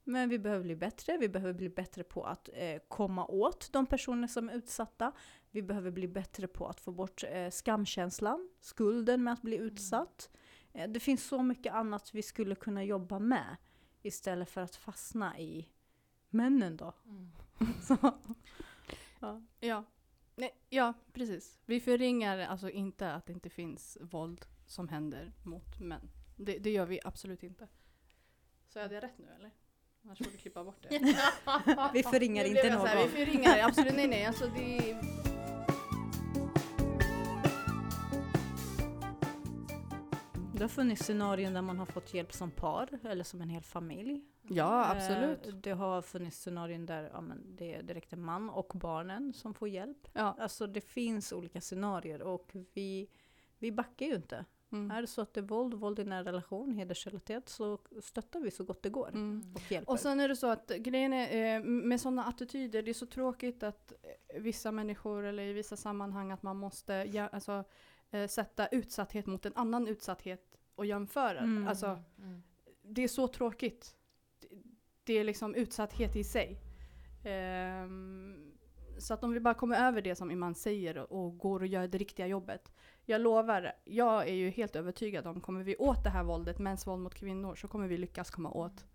Men 0.08 0.30
vi 0.30 0.40
behöver 0.40 0.64
bli 0.64 0.76
bättre. 0.76 1.18
Vi 1.18 1.30
behöver 1.30 1.54
bli 1.54 1.70
bättre 1.70 2.04
på 2.04 2.24
att 2.24 2.50
eh, 2.54 2.82
komma 2.88 3.26
åt 3.26 3.74
de 3.74 3.86
personer 3.86 4.28
som 4.28 4.50
är 4.50 4.54
utsatta. 4.54 5.12
Vi 5.52 5.62
behöver 5.62 5.92
bli 5.92 6.08
bättre 6.08 6.48
på 6.48 6.68
att 6.68 6.80
få 6.80 6.92
bort 6.92 7.24
eh, 7.24 7.50
skamkänslan, 7.50 8.50
skulden 8.60 9.24
med 9.24 9.34
att 9.34 9.42
bli 9.42 9.58
utsatt. 9.58 10.30
Eh, 10.74 10.90
det 10.90 11.00
finns 11.00 11.28
så 11.28 11.44
mycket 11.44 11.74
annat 11.74 12.14
vi 12.14 12.22
skulle 12.22 12.56
kunna 12.56 12.84
jobba 12.84 13.20
med 13.20 13.58
istället 14.02 14.50
för 14.50 14.62
att 14.62 14.76
fastna 14.76 15.40
i 15.40 15.70
männen 16.30 16.78
då. 16.78 16.94
Så, 17.84 17.98
ja. 19.20 19.42
Ja. 19.60 19.84
Nej, 20.36 20.52
ja, 20.70 20.94
precis. 21.14 21.60
Vi 21.66 21.80
förringar 21.80 22.40
alltså 22.40 22.70
inte 22.70 23.14
att 23.14 23.26
det 23.26 23.34
inte 23.34 23.50
finns 23.50 23.98
våld 24.02 24.46
som 24.68 24.88
händer 24.88 25.34
mot 25.44 25.80
män. 25.80 26.10
Det, 26.36 26.58
det 26.58 26.72
gör 26.72 26.86
vi 26.86 27.00
absolut 27.04 27.44
inte. 27.44 27.68
Så 28.68 28.80
jag 28.80 29.04
rätt 29.04 29.18
nu 29.18 29.28
eller? 29.36 29.52
Annars 30.08 30.18
får 30.18 30.26
du 30.26 30.38
klippa 30.38 30.64
bort 30.64 30.86
det. 30.90 31.00
Vi 31.94 32.04
förringar 32.04 32.44
Nu 32.44 32.50
inte 32.50 32.62
så 32.62 32.86
här, 32.86 32.96
någon. 32.96 33.10
Vi 33.12 33.26
förringar 33.26 33.60
absolut, 33.64 33.96
nej 33.96 34.08
nej. 34.08 34.26
Alltså 34.26 34.46
det, 34.48 34.96
Det 40.54 40.64
har 40.64 40.70
funnits 40.70 41.04
scenarion 41.04 41.54
där 41.54 41.62
man 41.62 41.80
har 41.80 41.86
fått 41.86 42.14
hjälp 42.14 42.34
som 42.34 42.52
par 42.52 42.90
eller 43.04 43.24
som 43.24 43.42
en 43.42 43.50
hel 43.50 43.64
familj. 43.64 44.22
ja, 44.50 44.92
absolut. 44.92 45.48
Eh, 45.48 45.54
Det 45.54 45.72
har 45.72 46.02
funnits 46.02 46.38
scenarion 46.38 46.86
där 46.86 47.10
ja, 47.14 47.22
men 47.22 47.56
det 47.56 47.76
är 47.76 47.84
direkt 47.84 48.14
en 48.14 48.22
man 48.22 48.50
och 48.50 48.72
barnen 48.76 49.34
som 49.34 49.54
får 49.54 49.68
hjälp. 49.68 50.08
Ja. 50.14 50.36
Alltså 50.40 50.68
det 50.68 50.82
finns 50.82 51.34
olika 51.34 51.62
scenarier 51.62 52.22
och 52.22 52.52
vi, 52.74 53.08
vi 53.60 53.72
backar 53.72 54.06
ju 54.06 54.16
inte. 54.16 54.46
Mm. 54.72 54.92
Är 54.92 55.02
det 55.02 55.08
så 55.08 55.22
att 55.22 55.34
det 55.34 55.40
är 55.40 55.44
våld, 55.44 55.74
våld 55.74 56.00
i 56.00 56.04
nära 56.04 56.24
relation, 56.26 56.72
hedersrelaterat 56.72 57.50
så 57.50 57.80
stöttar 58.02 58.40
vi 58.40 58.52
så 58.52 58.64
gott 58.64 58.84
det 58.84 58.90
går 58.90 59.08
Mm. 59.10 59.54
och 59.56 59.72
hjälper. 59.72 59.92
Och 59.92 60.00
sen 60.00 60.20
är 60.20 60.28
det 60.28 60.36
så 60.36 60.48
att 60.48 60.68
grejen 60.80 61.14
är, 61.14 61.56
eh, 61.58 61.64
med 61.64 62.02
sådana 62.02 62.24
attityder, 62.26 62.82
det 62.84 62.92
är 62.92 62.94
så 62.94 63.06
tråkigt 63.06 63.64
att 63.64 63.92
eh, 63.92 64.42
vissa 64.42 64.72
människor 64.72 65.24
eller 65.26 65.44
i 65.44 65.54
vissa 65.54 65.76
sammanhang 65.76 66.32
att 66.32 66.44
man 66.44 66.58
måste 66.58 67.30
alltså, 67.32 67.64
eh, 68.12 68.28
sätta 68.28 68.68
utsatthet 68.68 69.26
mot 69.26 69.46
en 69.46 69.54
annan 69.56 69.88
utsatthet 69.88 70.58
och 70.76 70.86
jämföra. 70.86 71.40
Mm. 71.40 71.68
Alltså, 71.68 72.00
det 72.84 73.04
är 73.04 73.08
så 73.08 73.28
tråkigt. 73.28 73.96
Det- 75.04 75.14
är 75.18 75.24
liksom 75.24 75.56
utsatthet 75.56 76.16
i 76.16 76.24
sig. 76.24 76.58
Ehm, 77.24 78.52
så 79.00 79.14
att 79.14 79.24
om 79.24 79.32
vi 79.32 79.40
bara 79.40 79.54
kommer 79.54 79.88
över 79.88 80.02
det 80.02 80.16
som 80.16 80.32
Iman 80.32 80.56
säger 80.56 80.98
och, 80.98 81.26
och 81.26 81.38
går 81.38 81.60
och 81.60 81.68
gör 81.68 81.88
det 81.88 81.98
riktiga 81.98 82.28
jobbet. 82.28 82.72
Jag 83.10 83.22
lovar, 83.22 83.74
jag 83.84 84.28
är 84.28 84.34
ju 84.34 84.50
helt 84.50 84.76
övertygad 84.76 85.28
om, 85.28 85.42
kommer 85.42 85.64
vi 85.64 85.76
åt 85.76 86.04
det 86.04 86.10
här 86.10 86.24
våldet, 86.24 86.60
mäns 86.60 86.88
våld 86.88 87.02
mot 87.02 87.16
kvinnor, 87.16 87.56
så 87.56 87.68
kommer 87.68 87.88
vi 87.88 87.98
lyckas 87.98 88.32
komma 88.32 88.52
åt 88.52 88.86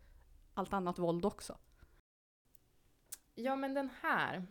allt 0.55 0.73
annat 0.73 0.99
våld 0.99 1.25
också. 1.25 1.59
Ja, 3.35 3.57
men 3.57 3.75
den 3.75 3.91
här 4.03 4.47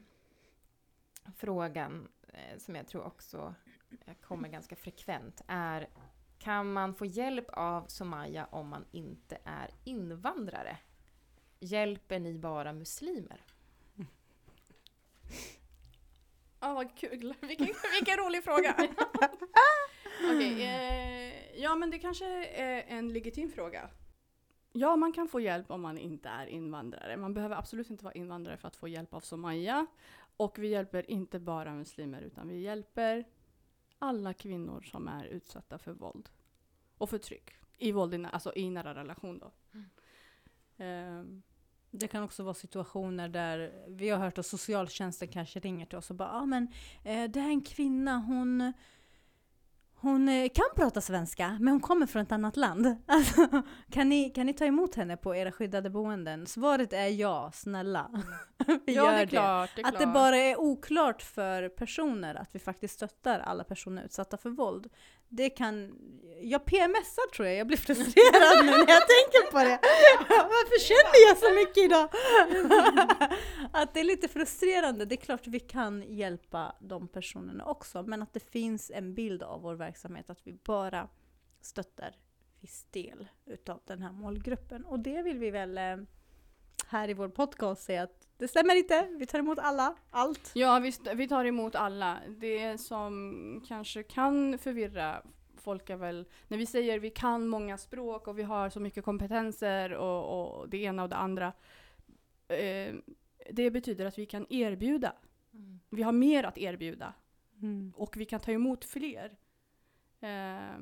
frågan 1.36 2.08
eh, 2.28 2.58
som 2.58 2.76
jag 2.76 2.88
tror 2.88 3.04
också 3.04 3.56
kommer 4.22 4.50
ganska 4.50 4.76
frekvent 4.76 5.42
är 5.48 5.90
kan 6.38 6.74
man 6.74 6.96
få 6.96 7.06
hjälp 7.06 7.50
av 7.50 7.86
Somaya 7.88 8.46
om 8.46 8.68
man 8.68 8.86
inte 8.92 9.38
är 9.44 9.70
invandrare? 9.84 10.78
Hjälper 11.60 12.20
ni 12.20 12.40
bara 12.40 12.74
muslimer? 12.74 13.46
Ja, 16.62 16.74
vad 16.74 16.96
kul. 16.96 17.34
Vilken, 17.42 17.68
vilken 18.00 18.18
rolig 18.18 18.44
fråga. 18.44 18.76
Okej, 20.24 20.64
eh, 20.64 21.62
ja 21.62 21.76
men 21.76 21.92
det 21.92 22.00
kanske 22.00 22.46
är 22.46 22.98
en 22.98 23.14
legitim 23.14 23.52
fråga. 23.52 23.90
Ja, 24.74 24.96
man 24.96 25.14
kan 25.14 25.28
få 25.28 25.40
hjälp 25.40 25.72
om 25.72 25.82
man 25.82 25.98
inte 25.98 26.30
är 26.30 26.48
invandrare. 26.48 27.18
Man 27.18 27.34
behöver 27.34 27.56
absolut 27.56 27.90
inte 27.90 28.04
vara 28.04 28.14
invandrare 28.14 28.58
för 28.58 28.68
att 28.68 28.76
få 28.76 28.88
hjälp 28.88 29.14
av 29.14 29.20
Somaya. 29.20 29.88
Och 30.38 30.60
vi 30.60 30.68
hjälper 30.68 31.12
inte 31.12 31.40
bara 31.40 31.74
muslimer, 31.74 32.22
utan 32.22 32.48
vi 32.48 32.60
hjälper 32.60 33.26
alla 34.00 34.34
kvinnor 34.34 34.82
som 34.82 35.08
är 35.08 35.26
utsatta 35.26 35.78
för 35.78 35.92
våld 35.92 36.30
och 36.98 37.10
förtryck. 37.10 37.52
I 37.78 37.92
våld, 37.92 38.28
alltså 38.32 38.56
i 38.56 38.70
nära 38.70 38.96
relation 38.96 39.40
då. 39.40 39.52
Ehm, 40.78 41.42
Det 41.92 42.08
kan 42.08 42.24
också 42.24 42.44
vara 42.44 42.54
situationer 42.54 43.30
där 43.30 43.72
vi 43.88 44.10
har 44.10 44.20
hört 44.20 44.38
att 44.38 44.46
socialtjänsten 44.46 45.28
kanske 45.28 45.60
ringer 45.60 45.86
till 45.86 45.98
oss 45.98 46.10
och 46.10 46.16
bara 46.16 46.32
ah, 46.32 46.46
men 46.46 46.68
eh, 47.04 47.24
det 47.24 47.40
här 47.40 47.48
är 47.48 47.52
en 47.52 47.62
kvinna, 47.62 48.18
hon, 48.18 48.74
hon 49.96 50.30
eh, 50.30 50.50
kan 50.50 50.66
prata 50.76 51.02
svenska 51.02 51.58
men 51.60 51.68
hon 51.68 51.80
kommer 51.80 52.06
från 52.06 52.22
ett 52.22 52.32
annat 52.32 52.58
land. 52.58 52.96
Alltså, 53.06 53.62
kan, 53.90 54.10
ni, 54.10 54.30
kan 54.30 54.46
ni 54.46 54.54
ta 54.54 54.66
emot 54.66 54.96
henne 54.96 55.18
på 55.18 55.36
era 55.36 55.52
skyddade 55.52 55.90
boenden? 55.90 56.48
Svaret 56.48 56.94
är 56.94 57.08
ja, 57.08 57.52
snälla. 57.54 58.10
vi 58.86 58.96
ja, 58.96 59.12
gör 59.12 59.20
det 59.20 59.28
klart. 59.28 59.70
Det 59.76 59.82
är 59.82 59.88
Att 59.88 59.94
det 59.94 60.00
klart. 60.00 60.14
bara 60.14 60.38
är 60.38 60.60
oklart 60.60 61.22
för 61.22 61.70
personer 61.70 62.36
att 62.36 62.56
vi 62.56 62.60
faktiskt 62.60 62.94
stöttar 62.94 63.40
alla 63.40 63.64
personer 63.64 64.04
utsatta 64.04 64.38
för 64.38 64.50
våld. 64.50 64.90
Det 65.32 65.50
kan... 65.50 65.98
Jag 66.44 66.66
PMSar 66.66 67.32
tror 67.36 67.48
jag, 67.48 67.58
jag 67.58 67.68
blir 67.68 67.78
frustrerad 67.78 68.66
nu 68.66 68.72
när 68.72 68.78
jag 68.78 69.08
tänker 69.18 69.52
på 69.52 69.58
det. 69.58 69.80
Varför 70.30 70.80
känner 70.80 71.28
jag 71.28 71.38
så 71.38 71.54
mycket 71.54 71.78
idag? 71.78 72.10
att 73.74 73.94
det 73.94 74.00
är 74.00 74.04
lite 74.04 74.28
frustrerande. 74.28 75.06
Det 75.06 75.16
är 75.16 75.18
klart 75.18 75.48
vi 75.48 75.60
kan 75.60 76.04
hjälpa 76.08 76.76
de 76.80 77.08
personerna 77.08 77.66
också, 77.66 78.04
men 78.04 78.22
att 78.22 78.34
det 78.34 78.52
finns 78.52 78.92
en 78.92 79.14
bild 79.14 79.44
av 79.44 79.62
vår 79.62 79.76
verksamhet 79.76 80.30
att 80.30 80.48
vi 80.48 80.54
bara 80.54 81.08
stöttar 81.62 82.16
viss 82.60 82.86
del 82.92 83.28
utav 83.46 83.80
den 83.86 84.02
här 84.02 84.12
målgruppen. 84.12 84.86
Och 84.86 85.00
det 85.00 85.22
vill 85.22 85.38
vi 85.38 85.52
väl 85.52 85.78
eh, 85.78 85.98
här 86.88 87.10
i 87.10 87.14
vår 87.14 87.30
podcast 87.30 87.84
säga 87.84 88.04
att 88.04 88.28
det 88.42 88.48
stämmer 88.48 88.76
inte. 88.76 89.08
Vi 89.18 89.26
tar 89.26 89.40
emot 89.40 89.60
alla, 89.60 89.96
allt. 90.10 90.52
Ja, 90.56 90.80
visst, 90.80 91.08
vi 91.16 91.28
tar 91.28 91.46
emot 91.46 91.76
alla. 91.76 92.20
Det 92.28 92.78
som 92.78 93.64
kanske 93.68 94.04
kan 94.04 94.58
förvirra 94.58 95.24
folk 95.58 95.90
är 95.90 95.96
väl 95.96 96.26
när 96.48 96.58
vi 96.58 96.66
säger 96.66 97.00
vi 97.00 97.10
kan 97.10 97.48
många 97.48 97.78
språk 97.78 98.28
och 98.28 98.40
vi 98.40 98.44
har 98.44 98.70
så 98.70 98.80
mycket 98.80 99.06
kompetenser 99.06 99.94
och, 99.94 100.60
och 100.62 100.70
det 100.70 100.78
ena 100.78 101.04
och 101.04 101.10
det 101.10 101.16
andra. 101.16 101.54
Eh, 102.48 102.96
det 103.52 103.72
betyder 103.72 104.06
att 104.06 104.18
vi 104.18 104.26
kan 104.26 104.46
erbjuda. 104.50 105.14
Vi 105.90 106.04
har 106.04 106.12
mer 106.12 106.44
att 106.44 106.58
erbjuda 106.58 107.14
och 107.96 108.18
vi 108.18 108.26
kan 108.26 108.40
ta 108.40 108.52
emot 108.52 108.86
fler. 108.86 109.38
Eh, 110.20 110.76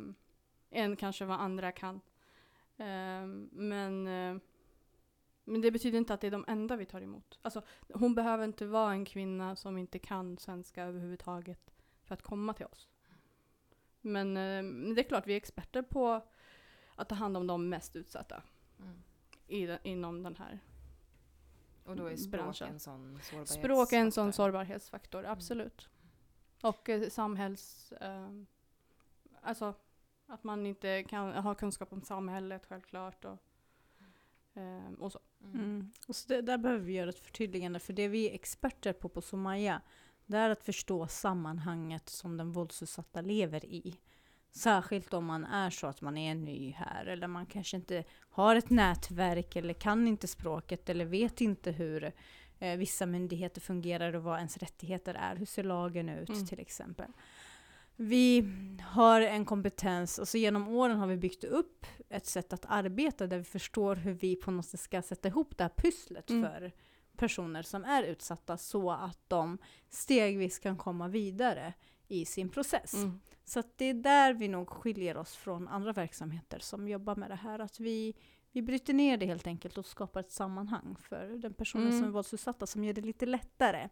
än 0.71 0.95
kanske 0.95 1.25
vad 1.25 1.39
andra 1.39 1.71
kan. 1.71 2.01
Eh, 2.77 3.25
men, 3.51 4.07
eh, 4.07 4.41
Men 5.49 5.61
det 5.61 5.71
betyder 5.71 5.97
inte 5.97 6.13
att 6.13 6.21
det 6.21 6.27
är 6.27 6.31
de 6.31 6.45
enda 6.47 6.75
vi 6.75 6.85
tar 6.85 7.01
emot. 7.01 7.39
Alltså, 7.41 7.61
hon 7.93 8.15
behöver 8.15 8.45
inte 8.45 8.65
vara 8.65 8.91
en 8.91 9.05
kvinna 9.05 9.55
som 9.55 9.77
inte 9.77 9.99
kan 9.99 10.37
svenska 10.37 10.83
överhuvudtaget 10.83 11.71
för 12.03 12.13
att 12.13 12.21
komma 12.21 12.53
till 12.53 12.65
oss. 12.65 12.89
Men 14.01 14.37
eh, 14.37 14.93
det 14.95 15.01
är 15.01 15.07
klart, 15.07 15.27
vi 15.27 15.33
är 15.33 15.37
experter 15.37 15.81
på 15.81 16.21
att 16.95 17.09
ta 17.09 17.15
hand 17.15 17.37
om 17.37 17.47
de 17.47 17.69
mest 17.69 17.95
utsatta 17.95 18.43
Mm. 18.79 19.03
i, 19.47 19.77
inom 19.89 20.23
den 20.23 20.35
här. 20.35 20.59
Och 21.85 21.95
då 21.95 22.05
är 22.05 22.15
språk 22.15 22.41
Branschen. 22.41 22.67
en 22.67 22.79
sån 22.79 23.19
sårbarhetsfaktor. 23.21 23.45
Språk 23.45 23.93
är 23.93 23.99
en 23.99 24.11
sån 24.11 24.33
sårbarhetsfaktor, 24.33 25.25
absolut. 25.25 25.89
Och 26.61 26.89
eh, 26.89 27.09
samhälls... 27.09 27.91
Eh, 27.91 28.29
alltså, 29.41 29.73
att 30.25 30.43
man 30.43 30.65
inte 30.65 31.03
kan 31.03 31.33
ha 31.33 31.55
kunskap 31.55 31.93
om 31.93 32.01
samhället 32.01 32.65
självklart. 32.65 33.25
Och, 33.25 33.37
eh, 34.55 34.93
och 34.99 35.11
så. 35.11 35.19
Mm. 35.43 35.59
Mm. 35.59 35.91
Och 36.07 36.15
så 36.15 36.27
det, 36.27 36.41
där 36.41 36.57
behöver 36.57 36.85
vi 36.85 36.93
göra 36.93 37.09
ett 37.09 37.19
förtydligande, 37.19 37.79
för 37.79 37.93
det 37.93 38.07
vi 38.07 38.29
är 38.29 38.33
experter 38.33 38.93
på 38.93 39.09
på 39.09 39.21
Somaya, 39.21 39.81
det 40.25 40.37
är 40.37 40.49
att 40.49 40.63
förstå 40.65 41.07
sammanhanget 41.07 42.09
som 42.09 42.37
den 42.37 42.51
våldsutsatta 42.51 43.21
lever 43.21 43.65
i. 43.65 43.95
Särskilt 44.51 45.13
om 45.13 45.25
man 45.25 45.45
är 45.45 45.69
så 45.69 45.87
att 45.87 46.01
man 46.01 46.17
är 46.17 46.35
ny 46.35 46.71
här, 46.71 47.05
eller 47.05 47.27
man 47.27 47.45
kanske 47.45 47.77
inte 47.77 48.03
har 48.19 48.55
ett 48.55 48.69
nätverk, 48.69 49.55
eller 49.55 49.73
kan 49.73 50.07
inte 50.07 50.27
språket, 50.27 50.89
eller 50.89 51.05
vet 51.05 51.41
inte 51.41 51.71
hur 51.71 52.11
eh, 52.59 52.77
vissa 52.77 53.05
myndigheter 53.05 53.61
fungerar 53.61 54.15
och 54.15 54.23
vad 54.23 54.37
ens 54.37 54.57
rättigheter 54.57 55.13
är. 55.13 55.35
Hur 55.35 55.45
ser 55.45 55.63
lagen 55.63 56.09
ut 56.09 56.29
Mm. 56.29 56.45
till 56.45 56.59
exempel? 56.59 57.11
Vi 58.01 58.45
har 58.81 59.21
en 59.21 59.45
kompetens, 59.45 60.19
och 60.19 60.27
så 60.27 60.37
genom 60.37 60.67
åren 60.67 60.97
har 60.97 61.07
vi 61.07 61.17
byggt 61.17 61.43
upp 61.43 61.85
ett 62.09 62.25
sätt 62.25 62.53
att 62.53 62.65
arbeta 62.69 63.27
där 63.27 63.37
vi 63.37 63.43
förstår 63.43 63.95
hur 63.95 64.13
vi 64.13 64.35
på 64.35 64.51
något 64.51 64.65
sätt 64.65 64.79
ska 64.79 65.01
sätta 65.01 65.27
ihop 65.27 65.57
det 65.57 65.63
här 65.63 65.71
pusslet 65.77 66.29
Mm. 66.29 66.43
för 66.51 66.71
personer 67.17 67.61
som 67.63 67.83
är 67.85 68.03
utsatta 68.03 68.57
så 68.57 68.91
att 68.91 69.19
de 69.27 69.57
stegvis 69.89 70.59
kan 70.59 70.77
komma 70.77 71.07
vidare 71.07 71.73
i 72.07 72.25
sin 72.25 72.49
process. 72.49 72.93
Mm. 72.93 73.19
Så 73.45 73.63
det 73.75 73.85
är 73.85 73.93
där 73.93 74.33
vi 74.33 74.47
nog 74.47 74.69
skiljer 74.69 75.17
oss 75.17 75.35
från 75.35 75.67
andra 75.67 75.93
verksamheter 75.93 76.59
som 76.59 76.87
jobbar 76.87 77.15
med 77.15 77.29
det 77.31 77.35
här. 77.35 77.59
Att 77.59 77.79
vi, 77.79 78.13
vi 78.51 78.61
bryter 78.61 78.93
ner 78.93 79.17
det 79.17 79.25
helt 79.25 79.47
enkelt 79.47 79.77
och 79.77 79.85
skapar 79.85 80.19
ett 80.19 80.31
sammanhang 80.31 80.95
för 81.09 81.27
den 81.41 81.53
personen 81.53 81.87
Mm. 81.87 81.99
som 81.99 82.07
är 82.07 82.11
våldsutsatta 82.11 82.67
som 82.67 82.83
gör 82.83 82.93
det 82.93 83.01
lite 83.01 83.25
lättare. 83.25 83.89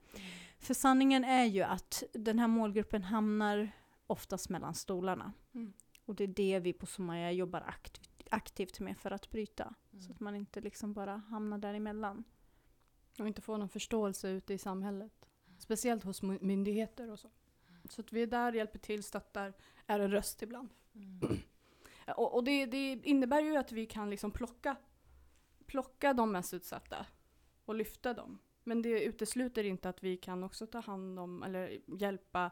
För 0.59 0.73
sanningen 0.73 1.23
är 1.23 1.45
ju 1.45 1.61
att 1.61 2.03
den 2.13 2.39
här 2.39 2.47
målgruppen 2.47 3.03
hamnar 3.03 3.71
oftast 4.07 4.49
mellan 4.49 4.73
stolarna. 4.73 5.33
Mm. 5.53 5.73
Och 6.05 6.15
det 6.15 6.23
är 6.23 6.27
det 6.27 6.59
vi 6.59 6.73
på 6.73 6.85
Somaya 6.85 7.31
jobbar 7.31 7.61
aktivt, 7.61 8.27
aktivt 8.31 8.79
med 8.79 8.97
för 8.97 9.11
att 9.11 9.29
bryta. 9.29 9.73
Mm. 9.91 10.01
Så 10.01 10.11
att 10.11 10.19
man 10.19 10.35
inte 10.35 10.61
liksom 10.61 10.93
bara 10.93 11.15
hamnar 11.15 11.57
däremellan. 11.57 12.23
Och 13.19 13.27
inte 13.27 13.41
få 13.41 13.57
någon 13.57 13.69
förståelse 13.69 14.29
ute 14.29 14.53
i 14.53 14.57
samhället. 14.57 15.29
Speciellt 15.57 16.03
hos 16.03 16.21
my- 16.21 16.39
myndigheter 16.41 17.09
och 17.11 17.19
så. 17.19 17.29
Så 17.89 18.01
att 18.01 18.13
vi 18.13 18.21
är 18.21 18.27
där, 18.27 18.53
hjälper 18.53 18.79
till, 18.79 19.03
stöttar, 19.03 19.53
är 19.87 19.99
en 19.99 20.11
röst 20.11 20.41
ibland. 20.41 20.69
Mm. 20.95 21.19
Och, 22.15 22.35
och 22.35 22.43
det, 22.43 22.65
det 22.65 22.91
innebär 23.03 23.41
ju 23.41 23.57
att 23.57 23.71
vi 23.71 23.85
kan 23.85 24.09
liksom 24.09 24.31
plocka, 24.31 24.75
plocka 25.65 26.13
de 26.13 26.31
mest 26.31 26.53
utsatta 26.53 27.05
och 27.65 27.75
lyfta 27.75 28.13
dem. 28.13 28.39
Men 28.63 28.81
det 28.81 29.03
utesluter 29.03 29.63
inte 29.63 29.89
att 29.89 30.03
vi 30.03 30.17
kan 30.17 30.43
också 30.43 30.67
ta 30.67 30.79
hand 30.79 31.19
om 31.19 31.43
eller 31.43 31.77
hjälpa 32.01 32.51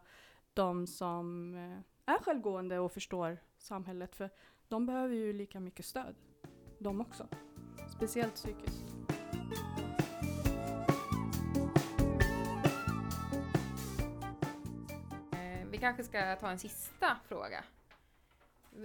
de 0.55 0.87
som 0.87 1.55
eh, 1.55 2.13
är 2.13 2.19
självgående 2.23 2.79
och 2.79 2.91
förstår 2.91 3.37
samhället. 3.57 4.15
För 4.15 4.29
de 4.67 4.85
behöver 4.85 5.15
ju 5.15 5.33
lika 5.33 5.59
mycket 5.59 5.85
stöd, 5.85 6.15
de 6.79 7.01
också. 7.01 7.27
Speciellt 7.95 8.35
psykiskt. 8.35 8.83
Eh, 15.31 15.67
Vi 15.71 15.77
kanske 15.77 16.03
ska 16.03 16.35
ta 16.35 16.49
en 16.49 16.59
sista 16.59 17.17
fråga. 17.27 17.63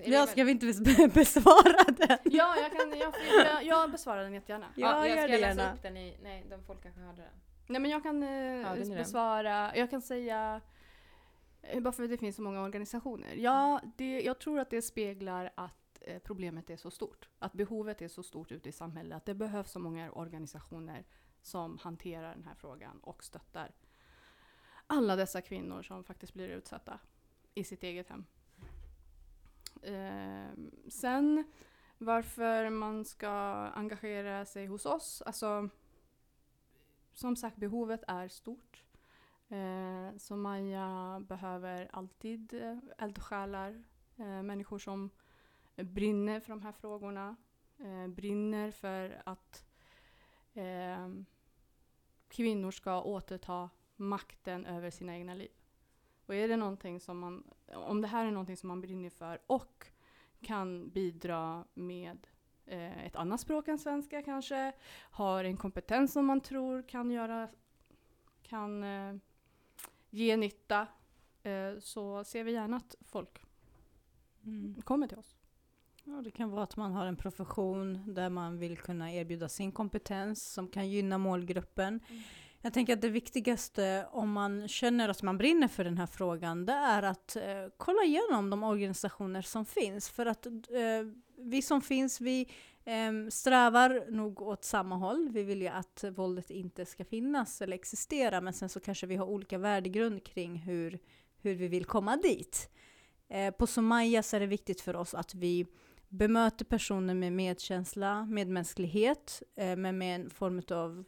Är 0.03 0.13
Ja, 0.13 0.27
ska 0.27 0.45
vi 0.45 0.51
inte 0.51 0.67
bes- 0.67 1.15
besvara 1.15 1.85
den? 1.99 2.19
Ja, 2.25 2.57
jag, 2.63 2.73
kan, 2.73 2.99
jag, 2.99 3.15
jag, 3.47 3.65
jag 3.65 3.91
besvarar 3.91 4.23
den 4.23 4.35
jättegärna. 4.35 4.67
Ja, 4.77 5.07
jag 5.07 5.17
gör 5.17 5.17
ska 5.29 5.33
det 5.33 5.41
läsa 5.41 5.61
gärna. 5.61 5.75
upp 5.75 5.83
den 5.83 5.97
i... 5.97 6.19
Nej, 6.23 6.47
de 6.51 6.63
folk 6.63 6.83
kanske 6.83 7.01
hörde 7.01 7.23
den. 7.23 7.33
Nej 7.67 7.81
men 7.81 7.91
jag 7.91 8.03
kan 8.03 8.23
eh, 8.23 8.29
är 8.31 8.77
den. 8.77 8.89
besvara, 8.89 9.77
jag 9.77 9.91
kan 9.91 10.03
säga, 10.03 10.61
bara 11.81 11.93
för 11.93 12.05
att 12.05 12.11
det 12.11 12.19
finns 12.19 12.37
så 12.37 12.43
många 12.43 12.63
organisationer. 12.63 13.35
Ja, 13.35 13.81
det, 13.97 14.21
jag 14.21 14.39
tror 14.39 14.61
att 14.61 14.71
det 14.71 14.83
speglar 14.83 15.51
att 15.55 15.99
eh, 16.01 16.19
problemet 16.19 16.71
är 16.71 16.77
så 16.77 16.91
stort. 16.91 17.29
Att 17.39 17.53
behovet 17.53 18.03
är 18.03 18.09
så 18.09 18.23
stort 18.23 18.53
ute 18.53 18.69
i 18.69 18.73
samhället. 18.73 19.17
Att 19.17 19.27
det 19.27 19.35
behövs 19.35 19.71
så 19.71 19.79
många 19.79 20.13
organisationer 20.13 21.05
som 21.43 21.79
hanterar 21.79 22.35
den 22.35 22.45
här 22.45 22.55
frågan 22.55 22.99
och 23.01 23.25
stöttar 23.25 23.73
alla 24.91 25.17
dessa 25.17 25.41
kvinnor 25.41 25.83
som 25.83 26.05
faktiskt 26.05 26.35
blir 26.35 26.49
utsatta 26.49 26.99
i 27.55 27.65
sitt 27.65 27.83
eget 27.83 28.09
hem. 28.09 28.25
Eh, 29.83 30.51
sen 30.89 31.45
varför 31.99 32.71
man 32.71 33.05
ska 33.05 33.31
engagera 33.75 34.45
sig 34.45 34.67
hos 34.67 34.87
oss, 34.87 35.23
alltså 35.23 35.69
som 37.13 37.37
sagt, 37.37 37.57
behovet 37.57 38.05
är 38.09 38.29
stort. 38.29 38.85
Eh, 39.51 40.17
så 40.17 40.37
Maja 40.37 41.21
behöver 41.29 41.89
alltid 41.93 42.55
eh, 42.55 42.79
eldsjälar, 42.99 43.83
eh, 44.17 44.43
människor 44.43 44.79
som 44.79 45.11
brinner 45.77 46.41
för 46.41 46.49
de 46.51 46.63
här 46.63 46.73
frågorna, 46.73 47.37
eh, 47.79 48.07
brinner 48.09 48.71
för 48.71 49.23
att 49.25 49.65
eh, 50.55 51.09
kvinnor 52.29 52.71
ska 52.71 53.03
återta 53.03 53.71
makten 53.97 54.67
över 54.67 54.91
sina 54.91 55.17
egna 55.17 55.35
liv. 55.35 55.51
Och 56.27 56.35
är 56.35 56.49
det 56.49 56.57
någonting 56.57 57.01
som 57.01 57.19
man, 57.19 57.45
om 57.75 58.01
det 58.01 58.09
här 58.09 58.27
är 58.27 58.31
någonting 58.31 58.57
som 58.57 58.69
man 58.69 58.81
brinner 58.81 59.11
för 59.11 59.39
och 59.47 59.87
kan 60.41 60.89
bidra 60.89 61.65
med 61.75 62.27
eh, 62.67 63.07
ett 63.07 63.17
annat 63.17 63.41
språk 63.41 63.69
än 63.69 63.79
svenska 63.79 64.23
kanske, 64.23 64.73
har 65.11 65.45
en 65.45 65.57
kompetens 65.57 66.13
som 66.13 66.27
man 66.27 66.41
tror 66.41 66.89
kan 66.89 67.11
göra 67.11 67.49
kan 68.43 68.85
eh, 68.85 69.15
ge 70.11 70.37
nytta 70.37 70.87
eh, 71.43 71.79
så 71.81 72.25
ser 72.25 72.45
vi 72.45 72.53
gärna 72.53 72.77
att 72.77 72.95
folk 73.03 73.41
Mm. 74.45 74.83
kommer 74.83 75.07
till 75.07 75.19
oss. 75.19 75.37
Ja, 76.05 76.13
det 76.25 76.31
kan 76.31 76.51
vara 76.51 76.63
att 76.63 76.77
man 76.77 76.93
har 76.93 77.07
en 77.07 77.17
profession 77.17 78.15
där 78.15 78.31
man 78.31 78.59
vill 78.59 78.79
kunna 78.79 79.13
erbjuda 79.13 79.49
sin 79.49 79.73
kompetens 79.73 80.53
som 80.53 80.69
kan 80.69 80.89
gynna 80.91 81.19
målgruppen. 81.19 82.01
Mm. 82.09 82.23
Jag 82.63 82.73
tänker 82.73 82.93
att 82.93 83.01
det 83.01 83.09
viktigaste 83.09 84.07
om 84.11 84.33
man 84.33 84.69
känner 84.69 85.09
att 85.09 85.23
man 85.23 85.39
brinner 85.39 85.69
för 85.69 85.85
den 85.85 85.99
här 85.99 86.07
frågan, 86.07 86.67
det 86.67 86.73
är 86.73 87.03
att 87.03 87.37
eh, 87.37 87.43
kolla 87.77 88.03
igenom 88.03 88.51
de 88.51 88.63
organisationer 88.63 89.43
som 89.43 89.65
finns. 89.67 90.11
För 90.11 90.27
att 90.27 90.47
eh, 90.47 90.53
vi 91.37 91.63
som 91.63 91.81
finns, 91.81 92.21
vi 92.21 92.51
Ehm, 92.85 93.31
strävar 93.31 94.07
nog 94.11 94.43
åt 94.43 94.65
samma 94.65 94.97
håll. 94.97 95.29
Vi 95.33 95.43
vill 95.43 95.63
ju 95.63 95.69
att 95.69 96.05
våldet 96.17 96.51
inte 96.51 96.87
ska 96.87 97.05
finnas 97.05 97.63
eller 97.63 97.75
existera, 97.75 98.41
men 98.41 98.53
sen 98.53 98.69
så 98.69 98.81
kanske 98.81 99.07
vi 99.07 99.17
har 99.17 99.27
olika 99.27 99.59
värdegrund 99.59 100.25
kring 100.25 100.57
hur, 100.57 100.99
hur 101.43 101.55
vi 101.55 101.69
vill 101.69 101.85
komma 101.85 102.17
dit. 102.17 102.71
Ehm, 103.29 103.53
på 103.59 103.67
Somaya 103.67 104.23
så 104.23 104.37
är 104.37 104.41
det 104.41 104.47
viktigt 104.47 104.81
för 104.81 104.97
oss 104.97 105.15
att 105.15 105.35
vi 105.35 105.67
bemöter 106.11 106.65
personer 106.65 107.15
med 107.15 107.33
medkänsla, 107.33 108.27
medmänsklighet, 108.27 109.43
eh, 109.57 109.77
men 109.77 109.99
med 109.99 110.21
en 110.21 110.31
form 110.31 110.63
av 110.71 111.05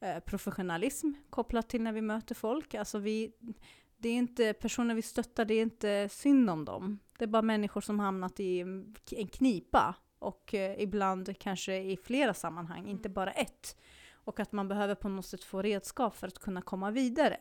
eh, 0.00 0.20
professionalism 0.20 1.12
kopplat 1.30 1.68
till 1.68 1.82
när 1.82 1.92
vi 1.92 2.02
möter 2.02 2.34
folk. 2.34 2.74
Alltså 2.74 2.98
vi, 2.98 3.32
det 3.96 4.08
är 4.08 4.14
inte 4.14 4.52
personer 4.52 4.94
vi 4.94 5.02
stöttar, 5.02 5.44
det 5.44 5.54
är 5.54 5.62
inte 5.62 6.08
synd 6.12 6.50
om 6.50 6.64
dem. 6.64 6.98
Det 7.18 7.24
är 7.24 7.28
bara 7.28 7.42
människor 7.42 7.80
som 7.80 8.00
hamnat 8.00 8.40
i 8.40 8.60
en 8.60 9.28
knipa 9.32 9.94
och 10.18 10.54
eh, 10.54 10.80
ibland 10.82 11.38
kanske 11.38 11.76
i 11.76 11.96
flera 11.96 12.34
sammanhang, 12.34 12.88
inte 12.88 13.08
bara 13.08 13.32
ett. 13.32 13.76
Och 14.12 14.40
att 14.40 14.52
man 14.52 14.68
behöver 14.68 14.94
på 14.94 15.08
något 15.08 15.26
sätt 15.26 15.44
få 15.44 15.62
redskap 15.62 16.16
för 16.16 16.26
att 16.26 16.38
kunna 16.38 16.62
komma 16.62 16.90
vidare. 16.90 17.36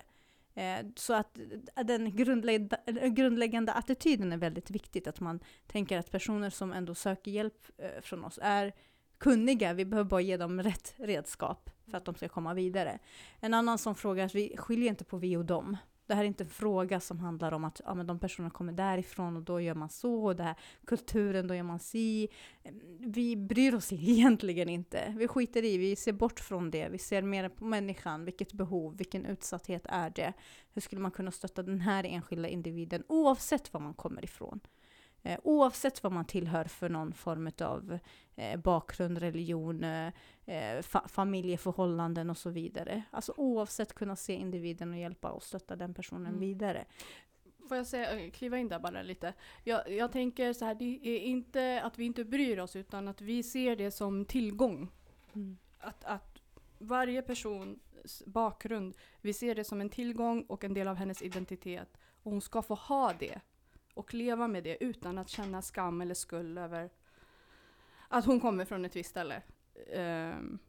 Eh, 0.53 0.85
så 0.95 1.13
att 1.13 1.38
eh, 1.75 1.85
den 1.85 2.11
grundlägg- 2.11 3.09
grundläggande 3.09 3.73
attityden 3.73 4.33
är 4.33 4.38
väldigt 4.38 4.71
viktigt. 4.71 5.07
Att 5.07 5.19
man 5.19 5.39
tänker 5.67 5.97
att 5.97 6.11
personer 6.11 6.49
som 6.49 6.73
ändå 6.73 6.95
söker 6.95 7.31
hjälp 7.31 7.67
eh, 7.77 8.01
från 8.01 8.25
oss 8.25 8.39
är 8.41 8.73
kunniga. 9.17 9.73
Vi 9.73 9.85
behöver 9.85 10.09
bara 10.09 10.21
ge 10.21 10.38
dem 10.38 10.63
rätt 10.63 10.93
redskap 10.97 11.69
för 11.91 11.97
att 11.97 12.05
de 12.05 12.15
ska 12.15 12.29
komma 12.29 12.53
vidare. 12.53 12.99
En 13.39 13.53
annan 13.53 13.77
sån 13.77 13.95
fråga 13.95 14.21
är 14.21 14.25
att 14.25 14.35
vi 14.35 14.57
skiljer 14.57 14.89
inte 14.89 15.03
på 15.03 15.17
vi 15.17 15.38
och 15.38 15.45
dem. 15.45 15.77
Det 16.07 16.15
här 16.15 16.23
är 16.23 16.27
inte 16.27 16.43
en 16.43 16.49
fråga 16.49 16.99
som 16.99 17.19
handlar 17.19 17.51
om 17.51 17.63
att 17.63 17.81
ja, 17.85 17.93
men 17.93 18.07
de 18.07 18.19
personerna 18.19 18.49
kommer 18.49 18.73
därifrån 18.73 19.37
och 19.37 19.43
då 19.43 19.61
gör 19.61 19.75
man 19.75 19.89
så, 19.89 20.25
och 20.25 20.35
det 20.35 20.43
här 20.43 20.55
kulturen, 20.85 21.47
då 21.47 21.55
gör 21.55 21.63
man 21.63 21.79
si. 21.79 22.27
Vi 22.99 23.35
bryr 23.35 23.75
oss 23.75 23.93
egentligen 23.93 24.69
inte. 24.69 25.13
Vi 25.17 25.27
skiter 25.27 25.63
i, 25.63 25.77
vi 25.77 25.95
ser 25.95 26.13
bort 26.13 26.39
från 26.39 26.71
det. 26.71 26.89
Vi 26.89 26.97
ser 26.97 27.21
mer 27.21 27.49
på 27.49 27.65
människan, 27.65 28.25
vilket 28.25 28.53
behov, 28.53 28.97
vilken 28.97 29.25
utsatthet 29.25 29.85
är 29.89 30.09
det? 30.09 30.33
Hur 30.73 30.81
skulle 30.81 31.01
man 31.01 31.11
kunna 31.11 31.31
stötta 31.31 31.63
den 31.63 31.81
här 31.81 32.03
enskilda 32.03 32.47
individen 32.47 33.03
oavsett 33.07 33.73
var 33.73 33.81
man 33.81 33.93
kommer 33.93 34.23
ifrån? 34.23 34.59
Eh, 35.25 35.39
oavsett 35.43 36.03
vad 36.03 36.11
man 36.11 36.25
tillhör 36.25 36.65
för 36.65 36.89
någon 36.89 37.13
form 37.13 37.51
av 37.61 37.99
eh, 38.35 38.59
bakgrund, 38.59 39.17
religion, 39.17 39.83
eh, 39.83 40.11
eh, 40.45 40.81
fa 40.81 41.07
familjeförhållanden 41.07 42.29
och 42.29 42.37
så 42.37 42.49
vidare. 42.49 43.03
Alltså 43.11 43.33
oavsett 43.37 43.93
kunna 43.93 44.15
se 44.15 44.33
individen 44.33 44.91
och 44.91 44.97
hjälpa 44.97 45.31
och 45.31 45.43
stötta 45.43 45.75
den 45.75 45.93
personen 45.93 46.27
Mm. 46.27 46.39
vidare. 46.39 46.85
Får 47.67 47.77
jag 47.77 47.87
säga, 47.87 48.31
kliva 48.31 48.57
in 48.57 48.67
där 48.67 48.79
bara 48.79 49.01
lite? 49.01 49.33
Jag, 49.63 49.91
jag 49.91 50.11
tänker 50.11 50.53
så 50.53 50.65
här, 50.65 50.75
det 50.75 50.99
är 51.03 51.19
inte 51.19 51.81
att 51.83 51.97
vi 51.99 52.05
inte 52.05 52.23
bryr 52.25 52.59
oss 52.59 52.75
utan 52.75 53.07
att 53.07 53.21
vi 53.21 53.43
ser 53.43 53.75
det 53.75 53.91
som 53.91 54.25
tillgång. 54.25 54.91
Att, 55.79 56.05
att 56.05 56.41
varje 56.77 57.21
persons 57.21 58.23
bakgrund, 58.25 58.95
vi 59.21 59.33
ser 59.33 59.55
det 59.55 59.63
som 59.63 59.81
en 59.81 59.89
tillgång 59.89 60.41
och 60.41 60.63
en 60.63 60.73
del 60.73 60.87
av 60.87 60.95
hennes 60.95 61.21
identitet. 61.21 61.97
Och 62.23 62.31
hon 62.31 62.41
ska 62.41 62.61
få 62.61 62.75
ha 62.75 63.13
det 63.19 63.39
och 63.93 64.13
leva 64.13 64.47
med 64.47 64.63
det 64.63 64.83
utan 64.83 65.17
att 65.17 65.29
känna 65.29 65.61
skam 65.61 66.01
eller 66.01 66.15
skuld 66.15 66.57
över 66.59 66.89
att 68.07 68.25
hon 68.25 68.39
kommer 68.39 68.65
från 68.65 68.85
ett 68.85 68.95
visst 68.95 69.09
ställe. 69.09 69.41
Ehm, 69.93 70.59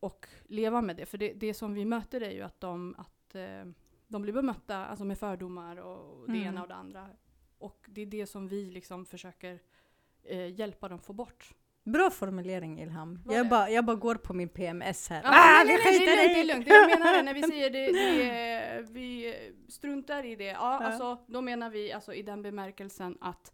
och 0.00 0.26
leva 0.46 0.80
med 0.82 0.96
det. 0.96 1.06
För 1.06 1.18
det, 1.18 1.32
det 1.32 1.54
som 1.54 1.74
vi 1.74 1.84
möter 1.84 2.20
är 2.20 2.30
ju 2.30 2.42
att 2.42 2.60
de, 2.60 2.94
att, 2.98 3.34
eh, 3.34 3.64
de 4.08 4.22
blir 4.22 4.32
bemötta 4.32 4.76
alltså 4.86 5.04
med 5.04 5.18
fördomar 5.18 5.76
och 5.76 6.26
det 6.28 6.32
Mm. 6.36 6.48
ena 6.48 6.62
och 6.62 6.68
det 6.68 6.74
andra. 6.74 7.08
Och 7.58 7.86
det 7.88 8.00
är 8.02 8.06
det 8.06 8.26
som 8.26 8.48
vi 8.48 8.70
liksom 8.70 9.06
försöker 9.06 9.58
eh, 10.22 10.46
hjälpa 10.60 10.88
dem 10.88 10.98
få 10.98 11.12
bort. 11.12 11.50
Bra 11.84 12.10
formulering 12.10 12.80
Ilham. 12.80 13.22
Var 13.24 13.34
Jag 13.34 13.46
det? 13.46 13.50
bara, 13.50 13.70
jag 13.70 13.84
bara 13.84 13.96
går 13.96 14.14
på 14.14 14.34
min 14.34 14.48
PMS 14.48 15.08
här. 15.08 15.22
Ja, 15.24 15.30
ah, 15.30 15.64
nej, 15.64 15.76
nej, 15.84 15.98
nej, 16.06 16.06
det 16.06 16.12
är 16.12 16.16
lugnt, 16.16 16.34
det 16.34 16.40
är 16.40 16.54
lugnt. 16.54 16.66
Det 16.68 16.74
jag 16.74 16.98
menar 16.98 17.14
är 17.18 17.22
när 17.22 17.34
vi 17.34 17.42
säger 17.52 17.70
det, 17.70 17.92
det 17.92 18.30
är, 18.30 18.82
vi 18.82 19.34
struntar 19.68 20.24
i 20.26 20.36
det. 20.36 20.44
Ja, 20.44 20.54
Ja. 20.54 20.86
alltså 20.86 21.18
då 21.26 21.40
menar 21.40 21.70
vi 21.70 21.92
alltså 21.92 22.14
i 22.14 22.22
den 22.22 22.42
bemärkelsen 22.42 23.18
att 23.20 23.52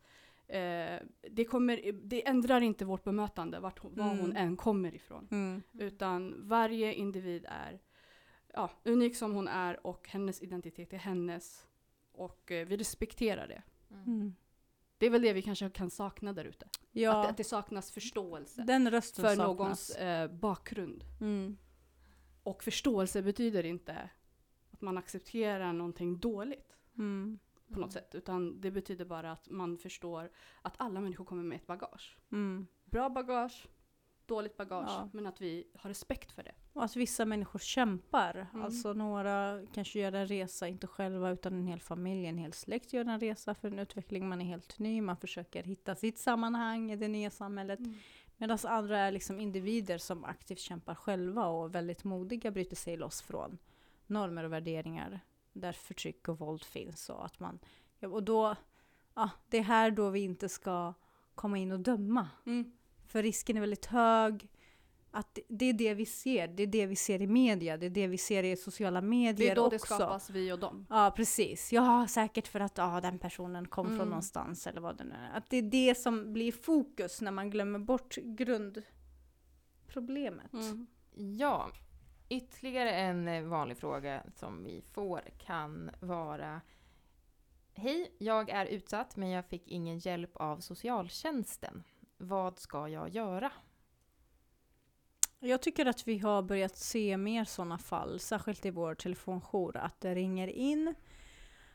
eh, 0.49 0.99
det, 1.31 1.45
kommer, 1.45 1.93
det 1.93 2.27
ändrar 2.29 2.61
inte 2.61 2.85
vårt 2.85 3.05
bemötande 3.05 3.61
vart, 3.61 3.79
hon- 3.79 3.95
var 3.95 4.05
Mm. 4.05 4.19
hon 4.19 4.37
än 4.37 4.57
kommer 4.57 4.95
ifrån. 4.95 5.29
Mm. 5.31 5.63
Utan 5.73 6.49
varje 6.49 6.93
individ 6.95 7.45
är 7.49 7.81
ja, 8.53 8.71
unik 8.85 9.17
som 9.17 9.33
hon 9.35 9.49
är 9.49 9.87
och 9.87 10.09
hennes 10.09 10.43
identitet 10.43 10.93
är 10.93 10.97
hennes. 10.99 11.67
Och 12.13 12.53
eh, 12.53 12.67
vi 12.67 12.77
respekterar 12.77 13.49
det. 13.49 13.63
Mm. 14.07 14.35
Det 14.99 15.07
är 15.07 15.11
väl 15.11 15.23
det 15.23 15.33
vi 15.33 15.43
kanske 15.43 15.71
kan 15.71 15.91
sakna 15.91 16.33
där 16.33 16.45
ute. 16.45 16.65
Att, 16.67 16.79
Ja, 16.93 17.29
att 17.29 17.37
det 17.37 17.45
saknas 17.45 17.91
förståelse 17.91 18.65
för 19.17 19.23
saknas. 19.23 19.47
någons 19.47 19.91
eh, 19.91 20.31
bakgrund. 20.33 21.05
Mm. 21.21 21.57
Och 22.43 22.63
förståelse 22.65 23.23
betyder 23.23 23.65
inte 23.67 24.11
att 24.71 24.81
man 24.81 24.99
accepterar 24.99 25.73
någonting 25.73 26.19
dåligt 26.19 26.71
Mm. 26.99 27.39
På 27.73 27.81
något 27.81 27.93
sätt. 27.93 28.15
Utan 28.15 28.61
det 28.61 28.71
betyder 28.71 29.05
bara 29.05 29.33
att 29.33 29.51
man 29.51 29.79
förstår 29.79 30.31
att 30.63 30.75
alla 30.77 31.01
människor 31.01 31.25
kommer 31.25 31.43
med 31.43 31.57
ett 31.57 31.67
bagage. 31.67 32.19
Mm. 32.33 32.67
Bra 32.85 33.09
bagage, 33.09 33.67
dåligt 34.27 34.57
bagage, 34.57 34.89
Ja. 34.89 35.09
men 35.13 35.27
att 35.27 35.41
vi 35.41 35.67
har 35.79 35.91
respekt 35.91 36.33
för 36.33 36.43
det. 36.43 36.53
Och 36.73 36.85
att 36.85 36.97
vissa 36.97 37.25
människor 37.25 37.59
kämpar. 37.59 38.47
Mm. 38.53 38.65
Alltså 38.65 38.93
några 38.93 39.67
kanske 39.75 39.99
gör 40.01 40.13
en 40.13 40.27
resa, 40.27 40.69
inte 40.69 40.87
själva 40.87 41.31
utan 41.31 41.55
en 41.55 41.67
hel 41.67 41.81
familj, 41.81 42.27
en 42.27 42.39
hel 42.39 42.53
släkt 42.53 42.93
gör 42.93 43.05
en 43.05 43.21
resa 43.21 43.55
för 43.55 43.69
en 43.69 43.79
utveckling. 43.79 44.29
Man 44.29 44.41
är 44.41 44.45
helt 44.45 44.79
ny, 44.79 45.03
man 45.03 45.17
försöker 45.17 45.63
hitta 45.63 45.95
sitt 45.95 46.19
sammanhang 46.19 46.93
i 46.93 46.97
det 46.97 47.09
nya 47.09 47.31
samhället. 47.31 47.81
Medan 48.37 48.59
andra 48.65 48.99
är 48.99 49.13
liksom 49.13 49.41
individer 49.41 49.99
som 49.99 50.25
aktivt 50.25 50.59
kämpar 50.59 50.95
själva 50.95 51.47
och 51.47 51.75
väldigt 51.75 52.05
modiga 52.05 52.51
bryter 52.51 52.77
sig 52.77 52.97
loss 52.97 53.23
från 53.23 53.59
normer 54.07 54.45
och 54.45 54.53
värderingar 54.53 55.21
där 55.55 55.73
förtryck 55.73 56.29
och 56.29 56.39
våld 56.39 56.63
finns. 56.65 57.11
Och, 57.11 57.25
att 57.25 57.41
man, 57.41 57.59
och 58.03 58.23
då, 58.23 58.57
ja, 59.15 59.31
det 59.49 59.59
är 59.59 59.63
här 59.63 59.91
då 59.91 60.11
vi 60.11 60.21
inte 60.21 60.49
ska 60.49 60.95
komma 61.35 61.59
in 61.59 61.73
och 61.73 61.81
döma. 61.81 62.29
Mm. 62.47 62.73
För 63.07 63.23
risken 63.23 63.57
är 63.57 63.61
väldigt 63.61 63.87
hög. 63.87 64.49
Att 65.11 65.35
det, 65.35 65.43
det 65.49 65.65
är 65.65 65.73
det 65.73 65.95
vi 65.95 66.07
ser. 66.07 66.49
Det 66.49 66.63
är 66.63 66.67
det 66.67 66.87
vi 66.87 66.97
ser 66.97 67.23
i 67.23 67.27
media. 67.27 67.77
Det 67.77 67.87
är 67.87 67.91
det 67.91 68.07
vi 68.07 68.19
ser 68.19 68.43
i 68.43 68.57
sociala 68.57 69.01
medier 69.01 69.47
Det 69.47 69.51
är 69.51 69.55
då 69.57 69.69
det 69.69 69.77
också. 69.77 69.95
skapas 69.95 70.31
vi 70.31 70.53
och 70.53 70.59
dem. 70.59 70.87
Ja, 70.91 71.13
precis. 71.17 71.73
Ja, 71.73 72.07
säkert 72.09 72.49
för 72.49 72.61
att 72.61 72.79
ja, 72.79 73.01
den 73.01 73.19
personen 73.19 73.69
kom 73.69 73.87
Mm. 73.87 73.99
från 73.99 74.09
någonstans 74.09 74.67
eller 74.67 74.81
vad 74.81 74.97
det 74.99 75.05
nu 75.05 75.15
är. 75.15 75.31
Att 75.37 75.51
det 75.51 75.57
är 75.57 75.63
det 75.63 75.95
som 75.99 76.33
blir 76.33 76.53
fokus 76.53 77.21
när 77.21 77.31
man 77.31 77.51
glömmer 77.51 77.79
bort 77.79 78.15
grundproblemet. 78.17 80.53
Mm. 80.53 80.87
Ja, 81.39 81.71
ytterligare 82.29 82.91
en 82.91 83.29
eh, 83.29 83.43
vanlig 83.43 83.79
fråga 83.79 84.23
som 84.35 84.65
vi 84.65 84.83
får 84.93 85.21
kan 85.39 85.91
vara 86.01 86.61
Hej, 87.77 88.13
jag 88.19 88.51
är 88.51 88.67
utsatt 88.67 89.17
men 89.17 89.31
jag 89.31 89.45
fick 89.45 89.69
ingen 89.69 89.99
hjälp 89.99 90.37
av 90.37 90.61
socialtjänsten. 90.61 91.85
Vad 92.17 92.59
ska 92.59 92.89
jag 92.89 93.09
göra? 93.09 93.53
Jag 95.39 95.63
tycker 95.63 95.87
att 95.87 96.09
vi 96.09 96.19
har 96.19 96.43
börjat 96.43 96.77
se 96.77 97.17
mer 97.17 97.45
sådana 97.45 97.79
fall, 97.79 98.21
särskilt 98.21 98.67
i 98.67 98.71
vår 98.71 98.95
telefonjour, 98.95 99.77
att 99.77 100.01
det 100.01 100.15
ringer 100.15 100.49
in 100.49 100.95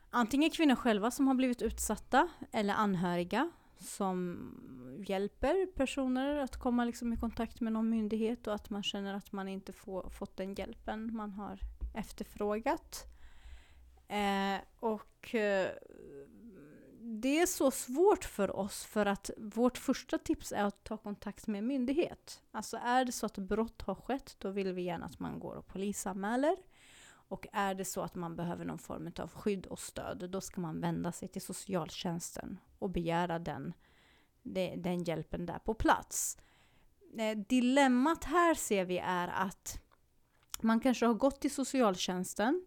antingen 0.09 0.49
kvinnor 0.49 0.75
själva 0.75 1.11
som 1.11 1.27
har 1.27 1.35
blivit 1.35 1.61
utsatta 1.61 2.29
eller 2.51 2.73
anhöriga 2.73 3.51
som 3.79 5.03
hjälper 5.07 5.65
personer 5.65 6.35
att 6.35 6.57
komma 6.57 6.85
liksom 6.85 7.13
i 7.13 7.17
kontakt 7.17 7.61
med 7.61 7.73
någon 7.73 7.89
myndighet 7.89 8.47
och 8.47 8.53
att 8.53 8.69
man 8.69 8.83
känner 8.83 9.13
att 9.13 9.31
man 9.31 9.47
inte 9.47 9.73
få, 9.73 10.09
fått 10.09 10.37
den 10.37 10.53
hjälpen 10.53 11.15
man 11.15 11.31
har 11.31 11.59
efterfrågat. 11.93 13.05
Eh, 14.07 14.57
och 14.79 15.35
eh, 15.35 15.69
det 17.01 17.39
är 17.39 17.45
så 17.45 17.71
svårt 17.71 18.25
för 18.25 18.55
oss 18.55 18.85
för 18.85 19.05
att 19.05 19.29
vårt 19.37 19.77
första 19.77 20.17
tips 20.17 20.51
är 20.51 20.63
att 20.63 20.83
ta 20.83 20.97
kontakt 20.97 21.47
med 21.47 21.63
myndighet. 21.63 22.41
Alltså 22.51 22.77
är 22.77 23.05
det 23.05 23.11
så 23.11 23.25
att 23.25 23.37
brott 23.37 23.81
har 23.81 23.95
skett, 23.95 24.35
då 24.39 24.49
vill 24.49 24.73
vi 24.73 24.81
gärna 24.81 25.05
att 25.05 25.19
man 25.19 25.39
går 25.39 25.55
och 25.55 25.67
polisanmäler. 25.67 26.55
Och 27.29 27.47
är 27.53 27.75
det 27.75 27.85
så 27.85 28.01
att 28.01 28.15
man 28.15 28.35
behöver 28.35 28.65
någon 28.65 28.79
form 28.79 29.11
av 29.19 29.31
skydd 29.31 29.65
och 29.65 29.79
stöd, 29.79 30.29
då 30.29 30.41
ska 30.41 30.61
man 30.61 30.81
vända 30.81 31.11
sig 31.11 31.27
till 31.27 31.41
socialtjänsten 31.41 32.59
och 32.79 32.89
begära 32.89 33.39
den, 33.39 33.73
den 34.77 35.03
hjälpen 35.03 35.45
där 35.45 35.59
på 35.59 35.73
plats. 35.73 36.37
Eh, 37.17 37.37
dilemmat 37.37 38.23
här 38.23 38.53
ser 38.53 38.85
vi 38.85 38.97
är 38.97 39.27
att 39.27 39.81
man 40.61 40.79
kanske 40.79 41.05
har 41.05 41.13
gått 41.13 41.41
till 41.41 41.53
socialtjänsten 41.53 42.65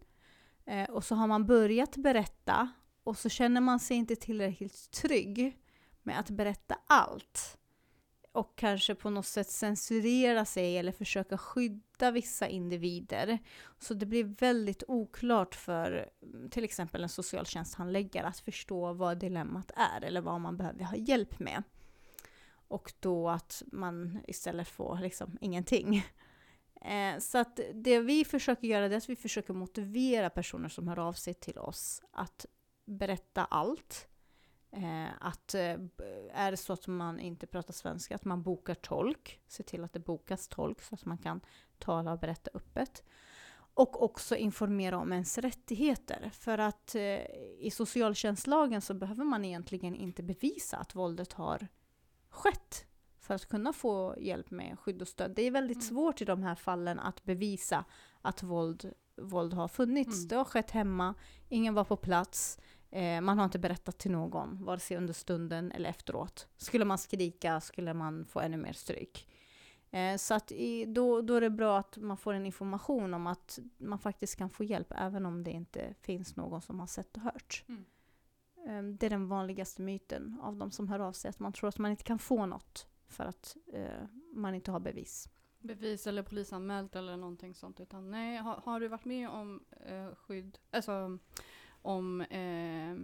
eh, 0.65 0.91
och 0.91 1.05
så 1.05 1.15
har 1.15 1.27
man 1.27 1.47
börjat 1.47 1.97
berätta 1.97 2.73
och 3.05 3.19
så 3.19 3.29
känner 3.29 3.61
man 3.61 3.81
sig 3.81 3.97
inte 3.97 4.17
tillräckligt 4.17 4.91
trygg 4.91 5.59
med 6.03 6.19
att 6.19 6.31
berätta 6.31 6.79
allt. 6.87 7.59
Och 8.33 8.57
kanske 8.57 8.95
på 8.95 9.11
något 9.11 9.27
sätt 9.27 9.51
censurera 9.51 10.45
sig 10.45 10.79
eller 10.79 10.93
försöka 10.93 11.39
skydda 11.39 12.11
vissa 12.11 12.49
individer. 12.49 13.39
Så 13.79 13.95
det 13.95 14.07
blir 14.07 14.25
väldigt 14.25 14.83
oklart 14.89 15.55
för 15.55 16.11
mm, 16.23 16.51
till 16.51 16.65
exempel 16.65 17.03
en 17.03 17.09
socialtjänsthandläggare 17.09 18.27
att 18.27 18.41
förstå 18.41 18.93
vad 18.93 19.19
dilemmat 19.19 19.71
är 19.77 20.05
eller 20.05 20.21
vad 20.21 20.41
man 20.41 20.57
behöver 20.57 20.85
ha 20.85 20.97
hjälp 20.97 21.39
med. 21.39 21.63
Och 22.69 22.93
då 23.01 23.29
att 23.29 23.63
man 23.67 24.21
istället 24.29 24.69
får 24.69 24.99
liksom 24.99 25.39
ingenting. 25.41 26.07
Eh, 26.85 27.19
så 27.19 27.39
att 27.39 27.61
det 27.75 28.01
vi 28.01 28.25
försöker 28.25 28.69
göra 28.69 28.85
är 28.85 28.97
att 28.97 29.09
vi 29.09 29.17
försöker 29.17 29.55
motivera 29.55 30.31
personer 30.31 30.69
som 30.69 30.89
hör 30.89 30.99
av 30.99 31.13
sig 31.13 31.35
till 31.35 31.59
oss 31.59 32.03
att 32.13 32.47
berätta 32.85 33.45
allt. 33.45 34.09
Eh, 34.73 35.09
att 35.21 35.55
eh, 35.55 35.77
är 36.33 36.51
det 36.51 36.57
så 36.57 36.73
att 36.73 36.87
man 36.87 37.21
inte 37.21 37.47
pratar 37.47 37.73
svenska, 37.73 38.15
att 38.15 38.25
man 38.25 38.43
bokar 38.43 38.75
tolk. 38.75 39.41
Se 39.49 39.63
till 39.63 39.85
att 39.85 39.93
det 39.93 39.99
bokas 40.01 40.49
tolk 40.49 40.83
så 40.83 40.95
att 40.95 41.05
man 41.05 41.19
kan 41.19 41.41
tala 41.79 42.13
och 42.13 42.19
berätta 42.19 42.51
öppet. 42.55 43.05
Och 43.75 44.03
också 44.03 44.37
informera 44.37 44.99
om 44.99 45.13
ens 45.13 45.39
rättigheter. 45.39 46.31
För 46.33 46.59
att 46.59 46.95
eh, 46.95 47.21
i 47.59 47.71
socialtjänstlagen 47.73 48.81
så 48.81 48.95
behöver 48.95 49.25
man 49.25 49.45
egentligen 49.45 49.95
inte 49.95 50.23
bevisa 50.23 50.77
att 50.77 50.95
våldet 50.95 51.33
har 51.33 51.69
skett 52.29 52.87
för 53.21 53.35
att 53.35 53.49
kunna 53.49 53.73
få 53.73 54.15
hjälp 54.19 54.51
med 54.51 54.79
skydd 54.79 55.03
och 55.03 55.09
stöd. 55.09 55.33
Det 55.37 55.43
är 55.43 55.51
väldigt 55.51 55.77
Mm. 55.77 55.89
svårt 55.89 56.21
i 56.23 56.25
de 56.25 56.43
här 56.43 56.55
fallen 56.55 56.99
att 56.99 57.25
bevisa 57.25 57.85
att 58.23 58.43
våld, 58.43 58.93
våld 59.17 59.55
har 59.55 59.69
funnits. 59.69 60.17
Mm. 60.17 60.29
Det 60.29 60.37
har 60.37 60.45
skett 60.45 60.71
hemma, 60.71 61.15
ingen 61.49 61.75
var 61.75 61.85
på 61.85 61.97
plats, 61.97 62.59
eh, 62.93 63.21
man 63.21 63.39
har 63.39 63.45
inte 63.45 63.59
berättat 63.59 63.99
till 63.99 64.11
någon, 64.11 64.65
vare 64.65 64.79
sig 64.79 64.97
under 64.97 65.15
stunden 65.15 65.73
eller 65.73 65.91
efteråt. 65.91 66.49
Skulle 66.57 66.85
man 66.85 66.99
skrika 66.99 67.61
skulle 67.61 67.95
man 67.95 68.25
få 68.25 68.41
ännu 68.41 68.57
mer 68.57 68.73
stryk. 68.73 69.29
Eh, 69.91 70.17
så 70.17 70.35
att 70.35 70.53
i, 70.53 70.85
då, 70.85 71.23
då 71.23 71.35
är 71.35 71.41
det 71.41 71.51
bra 71.51 71.79
att 71.79 71.97
man 71.97 72.17
får 72.17 72.33
en 72.33 72.47
information 72.47 73.15
om 73.15 73.27
att 73.27 73.59
man 73.79 73.99
faktiskt 73.99 74.37
kan 74.37 74.51
få 74.51 74.65
hjälp 74.65 74.93
även 74.97 75.27
om 75.27 75.45
det 75.45 75.51
inte 75.51 75.95
finns 76.01 76.37
någon 76.37 76.63
som 76.63 76.81
har 76.81 76.87
sett 76.87 77.17
och 77.17 77.23
hört. 77.23 77.65
Mm. 77.69 77.85
Eh, 78.67 78.97
det 78.99 79.07
är 79.07 79.11
den 79.11 79.29
vanligaste 79.29 79.83
myten 79.83 80.39
av 80.43 80.57
de 80.57 80.71
som 80.71 80.89
hör 80.89 81.01
av 81.01 81.13
sig, 81.13 81.29
att 81.29 81.39
man 81.39 81.53
tror 81.53 81.69
att 81.69 81.79
man 81.79 81.91
inte 81.91 82.05
kan 82.05 82.19
få 82.19 82.47
något 82.47 82.87
för 83.09 83.25
att 83.25 83.57
eh, 83.73 84.05
man 84.33 84.55
inte 84.55 84.71
har 84.71 84.81
bevis. 84.81 85.29
Bevis 85.59 86.07
eller 86.07 86.23
polisanmält 86.23 86.97
eller 86.97 87.17
någonting 87.17 87.55
sånt. 87.55 87.81
Utan 87.81 88.11
nej, 88.11 88.37
har, 88.37 88.57
har 88.65 88.81
du 88.81 88.89
varit 88.89 89.05
med 89.05 89.29
om 89.29 89.65
eh, 89.87 90.15
skydd, 90.15 90.59
alltså 90.71 91.19
om 91.83 92.21
eh, 92.21 92.97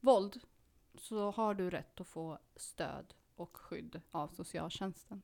våld 0.00 0.40
så 0.94 1.30
har 1.30 1.54
du 1.54 1.70
rätt 1.70 2.00
att 2.00 2.06
få 2.06 2.38
stöd 2.56 3.14
och 3.36 3.56
skydd 3.56 4.00
av 4.10 4.28
socialtjänsten. 4.28 5.22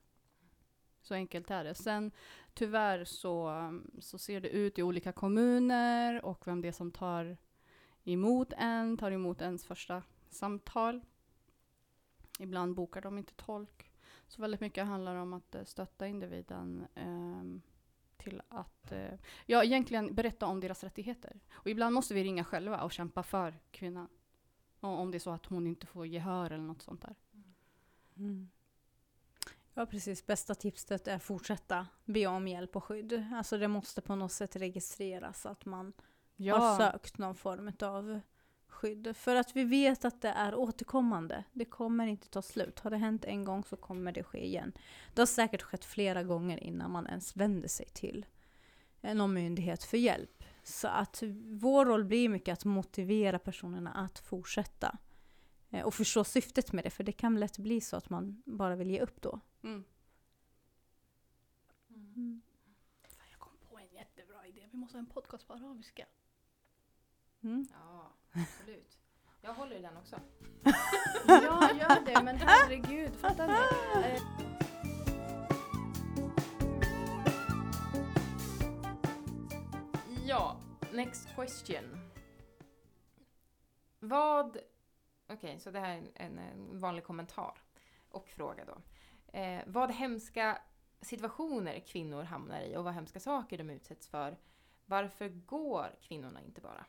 Så 1.02 1.14
enkelt 1.14 1.50
är 1.50 1.64
det. 1.64 1.74
Sen 1.74 2.10
tyvärr 2.54 3.04
så, 3.04 3.52
så 3.98 4.18
ser 4.18 4.40
det 4.40 4.48
ut 4.48 4.78
i 4.78 4.82
olika 4.82 5.12
kommuner 5.12 6.24
och 6.24 6.46
vem 6.46 6.62
det 6.62 6.68
är 6.68 6.72
som 6.72 6.90
tar 6.90 7.36
emot 8.04 8.52
en, 8.56 8.96
tar 8.96 9.10
emot 9.10 9.42
ens 9.42 9.66
första 9.66 10.02
samtal. 10.28 11.00
Ibland 12.38 12.74
bokar 12.74 13.00
de 13.00 13.18
inte 13.18 13.34
tolk. 13.34 13.92
Så 14.28 14.42
väldigt 14.42 14.60
mycket 14.60 14.86
handlar 14.86 15.16
om 15.16 15.32
att 15.32 15.54
eh, 15.54 15.64
stötta 15.64 16.06
individen 16.06 16.86
eh, 16.94 17.73
till 18.24 18.42
att 18.48 18.92
eh, 18.92 19.14
ja, 19.46 19.64
egentligen 19.64 20.14
berätta 20.14 20.46
om 20.46 20.60
deras 20.60 20.84
rättigheter. 20.84 21.40
Och 21.52 21.70
ibland 21.70 21.94
måste 21.94 22.14
vi 22.14 22.24
ringa 22.24 22.44
själva 22.44 22.82
och 22.82 22.92
kämpa 22.92 23.22
för 23.22 23.54
kvinnan. 23.70 24.08
Och 24.80 24.98
om 25.00 25.10
det 25.10 25.16
är 25.16 25.20
så 25.20 25.30
att 25.30 25.46
hon 25.46 25.66
inte 25.66 25.86
får 25.86 26.06
gehör 26.06 26.50
eller 26.50 26.64
något 26.64 26.82
sånt 26.82 27.02
där. 27.02 27.14
Mm. 28.16 28.50
Ja 29.74 29.86
precis, 29.86 30.26
bästa 30.26 30.54
tipset 30.54 31.08
är 31.08 31.16
att 31.16 31.22
fortsätta 31.22 31.86
be 32.04 32.26
om 32.26 32.48
hjälp 32.48 32.76
och 32.76 32.84
skydd. 32.84 33.26
Alltså 33.34 33.58
det 33.58 33.68
måste 33.68 34.00
på 34.00 34.16
något 34.16 34.32
sätt 34.32 34.56
registreras 34.56 35.46
att 35.46 35.64
man 35.64 35.92
har 36.38 36.76
sökt 36.78 37.18
någon 37.18 37.34
form 37.34 37.72
av 37.82 38.20
skydd. 38.74 39.16
För 39.16 39.36
att 39.36 39.56
vi 39.56 39.64
vet 39.64 40.04
att 40.04 40.20
det 40.20 40.28
är 40.28 40.54
återkommande. 40.54 41.44
Det 41.52 41.64
kommer 41.64 42.06
inte 42.06 42.28
ta 42.28 42.42
slut. 42.42 42.80
Har 42.80 42.90
det 42.90 42.96
hänt 42.96 43.24
en 43.24 43.44
gång 43.44 43.64
så 43.64 43.76
kommer 43.76 44.12
det 44.12 44.22
ske 44.22 44.44
igen. 44.46 44.72
Det 45.14 45.20
har 45.20 45.26
säkert 45.26 45.62
skett 45.62 45.84
flera 45.84 46.22
gånger 46.22 46.64
innan 46.64 46.90
man 46.90 47.06
ens 47.06 47.36
vänder 47.36 47.68
sig 47.68 47.86
till 47.86 48.26
någon 49.00 49.34
myndighet 49.34 49.84
för 49.84 49.96
hjälp. 49.96 50.44
Så 50.62 50.88
att 50.88 51.22
vår 51.44 51.86
roll 51.86 52.04
blir 52.04 52.28
mycket 52.28 52.52
att 52.52 52.64
motivera 52.64 53.38
personerna 53.38 53.92
att 53.92 54.18
fortsätta. 54.18 54.98
Eh, 55.70 55.84
och 55.84 55.94
förstå 55.94 56.24
syftet 56.24 56.72
med 56.72 56.84
det, 56.84 56.90
för 56.90 57.04
det 57.04 57.12
kan 57.12 57.40
lätt 57.40 57.58
bli 57.58 57.80
så 57.80 57.96
att 57.96 58.10
man 58.10 58.42
bara 58.46 58.76
vill 58.76 58.90
ge 58.90 59.00
upp 59.00 59.20
då. 59.20 59.40
Mm. 59.62 59.84
Fan, 63.08 63.26
jag 63.30 63.38
kom 63.38 63.56
på 63.68 63.78
en 63.78 63.88
jättebra 63.92 64.46
idé. 64.46 64.68
Vi 64.70 64.78
måste 64.78 64.96
ha 64.96 65.00
en 65.00 65.06
podcast 65.06 65.46
på 65.46 65.54
arabiska. 65.54 66.06
Mm. 67.44 67.66
Ja, 67.72 68.12
absolut. 68.32 68.98
Jag 69.40 69.54
håller 69.54 69.76
i 69.76 69.82
den 69.82 69.96
också. 69.96 70.16
ja, 71.26 71.70
gör 71.80 72.04
det. 72.06 72.22
Men 72.22 72.36
herregud, 72.36 73.16
fattar 73.16 73.48
ni? 73.48 74.06
Eh, 74.08 74.22
Ja, 80.26 80.56
next 80.92 81.34
question. 81.34 82.10
Vad... 84.00 84.56
Okej, 85.28 85.60
så 85.60 85.70
det 85.70 85.80
här 85.80 85.88
är 85.90 86.10
en, 86.14 86.38
en 86.38 86.78
vanlig 86.78 87.04
kommentar 87.04 87.58
och 88.08 88.28
fråga 88.28 88.64
då. 88.64 88.82
Eh, 89.38 89.62
vad 89.66 89.90
hemska 89.92 90.58
situationer 91.00 91.80
kvinnor 91.80 92.22
hamnar 92.22 92.60
i 92.60 92.76
och 92.76 92.84
vad 92.84 92.94
hemska 92.94 93.20
saker 93.20 93.58
de 93.58 93.70
utsätts 93.70 94.08
för. 94.08 94.36
Varför 94.86 95.28
går 95.28 95.96
kvinnorna 96.00 96.42
inte 96.42 96.60
bara? 96.60 96.86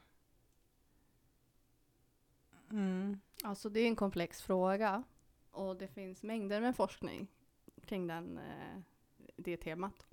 Mm. 2.75 3.19
Alltså 3.43 3.69
det 3.69 3.79
är 3.79 3.87
en 3.87 3.95
komplex 3.95 4.41
fråga. 4.41 5.03
Och 5.51 5.77
det 5.77 5.87
finns 5.87 6.23
mängder 6.23 6.61
med 6.61 6.75
forskning 6.75 7.27
kring 7.85 8.07
den, 8.07 8.37
eh, 8.37 8.81
det 9.35 9.57
temat. 9.57 10.05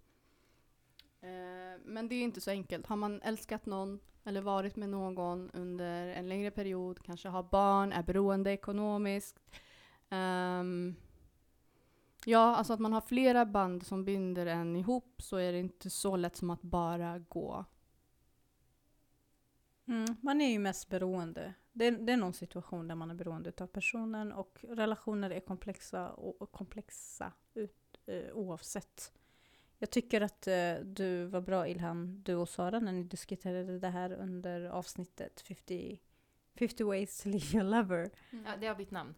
Eh, 1.21 1.81
men 1.85 2.09
det 2.09 2.15
är 2.15 2.23
inte 2.23 2.41
så 2.41 2.51
enkelt. 2.51 2.87
Har 2.87 2.97
man 2.97 3.23
älskat 3.23 3.67
någon 3.67 4.01
eller 4.25 4.41
varit 4.41 4.77
med 4.77 4.89
någon 4.89 5.51
under 5.51 6.09
en 6.09 6.29
längre 6.29 6.51
period, 6.51 7.03
kanske 7.03 7.29
har 7.29 7.43
barn, 7.43 7.93
är 7.93 8.03
beroende 8.03 8.53
ekonomiskt. 8.53 9.41
Um, 10.11 10.97
ja, 12.25 12.57
alltså 12.57 12.73
att 12.73 12.81
man 12.81 12.93
har 12.93 13.01
flera 13.01 13.47
band 13.47 13.87
som 13.87 14.05
binder 14.05 14.47
en 14.47 14.77
ihop 14.77 15.23
så 15.23 15.37
är 15.37 15.53
det 15.53 15.59
inte 15.59 15.91
så 15.91 16.17
lätt 16.17 16.37
som 16.37 16.51
att 16.51 16.63
bara 16.63 17.19
gå. 17.19 17.65
Mm. 19.93 20.17
Man 20.21 20.41
är 20.41 20.51
ju 20.51 20.59
mest 20.59 20.89
beroende. 20.89 21.55
Det 21.73 21.87
är, 21.87 21.93
det 21.93 22.13
är 22.13 22.17
någon 22.17 22.33
situation 22.33 22.89
där 22.89 22.95
man 22.95 23.11
är 23.11 23.15
beroende 23.15 23.53
av 23.61 23.67
personen 23.67 24.33
och 24.33 24.65
relationer 24.69 25.31
är 25.31 25.41
komplexa 25.41 26.11
och, 26.11 26.43
och 26.43 26.53
komplexa 26.53 27.33
ut, 27.55 28.01
eh, 28.07 28.33
oavsett. 28.33 29.13
Jag 29.79 29.91
tycker 29.91 30.21
att 30.21 30.47
eh, 30.47 30.75
du 30.85 31.25
var 31.25 31.41
bra 31.41 31.69
Ilham, 31.69 32.23
du 32.23 32.35
och 32.35 32.49
Sara, 32.49 32.81
när 32.81 32.93
ni 32.93 33.03
diskuterade 33.03 33.79
det 33.79 33.89
här 33.89 34.13
under 34.13 34.65
avsnittet 34.65 35.41
50, 35.41 36.01
50 36.59 36.85
ways 36.85 37.23
to 37.23 37.29
leave 37.29 37.47
your 37.59 37.65
lover. 37.65 38.11
Ja, 38.31 38.57
det 38.61 38.67
har 38.67 38.75
bytt 38.75 38.91
namn. 38.91 39.15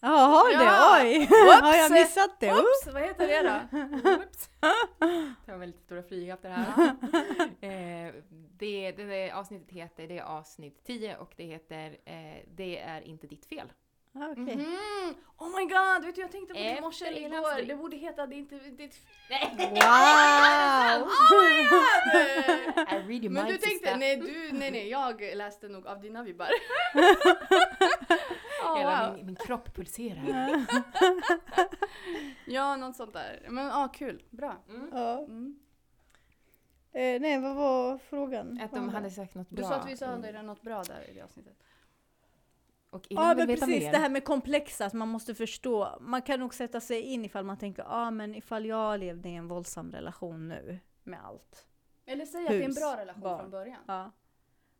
Ja, 0.00 0.08
har 0.08 0.50
Ja! 0.50 0.58
det? 0.58 1.08
Oj! 1.08 1.26
har 1.62 1.74
jag 1.76 1.92
missat 1.92 2.40
det? 2.40 2.52
Oops, 2.52 2.86
vad 2.86 3.02
heter 3.02 3.28
det 3.28 3.42
då? 3.42 3.78
Oops. 4.10 4.50
Det 5.46 5.52
var 5.52 5.58
väldigt 5.58 5.80
stora 5.82 6.02
flyghatter 6.02 6.50
här. 6.50 6.88
eh, 8.08 8.14
det, 8.58 8.92
det, 8.92 9.04
det 9.04 9.30
avsnittet 9.30 9.70
heter, 9.70 10.08
det 10.08 10.18
är 10.18 10.22
avsnitt 10.22 10.84
10 10.86 11.16
och 11.16 11.32
det 11.36 11.44
heter 11.44 11.96
eh, 12.04 12.44
Det 12.54 12.78
är 12.78 13.00
inte 13.00 13.26
ditt 13.26 13.46
fel. 13.46 13.72
Ah, 14.14 14.30
okej. 14.32 14.56
Mhm. 14.56 15.14
Oh 15.38 15.48
my 15.56 15.64
god, 15.64 16.04
vet 16.06 16.14
du 16.14 16.20
jag 16.20 16.32
tänkte 16.32 16.54
på 16.54 16.60
det 16.60 16.78
i 16.78 16.80
morse 16.80 17.06
eller 17.06 17.20
igår. 17.20 17.66
Det 17.66 17.76
borde 17.76 17.96
heta 17.96 18.26
det 18.26 18.34
är 18.34 18.38
inte 18.38 18.58
ditt 18.58 18.94
Nej! 19.30 20.98
Wow! 20.98 21.08
I 22.90 22.94
read 23.08 23.24
your 23.24 23.30
Men 23.30 23.46
du 23.46 23.58
tänkte, 23.58 23.96
nej 23.96 24.16
du, 24.16 24.52
nej 24.52 24.70
nej, 24.70 24.88
jag 24.88 25.20
läste 25.34 25.68
nog 25.68 25.86
av 25.86 26.00
dina 26.00 26.22
vibbar. 26.22 26.48
Oh, 28.62 28.78
Hela 28.78 29.08
wow. 29.08 29.16
min, 29.16 29.26
min 29.26 29.36
kropp 29.36 29.74
pulserar. 29.74 30.66
Ja, 32.46 32.76
något 32.76 32.96
sånt 32.96 33.12
där. 33.12 33.46
Men 33.50 33.66
ja, 33.66 33.84
ah, 33.84 33.88
kul. 33.88 34.22
Bra. 34.30 34.56
Mm. 34.68 34.90
Ja. 34.92 35.18
Mm. 35.18 35.58
Eh, 36.92 37.20
nej, 37.20 37.40
vad 37.40 37.54
var 37.56 37.98
frågan? 37.98 38.60
Att 38.60 38.70
de 38.70 38.88
hade 38.88 39.10
sagt 39.10 39.34
något 39.34 39.50
Du 39.50 39.56
bra. 39.56 39.68
sa 39.68 39.74
att 39.74 39.88
vi 39.88 39.96
sa 39.96 40.16
det 40.16 40.42
något 40.42 40.62
bra 40.62 40.82
där 40.82 41.10
i 41.10 41.14
det 41.14 41.22
avsnittet. 41.22 41.56
Och 42.90 43.06
Ja 43.08 43.34
men 43.36 43.46
precis, 43.46 43.66
mer. 43.84 43.92
det 43.92 43.98
här 43.98 44.08
med 44.08 44.24
komplexa, 44.24 44.86
att 44.86 44.92
man 44.92 45.08
måste 45.08 45.34
förstå. 45.34 45.98
Man 46.00 46.22
kan 46.22 46.40
nog 46.40 46.54
sätta 46.54 46.80
sig 46.80 47.00
in 47.02 47.24
ifall 47.24 47.44
man 47.44 47.56
tänker, 47.58 47.82
ja 47.82 47.88
ah, 47.88 48.10
men 48.10 48.34
ifall 48.34 48.66
jag 48.66 49.00
levde 49.00 49.28
i 49.28 49.34
en 49.34 49.48
våldsam 49.48 49.92
relation 49.92 50.48
nu 50.48 50.78
med 51.04 51.24
allt. 51.24 51.66
Eller 52.06 52.26
säg 52.26 52.42
att 52.42 52.48
det 52.48 52.56
är 52.56 52.62
en 52.62 52.74
bra 52.74 52.96
relation 52.96 53.22
barn. 53.22 53.40
från 53.40 53.50
början. 53.50 53.80
Ja, 53.86 54.10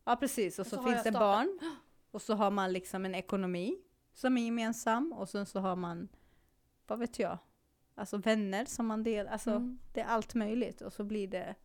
ja 0.05 0.15
precis. 0.15 0.59
Och 0.59 0.63
Och 0.65 0.67
så, 0.69 0.75
så 0.75 0.83
finns 0.83 1.03
det 1.03 1.11
startat. 1.11 1.19
barn. 1.19 1.59
Och 2.11 2.21
så 2.21 2.33
har 2.35 2.51
man 2.51 2.73
liksom 2.73 3.05
en 3.05 3.15
ekonomi 3.15 3.81
som 4.13 4.37
är 4.37 4.41
gemensam. 4.41 5.13
Och 5.13 5.29
sen 5.29 5.45
så 5.45 5.59
har 5.59 5.75
man, 5.75 6.07
vad 6.87 6.99
vet 6.99 7.19
jag, 7.19 7.37
alltså 7.95 8.17
vänner 8.17 8.65
som 8.65 8.87
man 8.87 9.03
delar. 9.03 9.31
Alltså 9.31 9.51
Mm. 9.51 9.79
det 9.93 10.01
är 10.01 10.05
allt 10.05 10.35
möjligt. 10.35 10.81
Och 10.81 10.93
så 10.93 11.03
blir 11.03 11.27
det, 11.27 11.55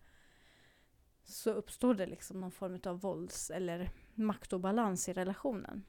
så 1.24 1.50
uppstår 1.50 1.94
det 1.94 2.06
liksom 2.06 2.40
någon 2.40 2.50
form 2.50 2.80
av 2.86 3.00
vålds 3.00 3.50
eller 3.50 3.90
maktobalans 4.14 5.08
i 5.08 5.12
relationen. 5.12 5.84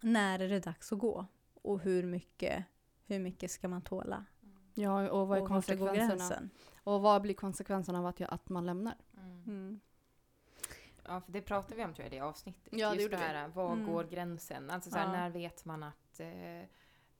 När 0.00 0.38
är 0.38 0.48
det 0.48 0.60
dags 0.60 0.92
att 0.92 0.98
gå? 0.98 1.26
Och 1.54 1.80
hur 1.80 2.02
mycket, 2.06 2.64
hur 3.06 3.18
mycket 3.18 3.50
ska 3.50 3.68
man 3.68 3.82
tåla? 3.82 4.24
Ja, 4.74 5.10
och 5.10 5.28
vad 5.28 5.38
är 5.38 5.42
och 5.42 5.48
konsekvenserna? 5.48 6.48
Och 6.84 7.00
vad 7.00 7.22
blir 7.22 7.34
konsekvenserna 7.34 7.98
av 7.98 8.06
att, 8.06 8.20
jag, 8.20 8.34
att 8.34 8.48
man 8.48 8.66
lämnar? 8.66 8.94
Mm. 9.16 9.42
Mm. 9.46 9.80
Ja, 11.10 11.20
för 11.20 11.32
det 11.32 11.42
pratade 11.42 11.74
vi 11.76 11.84
om 11.84 11.94
tror 11.94 12.04
jag 12.06 12.12
i 12.14 12.16
det 12.16 12.24
avsnittet. 12.24 12.72
Ja, 12.72 12.90
det 12.90 12.96
Just 12.96 13.10
det 13.10 13.16
här, 13.16 13.48
var 13.48 13.72
Mm. 13.72 13.86
går 13.86 14.04
gränsen? 14.04 14.70
Alltså 14.70 14.90
så 14.90 14.96
här, 14.96 15.04
Ja. 15.04 15.12
när 15.12 15.30
vet 15.30 15.64
man 15.64 15.82
att, 15.82 16.20
eh, 16.20 16.62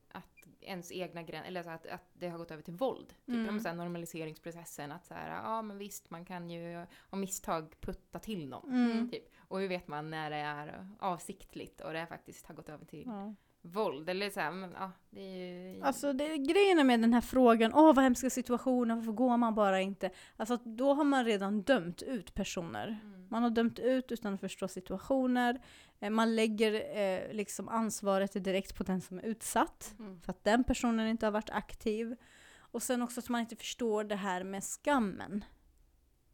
att 0.09 0.47
ens 0.61 0.93
egna 0.93 1.23
gränser, 1.23 1.49
eller 1.49 1.63
så 1.63 1.71
att, 1.71 1.87
att 1.87 2.11
det 2.13 2.29
har 2.29 2.39
gått 2.39 2.51
över 2.51 2.63
till 2.63 2.75
våld? 2.75 3.09
Typ 3.09 3.29
mm. 3.29 3.61
så 3.61 3.69
här, 3.69 3.75
normaliseringsprocessen, 3.77 4.93
att 4.93 5.07
så 5.07 5.15
här, 5.15 5.43
ja 5.43 5.63
men 5.63 5.79
visst 5.79 6.11
man 6.11 6.25
kan 6.25 6.51
ju 6.51 6.87
av 7.11 7.19
misstag 7.19 7.75
putta 7.81 8.19
till 8.19 8.49
någon. 8.49 8.71
Mm. 8.71 9.11
Typ. 9.11 9.25
Och 9.39 9.61
hur 9.61 9.69
vet 9.69 9.89
man 9.89 10.11
när 10.11 10.31
det 10.31 10.37
är 10.37 10.89
avsiktligt 10.99 11.81
och 11.81 11.93
det 11.93 12.07
faktiskt 12.07 12.47
har 12.47 12.55
gått 12.55 12.69
över 12.69 12.85
till 12.85 13.07
Ja. 13.07 13.35
Våld? 13.63 14.09
Eller 14.09 14.31
så 14.31 14.41
här, 14.41 14.71
ja, 14.75 14.93
det 15.11 15.21
är 15.21 15.75
ju... 15.75 15.83
Alltså 15.83 16.13
det, 16.13 16.39
grejen 16.39 16.87
med 16.87 17.01
den 17.01 17.15
här 17.15 17.21
frågan, 17.21 17.75
åh 17.75 17.95
vad 17.95 18.05
hemska 18.05 18.31
situationer, 18.31 18.95
varför 18.95 19.13
går 19.13 19.37
man 19.37 19.55
bara 19.55 19.81
inte? 19.81 20.11
Alltså 20.37 20.57
då 20.57 20.95
har 20.95 21.05
man 21.05 21.25
redan 21.25 21.63
dömt 21.63 22.03
ut 22.03 22.35
personer. 22.35 22.89
Mm. 22.89 23.27
Man 23.31 23.43
har 23.43 23.51
dömt 23.51 23.79
ut 23.79 24.13
utan 24.13 24.35
att 24.35 24.41
förstå 24.41 24.69
situationer. 24.69 25.61
Eh, 26.01 26.11
Man 26.11 26.37
lägger 26.37 26.97
eh, 26.99 27.33
liksom 27.33 27.69
ansvaret 27.69 28.45
direkt 28.45 28.77
på 28.77 28.83
den 28.83 29.01
som 29.01 29.19
är 29.19 29.23
utsatt. 29.23 29.95
Mm. 29.99 30.21
För 30.21 30.31
att 30.31 30.45
den 30.45 30.65
personen 30.65 31.09
inte 31.09 31.27
har 31.27 31.31
varit 31.31 31.51
aktiv. 31.51 32.17
Och 32.59 32.83
sen 32.83 33.03
också 33.03 33.21
att 33.21 33.29
man 33.29 33.41
inte 33.41 33.57
förstår 33.57 34.05
det 34.05 34.17
här 34.17 34.45
med 34.45 34.65
skammen. 34.65 35.45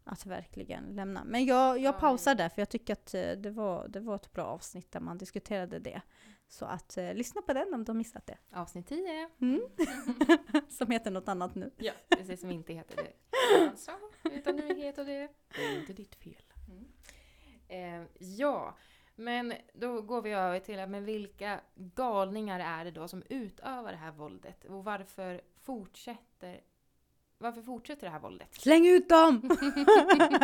Att 0.04 0.26
verkligen 0.26 0.84
lämna. 0.84 1.24
Men 1.24 1.44
jag, 1.44 1.78
jag 1.78 1.94
Ja, 1.94 1.98
pausar 1.98 2.34
där 2.34 2.48
för 2.48 2.60
jag 2.60 2.68
tycker 2.68 2.92
att 2.92 3.14
eh, 3.14 3.30
det 3.30 3.50
var, 3.50 3.88
det 3.88 4.00
var 4.00 4.14
ett 4.14 4.32
bra 4.32 4.44
avsnitt 4.44 4.92
där 4.92 5.00
man 5.00 5.18
diskuterade 5.18 5.78
det. 5.78 6.02
Så 6.48 6.64
att 6.64 6.96
eh, 6.96 7.14
lyssna 7.14 7.42
på 7.42 7.52
den 7.52 7.74
om 7.74 7.84
du 7.84 7.92
har 7.92 7.96
missat 7.96 8.26
det. 8.26 8.38
Avsnitt 8.52 8.86
10. 8.86 9.28
Mm. 9.40 9.60
Som 10.68 10.90
heter 10.90 11.10
något 11.10 11.28
annat 11.28 11.54
nu. 11.54 11.70
Ja, 11.76 11.92
precis 12.08 12.40
som 12.40 12.50
inte 12.50 12.72
heter 12.72 12.96
det. 12.96 13.12
Alltså, 13.70 13.90
utan 14.24 14.56
nu 14.56 14.74
heter 14.74 15.04
det 15.04 15.28
Det 15.56 15.64
är 15.64 15.80
inte 15.80 15.92
ditt 15.92 16.14
fel. 16.14 16.42
Eh, 17.68 18.02
ja, 18.18 18.76
Men 19.14 19.54
då 19.74 20.02
går 20.02 20.22
vi 20.22 20.32
över 20.32 20.60
till 20.60 20.86
men 20.86 21.04
vilka 21.04 21.60
galningar 21.74 22.60
är 22.60 22.84
det 22.84 22.90
då 22.90 23.08
som 23.08 23.22
utövar 23.28 23.92
det 23.92 23.98
här 23.98 24.12
våldet? 24.12 24.64
Och 24.64 24.84
varför 24.84 25.40
fortsätter, 25.62 26.60
varför 27.38 27.62
fortsätter 27.62 28.06
det 28.06 28.10
här 28.10 28.20
våldet? 28.20 28.54
Släng 28.54 28.86
ut 28.86 29.08
dem! 29.08 29.36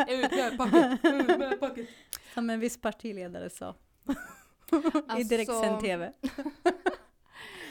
ut 0.09 0.31
med 0.33 0.59
packet! 0.59 1.05
Ut 1.05 1.39
med 1.39 1.61
packet! 1.61 1.89
Som 2.35 2.51
en 2.51 2.61
viss 2.61 2.81
partiledare 2.81 3.51
sa. 3.51 3.75
I 4.73 5.03
Alltså- 5.09 5.29
direktsänd 5.29 5.81
TV. 5.81 6.13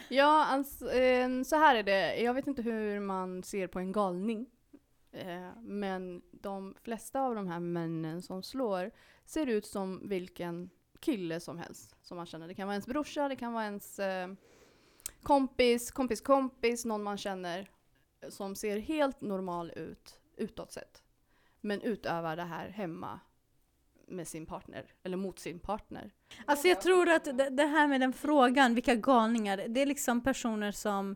Ja, 0.10 0.46
alltså, 0.46 0.92
eh, 0.92 1.42
så 1.44 1.56
här 1.56 1.76
är 1.76 1.84
det. 1.84 2.16
Jag 2.22 2.34
vet 2.34 2.48
inte 2.48 2.62
hur 2.62 3.00
man 3.00 3.44
ser 3.44 3.68
på 3.68 3.80
en 3.80 3.92
galning. 3.92 4.46
Eh, 5.12 5.50
men 5.62 6.22
de 6.32 6.76
flesta 6.82 7.22
av 7.22 7.36
de 7.36 7.48
här 7.48 7.60
männen 7.60 8.22
som 8.22 8.44
slår 8.44 8.92
ser 9.26 9.48
ut 9.48 9.66
som 9.66 10.10
vilken 10.10 10.70
kille 11.00 11.40
som 11.40 11.58
helst 11.58 11.96
som 12.02 12.18
man 12.18 12.26
känner. 12.26 12.48
Det 12.48 12.54
kan 12.54 12.68
vara 12.68 12.74
ens 12.76 12.88
brorsa, 12.88 13.28
det 13.30 13.36
kan 13.36 13.54
vara 13.54 13.64
ens 13.66 14.00
eh, 14.00 14.30
kompis, 15.24 15.92
kompis 15.92 16.22
kompis, 16.22 16.86
någon 16.86 17.04
man 17.04 17.18
känner 17.18 17.70
som 18.30 18.56
ser 18.56 18.78
helt 18.78 19.22
normal 19.22 19.72
ut 19.76 20.20
utåt 20.38 20.72
sett. 20.72 21.04
Men 21.62 21.82
utövar 21.82 22.36
det 22.36 22.44
här 22.44 22.70
hemma 22.70 23.20
med 24.08 24.28
sin 24.28 24.46
partner, 24.46 24.94
eller 25.04 25.18
mot 25.18 25.40
sin 25.40 25.60
partner. 25.60 26.12
Alltså 26.46 26.68
jag 26.68 26.82
tror 26.82 27.10
att 27.10 27.24
det, 27.52 27.66
här 27.66 27.88
med 27.88 28.02
den 28.02 28.14
frågan, 28.14 28.76
vilka 28.76 28.96
galningar, 28.96 29.58
det 29.68 29.82
är 29.82 29.86
liksom 29.86 30.22
personer 30.24 30.72
som 30.72 31.16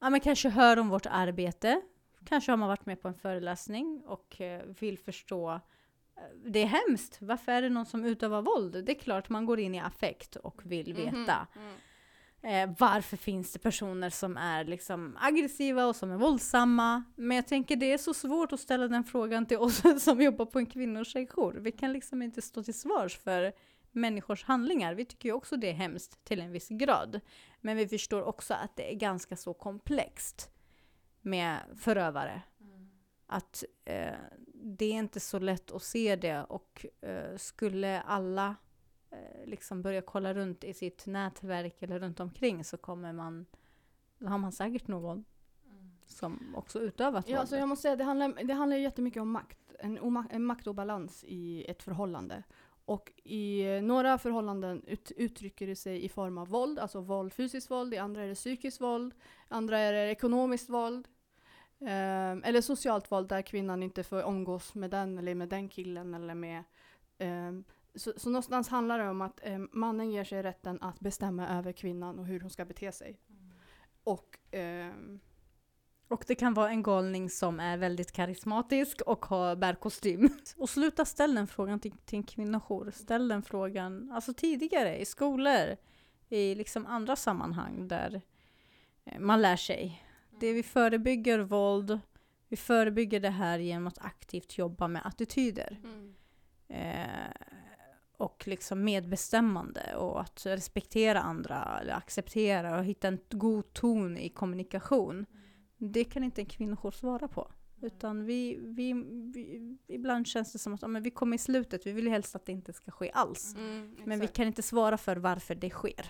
ja, 0.00 0.10
men 0.10 0.20
kanske 0.20 0.48
hör 0.48 0.78
om 0.78 0.88
vårt 0.88 1.06
arbete. 1.06 1.80
Kanske 2.24 2.52
har 2.52 2.56
man 2.56 2.68
varit 2.68 2.86
med 2.86 3.02
på 3.02 3.08
en 3.08 3.14
föreläsning 3.14 4.02
och 4.06 4.40
eh, 4.40 4.62
vill 4.80 4.98
förstå. 4.98 5.50
eh, 5.50 5.60
Det 6.46 6.62
är 6.62 6.66
hemskt. 6.88 7.16
Varför 7.20 7.52
är 7.52 7.62
det 7.62 7.68
någon 7.68 7.86
som 7.86 8.04
utövar 8.04 8.42
våld? 8.42 8.84
Det 8.84 8.92
är 8.92 8.98
klart 9.00 9.28
man 9.28 9.46
går 9.46 9.60
in 9.60 9.74
i 9.74 9.80
affekt 9.80 10.36
och 10.36 10.60
vill 10.64 10.94
veta. 10.94 11.46
Eh, 12.42 12.70
varför 12.78 13.16
finns 13.16 13.52
det 13.52 13.58
personer 13.58 14.10
som 14.10 14.36
är 14.36 14.64
liksom 14.64 15.16
aggressiva 15.20 15.86
och 15.86 15.96
som 15.96 16.10
är 16.10 16.16
våldsamma? 16.16 17.04
Men 17.16 17.36
jag 17.36 17.46
tänker 17.46 17.76
det 17.76 17.92
är 17.92 17.98
så 17.98 18.14
svårt 18.14 18.52
att 18.52 18.60
ställa 18.60 18.88
den 18.88 19.04
frågan 19.04 19.46
till 19.46 19.56
oss 19.58 19.82
som 20.04 20.20
jobbar 20.20 20.44
på 20.46 20.58
en 20.58 20.66
kvinno 20.66 21.00
och 21.00 21.06
tjejjour. 21.06 21.52
Vi 21.60 21.72
kan 21.72 21.92
liksom 21.92 22.22
inte 22.22 22.42
stå 22.42 22.62
till 22.62 22.78
svars 22.78 23.18
för 23.18 23.52
människors 23.92 24.44
handlingar. 24.44 24.94
Vi 24.94 25.04
tycker 25.04 25.28
ju 25.28 25.32
också 25.32 25.56
det 25.56 25.70
är 25.70 25.74
hemskt 25.74 26.24
till 26.24 26.40
en 26.40 26.52
viss 26.52 26.68
grad. 26.68 27.20
Men 27.60 27.76
vi 27.76 27.88
förstår 27.88 28.22
också 28.22 28.54
att 28.54 28.76
det 28.76 28.92
är 28.92 28.96
ganska 28.96 29.36
så 29.36 29.54
komplext 29.54 30.50
med 31.20 31.58
förövare. 31.76 32.42
Att 33.26 33.64
eh, 33.84 34.14
det 34.54 34.84
är 34.84 34.92
inte 34.92 35.20
så 35.20 35.38
lätt 35.38 35.70
att 35.70 35.82
se 35.82 36.16
det 36.16 36.44
och 36.44 36.86
eh, 37.00 37.36
skulle 37.36 38.00
alla 38.00 38.56
eh, 39.10 39.46
liksom 39.46 39.82
börja 39.82 40.02
kolla 40.02 40.34
runt 40.34 40.64
i 40.64 40.74
sitt 40.74 41.06
nätverk 41.06 41.82
eller 41.82 41.98
runt 41.98 42.20
omkring 42.20 42.64
så 42.64 42.76
kommer 42.76 43.12
man, 43.12 43.46
då 44.18 44.26
har 44.26 44.38
man 44.38 44.52
säkert 44.52 44.88
någon 44.88 45.24
som 46.06 46.54
också 46.56 46.80
utövat 46.80 47.28
Ja, 47.28 47.38
alltså 47.38 47.56
jag 47.56 47.68
måste 47.68 47.82
säga, 47.82 47.96
det 47.96 48.04
handlar, 48.04 48.44
det 48.44 48.54
handlar 48.54 48.76
jättemycket 48.76 49.22
om 49.22 49.30
makt. 49.30 49.58
En, 49.78 50.26
en 50.30 50.44
maktobalans 50.44 51.24
i 51.24 51.64
ett 51.70 51.82
förhållande. 51.82 52.42
Och 52.88 53.12
i 53.24 53.60
eh, 53.76 53.82
några 53.82 54.18
förhållanden 54.18 54.82
ut, 54.86 55.12
uttrycker 55.16 55.66
det 55.66 55.76
sig 55.76 56.04
i 56.04 56.08
form 56.08 56.38
av 56.38 56.48
våld, 56.48 56.78
alltså 56.78 57.00
våld, 57.00 57.32
fysiskt 57.32 57.70
våld, 57.70 57.94
i 57.94 57.98
andra 57.98 58.22
är 58.22 58.28
det 58.28 58.34
psykiskt 58.34 58.80
våld, 58.80 59.14
andra 59.48 59.78
är 59.78 59.92
det 59.92 60.10
ekonomiskt 60.10 60.68
våld. 60.68 61.08
Ehm, 61.80 62.42
eller 62.44 62.60
socialt 62.60 63.12
våld 63.12 63.28
där 63.28 63.42
kvinnan 63.42 63.82
inte 63.82 64.04
får 64.04 64.22
umgås 64.22 64.74
med 64.74 64.90
den 64.90 65.18
eller 65.18 65.34
med 65.34 65.48
den 65.48 65.68
killen 65.68 66.14
eller 66.14 66.34
med 66.34 66.64
ehm, 67.18 67.64
så, 67.94 68.12
så 68.16 68.30
någonstans 68.30 68.68
handlar 68.68 68.98
det 68.98 69.08
om 69.08 69.20
att 69.20 69.40
ehm, 69.42 69.68
mannen 69.72 70.10
ger 70.10 70.24
sig 70.24 70.42
rätten 70.42 70.78
att 70.80 71.00
bestämma 71.00 71.48
över 71.48 71.72
kvinnan 71.72 72.18
och 72.18 72.26
hur 72.26 72.40
hon 72.40 72.50
ska 72.50 72.64
bete 72.64 72.92
sig. 72.92 73.18
Och 74.04 74.38
ehm, 74.50 75.20
Och 76.08 76.24
det 76.26 76.34
kan 76.34 76.54
vara 76.54 76.70
en 76.70 76.82
galning 76.82 77.30
som 77.30 77.60
är 77.60 77.76
väldigt 77.76 78.12
karismatisk 78.12 79.00
och 79.00 79.26
har, 79.26 79.56
bär 79.56 79.74
kostym. 79.74 80.30
Och 80.56 80.70
sluta 80.70 81.04
ställa 81.04 81.34
den 81.34 81.46
frågan 81.46 81.80
till, 81.80 81.92
till 81.92 82.18
en 82.18 82.22
kvinnojour. 82.22 82.90
Ställ 82.90 83.28
den 83.28 83.42
frågan 83.42 84.12
alltså 84.12 84.34
tidigare 84.34 84.98
i 84.98 85.04
skolor, 85.04 85.76
i 86.28 86.54
liksom 86.54 86.86
andra 86.86 87.16
sammanhang 87.16 87.88
där 87.88 88.20
eh, 89.04 89.18
man 89.18 89.42
lär 89.42 89.56
sig. 89.56 90.04
Det 90.40 90.52
vi 90.52 90.62
förebygger 90.62 91.38
våld, 91.38 92.00
vi 92.48 92.56
förebygger 92.56 93.20
det 93.20 93.30
här 93.30 93.58
genom 93.58 93.86
att 93.86 93.98
aktivt 93.98 94.58
jobba 94.58 94.88
med 94.88 95.06
attityder. 95.06 95.80
Eh, 96.68 97.30
och 98.16 98.44
liksom 98.46 98.84
medbestämmande 98.84 99.96
och 99.96 100.20
att 100.20 100.46
respektera 100.46 101.20
andra 101.20 101.78
eller 101.80 101.92
acceptera 101.92 102.78
och 102.78 102.84
hitta 102.84 103.08
en 103.08 103.18
god 103.30 103.72
ton 103.72 104.18
i 104.18 104.28
kommunikation. 104.28 105.26
Det 105.78 106.04
kan 106.04 106.24
inte 106.24 106.40
en 106.40 106.46
kvinnojour 106.46 106.90
svara 106.90 107.28
på. 107.28 107.50
Utan 107.80 108.24
vi, 108.24 108.58
vi, 108.60 108.92
vi, 109.34 109.76
ibland 109.86 110.26
känns 110.26 110.52
det 110.52 110.58
som 110.58 110.74
att 110.74 110.90
men 110.90 111.02
vi 111.02 111.10
kommer 111.10 111.34
i 111.34 111.38
slutet, 111.38 111.86
vi 111.86 111.92
vill 111.92 112.04
ju 112.04 112.10
helst 112.10 112.36
att 112.36 112.46
det 112.46 112.52
inte 112.52 112.72
ska 112.72 112.90
ske 112.90 113.10
alls. 113.14 113.54
Men 114.04 114.20
vi 114.20 114.26
kan 114.28 114.46
inte 114.46 114.62
svara 114.62 114.98
för 114.98 115.16
varför 115.16 115.54
det 115.54 115.70
sker. 115.70 116.06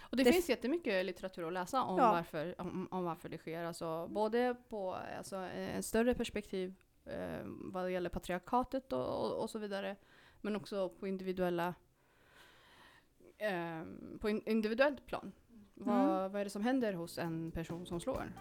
Och 0.00 0.16
det, 0.16 0.24
Det- 0.24 0.32
finns 0.32 0.48
jättemycket 0.48 1.04
litteratur 1.06 1.46
att 1.46 1.52
läsa 1.52 1.82
om, 1.82 1.98
Ja. 1.98 2.12
varför, 2.12 2.60
om, 2.60 2.88
om 2.90 3.04
varför 3.04 3.28
det 3.28 3.38
sker. 3.38 3.64
Alltså, 3.64 4.08
både 4.08 4.54
på 4.68 4.94
alltså, 5.18 5.36
en 5.36 5.82
större 5.82 6.14
perspektiv 6.14 6.74
eh, 7.04 7.40
vad 7.44 7.84
det 7.84 7.90
gäller 7.90 8.10
patriarkatet 8.10 8.92
och, 8.92 9.06
och, 9.24 9.42
och 9.42 9.50
så 9.50 9.58
vidare. 9.58 9.96
Men 10.40 10.56
också 10.56 10.88
på 10.88 11.06
individuella 11.08 11.74
eh, 13.38 13.82
på 14.20 14.28
in, 14.30 14.42
individuellt 14.46 15.06
plan. 15.06 15.32
Vad, 15.74 16.32
vad 16.32 16.40
är 16.40 16.44
det 16.44 16.50
som 16.50 16.62
händer 16.62 16.92
hos 16.92 17.18
en 17.18 17.52
person 17.52 17.86
som 17.86 18.00
slår? 18.00 18.32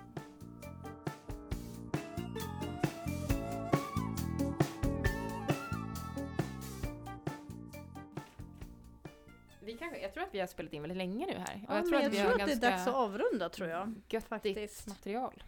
Jag 10.08 10.14
tror 10.14 10.24
att 10.24 10.34
vi 10.34 10.40
har 10.40 10.48
spelat 10.48 10.74
in 10.74 10.82
väldigt 10.82 10.98
länge 10.98 11.26
nu 11.26 11.34
här. 11.38 11.66
Och 11.68 11.74
Ja, 11.74 11.76
jag 11.76 11.86
tror 11.86 11.96
att 11.98 12.04
jag 12.04 12.10
vi 12.10 12.18
tror 12.18 12.42
att 12.42 12.46
det 12.48 12.52
är 12.68 12.72
dags 12.72 12.88
att 12.88 12.94
avrunda 12.96 13.50
tror 13.50 13.70
jag. 13.70 13.94
göttigt 14.10 14.30
faktiskt. 14.30 14.88
material. 14.88 15.44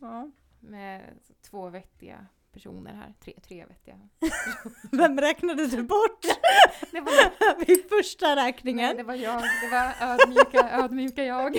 Ja. 0.00 0.30
Med 0.60 1.02
två 1.50 1.68
vettiga 1.68 2.26
personer 2.52 2.94
här. 2.94 3.14
Tre, 3.20 3.34
tre 3.42 3.64
vettiga. 3.66 4.00
Vem 4.92 5.20
räknade 5.20 5.66
du 5.66 5.82
bort 5.82 6.24
Det 6.90 7.00
var, 7.00 7.64
vid 7.66 7.88
första 7.88 8.34
nej, 8.34 8.46
räkningen? 8.48 8.96
det 8.96 9.02
var 9.02 9.14
jag. 9.14 9.42
Det 9.42 9.68
var 9.70 9.94
ödmjuka, 10.08 10.70
ödmjuka 10.70 11.24
jag. 11.24 11.58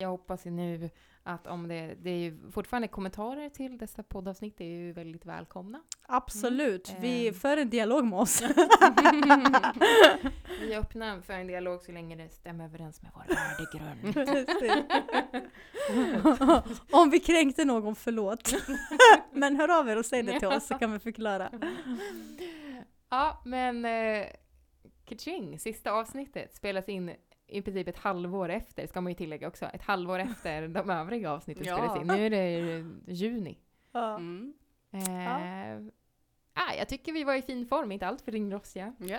Jag 0.00 0.08
hoppas 0.08 0.46
ju 0.46 0.50
nu 0.50 0.90
att 1.22 1.46
om 1.46 1.68
det, 1.68 1.94
det 2.02 2.10
är 2.10 2.18
ju 2.18 2.50
fortfarande 2.52 2.88
kommentarer 2.88 3.48
till 3.48 3.78
dessa 3.78 4.02
poddavsnitt 4.02 4.60
är 4.60 4.64
ju 4.64 4.92
väldigt 4.92 5.26
välkomna. 5.26 5.80
Absolut, 6.02 6.94
vi 7.00 7.28
Ehm. 7.28 7.34
för 7.34 7.56
en 7.56 7.70
dialog 7.70 8.04
med 8.04 8.18
oss. 8.18 8.42
Vi 10.60 10.72
är 10.74 10.78
öppna 10.80 11.22
för 11.22 11.32
en 11.32 11.46
dialog 11.46 11.82
så 11.82 11.92
länge 11.92 12.16
det 12.16 12.28
stämmer 12.28 12.64
överens 12.64 13.02
med 13.02 13.10
vår 13.14 13.24
värdegrund. 13.34 14.16
Om 16.90 17.10
vi 17.10 17.20
kränkte 17.20 17.64
någon, 17.64 17.94
förlåt. 17.96 18.54
Men 19.32 19.56
hör 19.56 19.80
av 19.80 19.88
er 19.88 19.98
och 19.98 20.06
säg 20.06 20.22
det 20.22 20.38
till 20.38 20.48
oss 20.48 20.66
så 20.66 20.74
kan 20.74 20.92
vi 20.92 20.98
förklara. 20.98 21.50
Ja, 23.10 23.42
men 23.44 23.84
eh, 23.84 24.26
Kaching, 25.04 25.58
sista 25.58 25.92
avsnittet 25.92 26.56
spelas 26.56 26.88
in 26.88 27.12
i 27.50 27.62
princip 27.62 27.88
ett 27.88 27.96
halvår 27.98 28.48
efter, 28.48 28.86
ska 28.86 29.00
man 29.00 29.12
ju 29.12 29.16
tillägga 29.16 29.48
också. 29.48 29.64
Ett 29.64 29.82
halvår 29.82 30.18
efter 30.30 30.68
de 30.68 30.90
övriga 30.90 31.30
avsnitten 31.30 31.64
Ja. 31.66 31.76
spelas 31.76 31.96
in. 31.96 32.06
Nu 32.06 32.26
är 32.26 32.30
det 32.30 32.76
eh, 32.76 32.84
juni. 33.06 33.58
Ja. 33.92 34.16
Mm. 34.16 34.54
Eh, 34.92 35.86
ah, 36.52 36.74
jag 36.78 36.88
tycker 36.88 37.12
vi 37.12 37.24
var 37.24 37.34
i 37.34 37.42
fin 37.42 37.66
form, 37.66 37.92
inte 37.92 38.06
allt 38.06 38.20
för 38.20 38.32
ringrostiga. 38.32 38.94
Ja. 38.98 39.18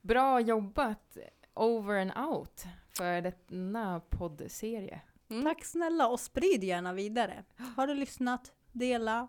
Bra 0.00 0.40
jobbat, 0.40 1.16
over 1.54 2.00
and 2.00 2.28
out, 2.28 2.64
för 2.88 3.32
denna 3.48 4.00
poddserie. 4.00 5.00
Mm. 5.30 5.44
Tack 5.44 5.64
snälla 5.64 6.08
och 6.08 6.20
sprid 6.20 6.64
gärna 6.64 6.92
vidare. 6.92 7.44
Har 7.76 7.86
du 7.86 7.94
lyssnat, 7.94 8.52
dela, 8.72 9.28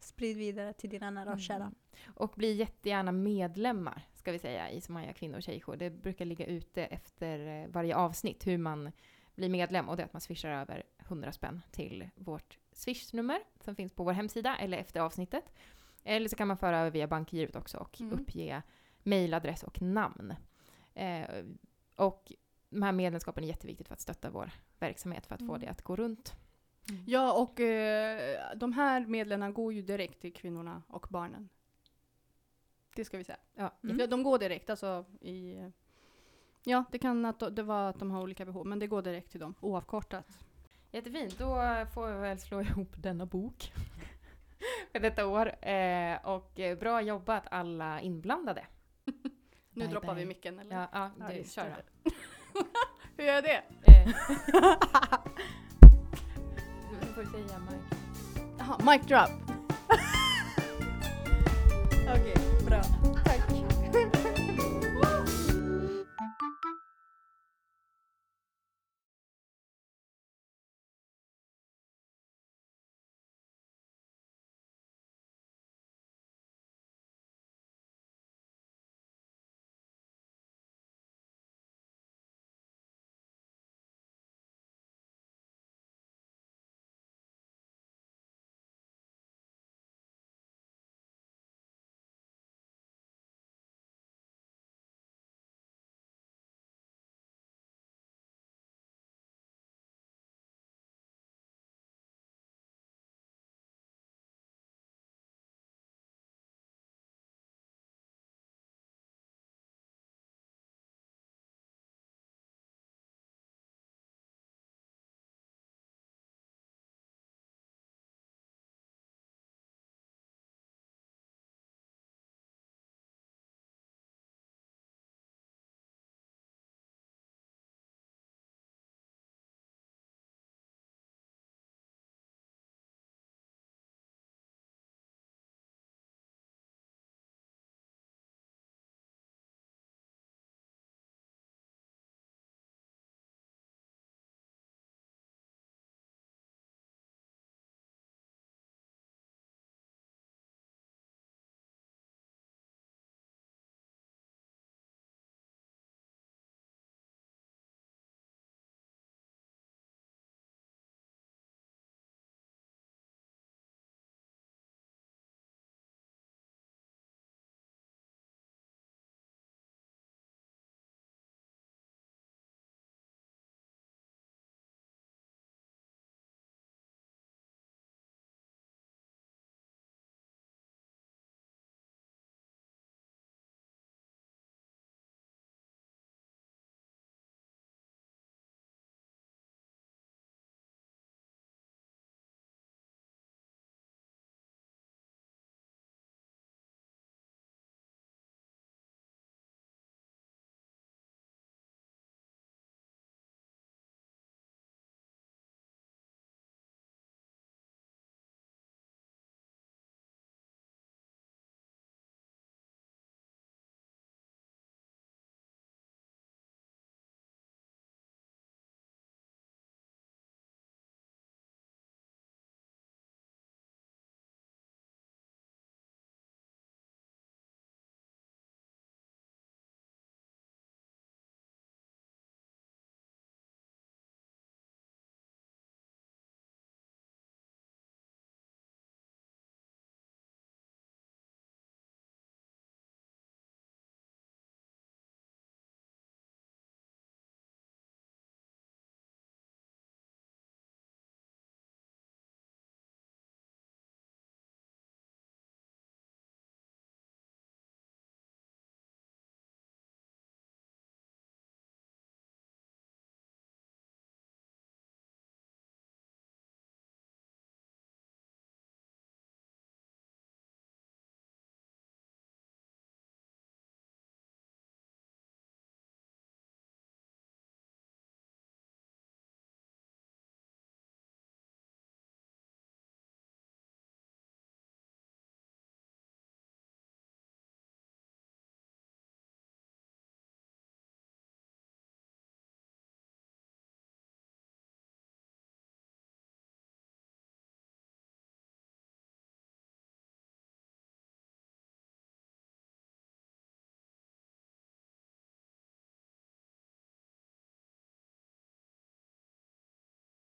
sprid 0.00 0.36
vidare 0.36 0.72
till 0.72 0.90
dina 0.90 1.10
nära 1.10 1.32
och 1.32 1.40
kära. 1.40 1.56
Mm. 1.56 1.74
Och 2.14 2.32
bli 2.36 2.52
jättegärna 2.52 3.12
medlemmar, 3.12 4.06
ska 4.22 4.32
vi 4.32 4.38
säga, 4.38 4.70
i 4.70 4.80
Somaya 4.80 5.12
kvinno 5.12 5.36
och 5.36 5.42
tjejjour. 5.42 5.76
Det 5.76 5.90
brukar 5.90 6.24
ligga 6.24 6.46
ute 6.46 6.84
efter 6.84 7.62
eh, 7.62 7.68
varje 7.68 7.96
avsnitt 7.96 8.46
hur 8.46 8.58
man 8.58 8.92
blir 9.34 9.48
medlem 9.48 9.88
och 9.88 9.96
det 9.96 10.02
är 10.02 10.04
att 10.04 10.12
man 10.12 10.20
swishar 10.20 10.50
över 10.50 10.82
100 10.98 11.32
spänn 11.32 11.62
till 11.70 12.08
vårt 12.14 12.58
swishnummer 12.72 13.38
som 13.60 13.76
finns 13.76 13.92
på 13.92 14.04
vår 14.04 14.12
hemsida 14.12 14.56
eller 14.56 14.78
efter 14.78 15.00
avsnittet. 15.00 15.52
Eller 16.04 16.28
så 16.28 16.36
kan 16.36 16.48
man 16.48 16.56
föra 16.56 16.78
över 16.78 16.90
via 16.90 17.06
bankgirot 17.06 17.56
också 17.56 17.78
och 17.78 18.00
Mm. 18.00 18.12
uppge 18.20 18.62
mejladress 19.02 19.62
och 19.62 19.82
namn. 19.82 20.34
Eh, 20.94 21.26
och 21.96 22.32
de 22.70 22.82
här 22.82 22.92
medlemskapen 22.92 23.44
är 23.44 23.48
jätteviktigt 23.48 23.86
för 23.88 23.94
att 23.94 24.00
stötta 24.00 24.30
vår 24.30 24.50
verksamhet, 24.78 25.26
för 25.26 25.34
att 25.34 25.40
få 25.46 25.52
Mm. 25.54 25.60
det 25.60 25.66
att 25.68 25.82
gå 25.82 25.96
runt. 25.96 26.34
Ja, 27.06 27.32
och 27.42 27.60
eh, 27.60 28.36
de 28.56 28.72
här 28.72 29.06
medlen 29.06 29.54
går 29.54 29.72
ju 29.72 29.82
direkt 29.82 30.20
till 30.20 30.32
kvinnorna 30.32 30.82
och 30.88 31.06
barnen. 31.10 31.48
Det 32.94 33.04
ska 33.04 33.18
vi 33.18 33.24
säga. 33.24 33.38
Ja. 33.54 33.72
Mm. 33.84 33.98
För 33.98 34.06
De 34.06 34.22
går 34.22 34.38
direkt, 34.38 34.70
alltså 34.70 35.04
i... 35.20 35.70
Ja, 36.64 36.84
det 36.90 36.98
kan 36.98 37.24
att 37.24 37.56
det 37.56 37.62
var 37.62 37.88
att 37.90 37.98
de 37.98 38.10
har 38.10 38.22
olika 38.22 38.44
behov, 38.44 38.66
men 38.66 38.78
det 38.78 38.86
går 38.86 39.02
direkt 39.02 39.30
till 39.30 39.40
dem, 39.40 39.54
oavkortat. 39.60 40.38
Jättefint, 40.90 41.38
då 41.38 41.54
får 41.94 42.06
vi 42.06 42.12
väl 42.20 42.38
slå 42.38 42.60
ihop 42.60 42.92
denna 42.96 43.26
bok 43.26 43.72
för 44.92 44.98
detta 45.00 45.26
år. 45.26 45.64
Eh, 45.68 46.16
och 46.26 46.60
eh, 46.60 46.78
bra 46.78 47.00
jobbat 47.02 47.44
alla 47.50 48.00
inblandade. 48.00 48.66
Nu 49.74 49.84
Bye, 49.84 49.86
droppar 49.92 50.14
bye. 50.14 50.22
vi 50.24 50.28
micken, 50.28 50.58
eller? 50.58 50.76
Ja, 50.76 50.88
ja, 50.92 51.10
Ja, 51.18 51.26
du, 51.34 51.44
kör 51.44 51.64
det. 51.64 51.82
då. 52.04 52.10
Hur 53.16 53.24
gör 53.24 53.34
jag 53.34 53.44
det? 53.44 53.62
Eh. 53.86 54.08
Du 57.00 57.06
får 57.14 57.24
säga 57.24 57.58
Mike. 57.58 57.96
Jaha, 58.58 58.78
mic 58.92 59.06
drop. 59.06 59.51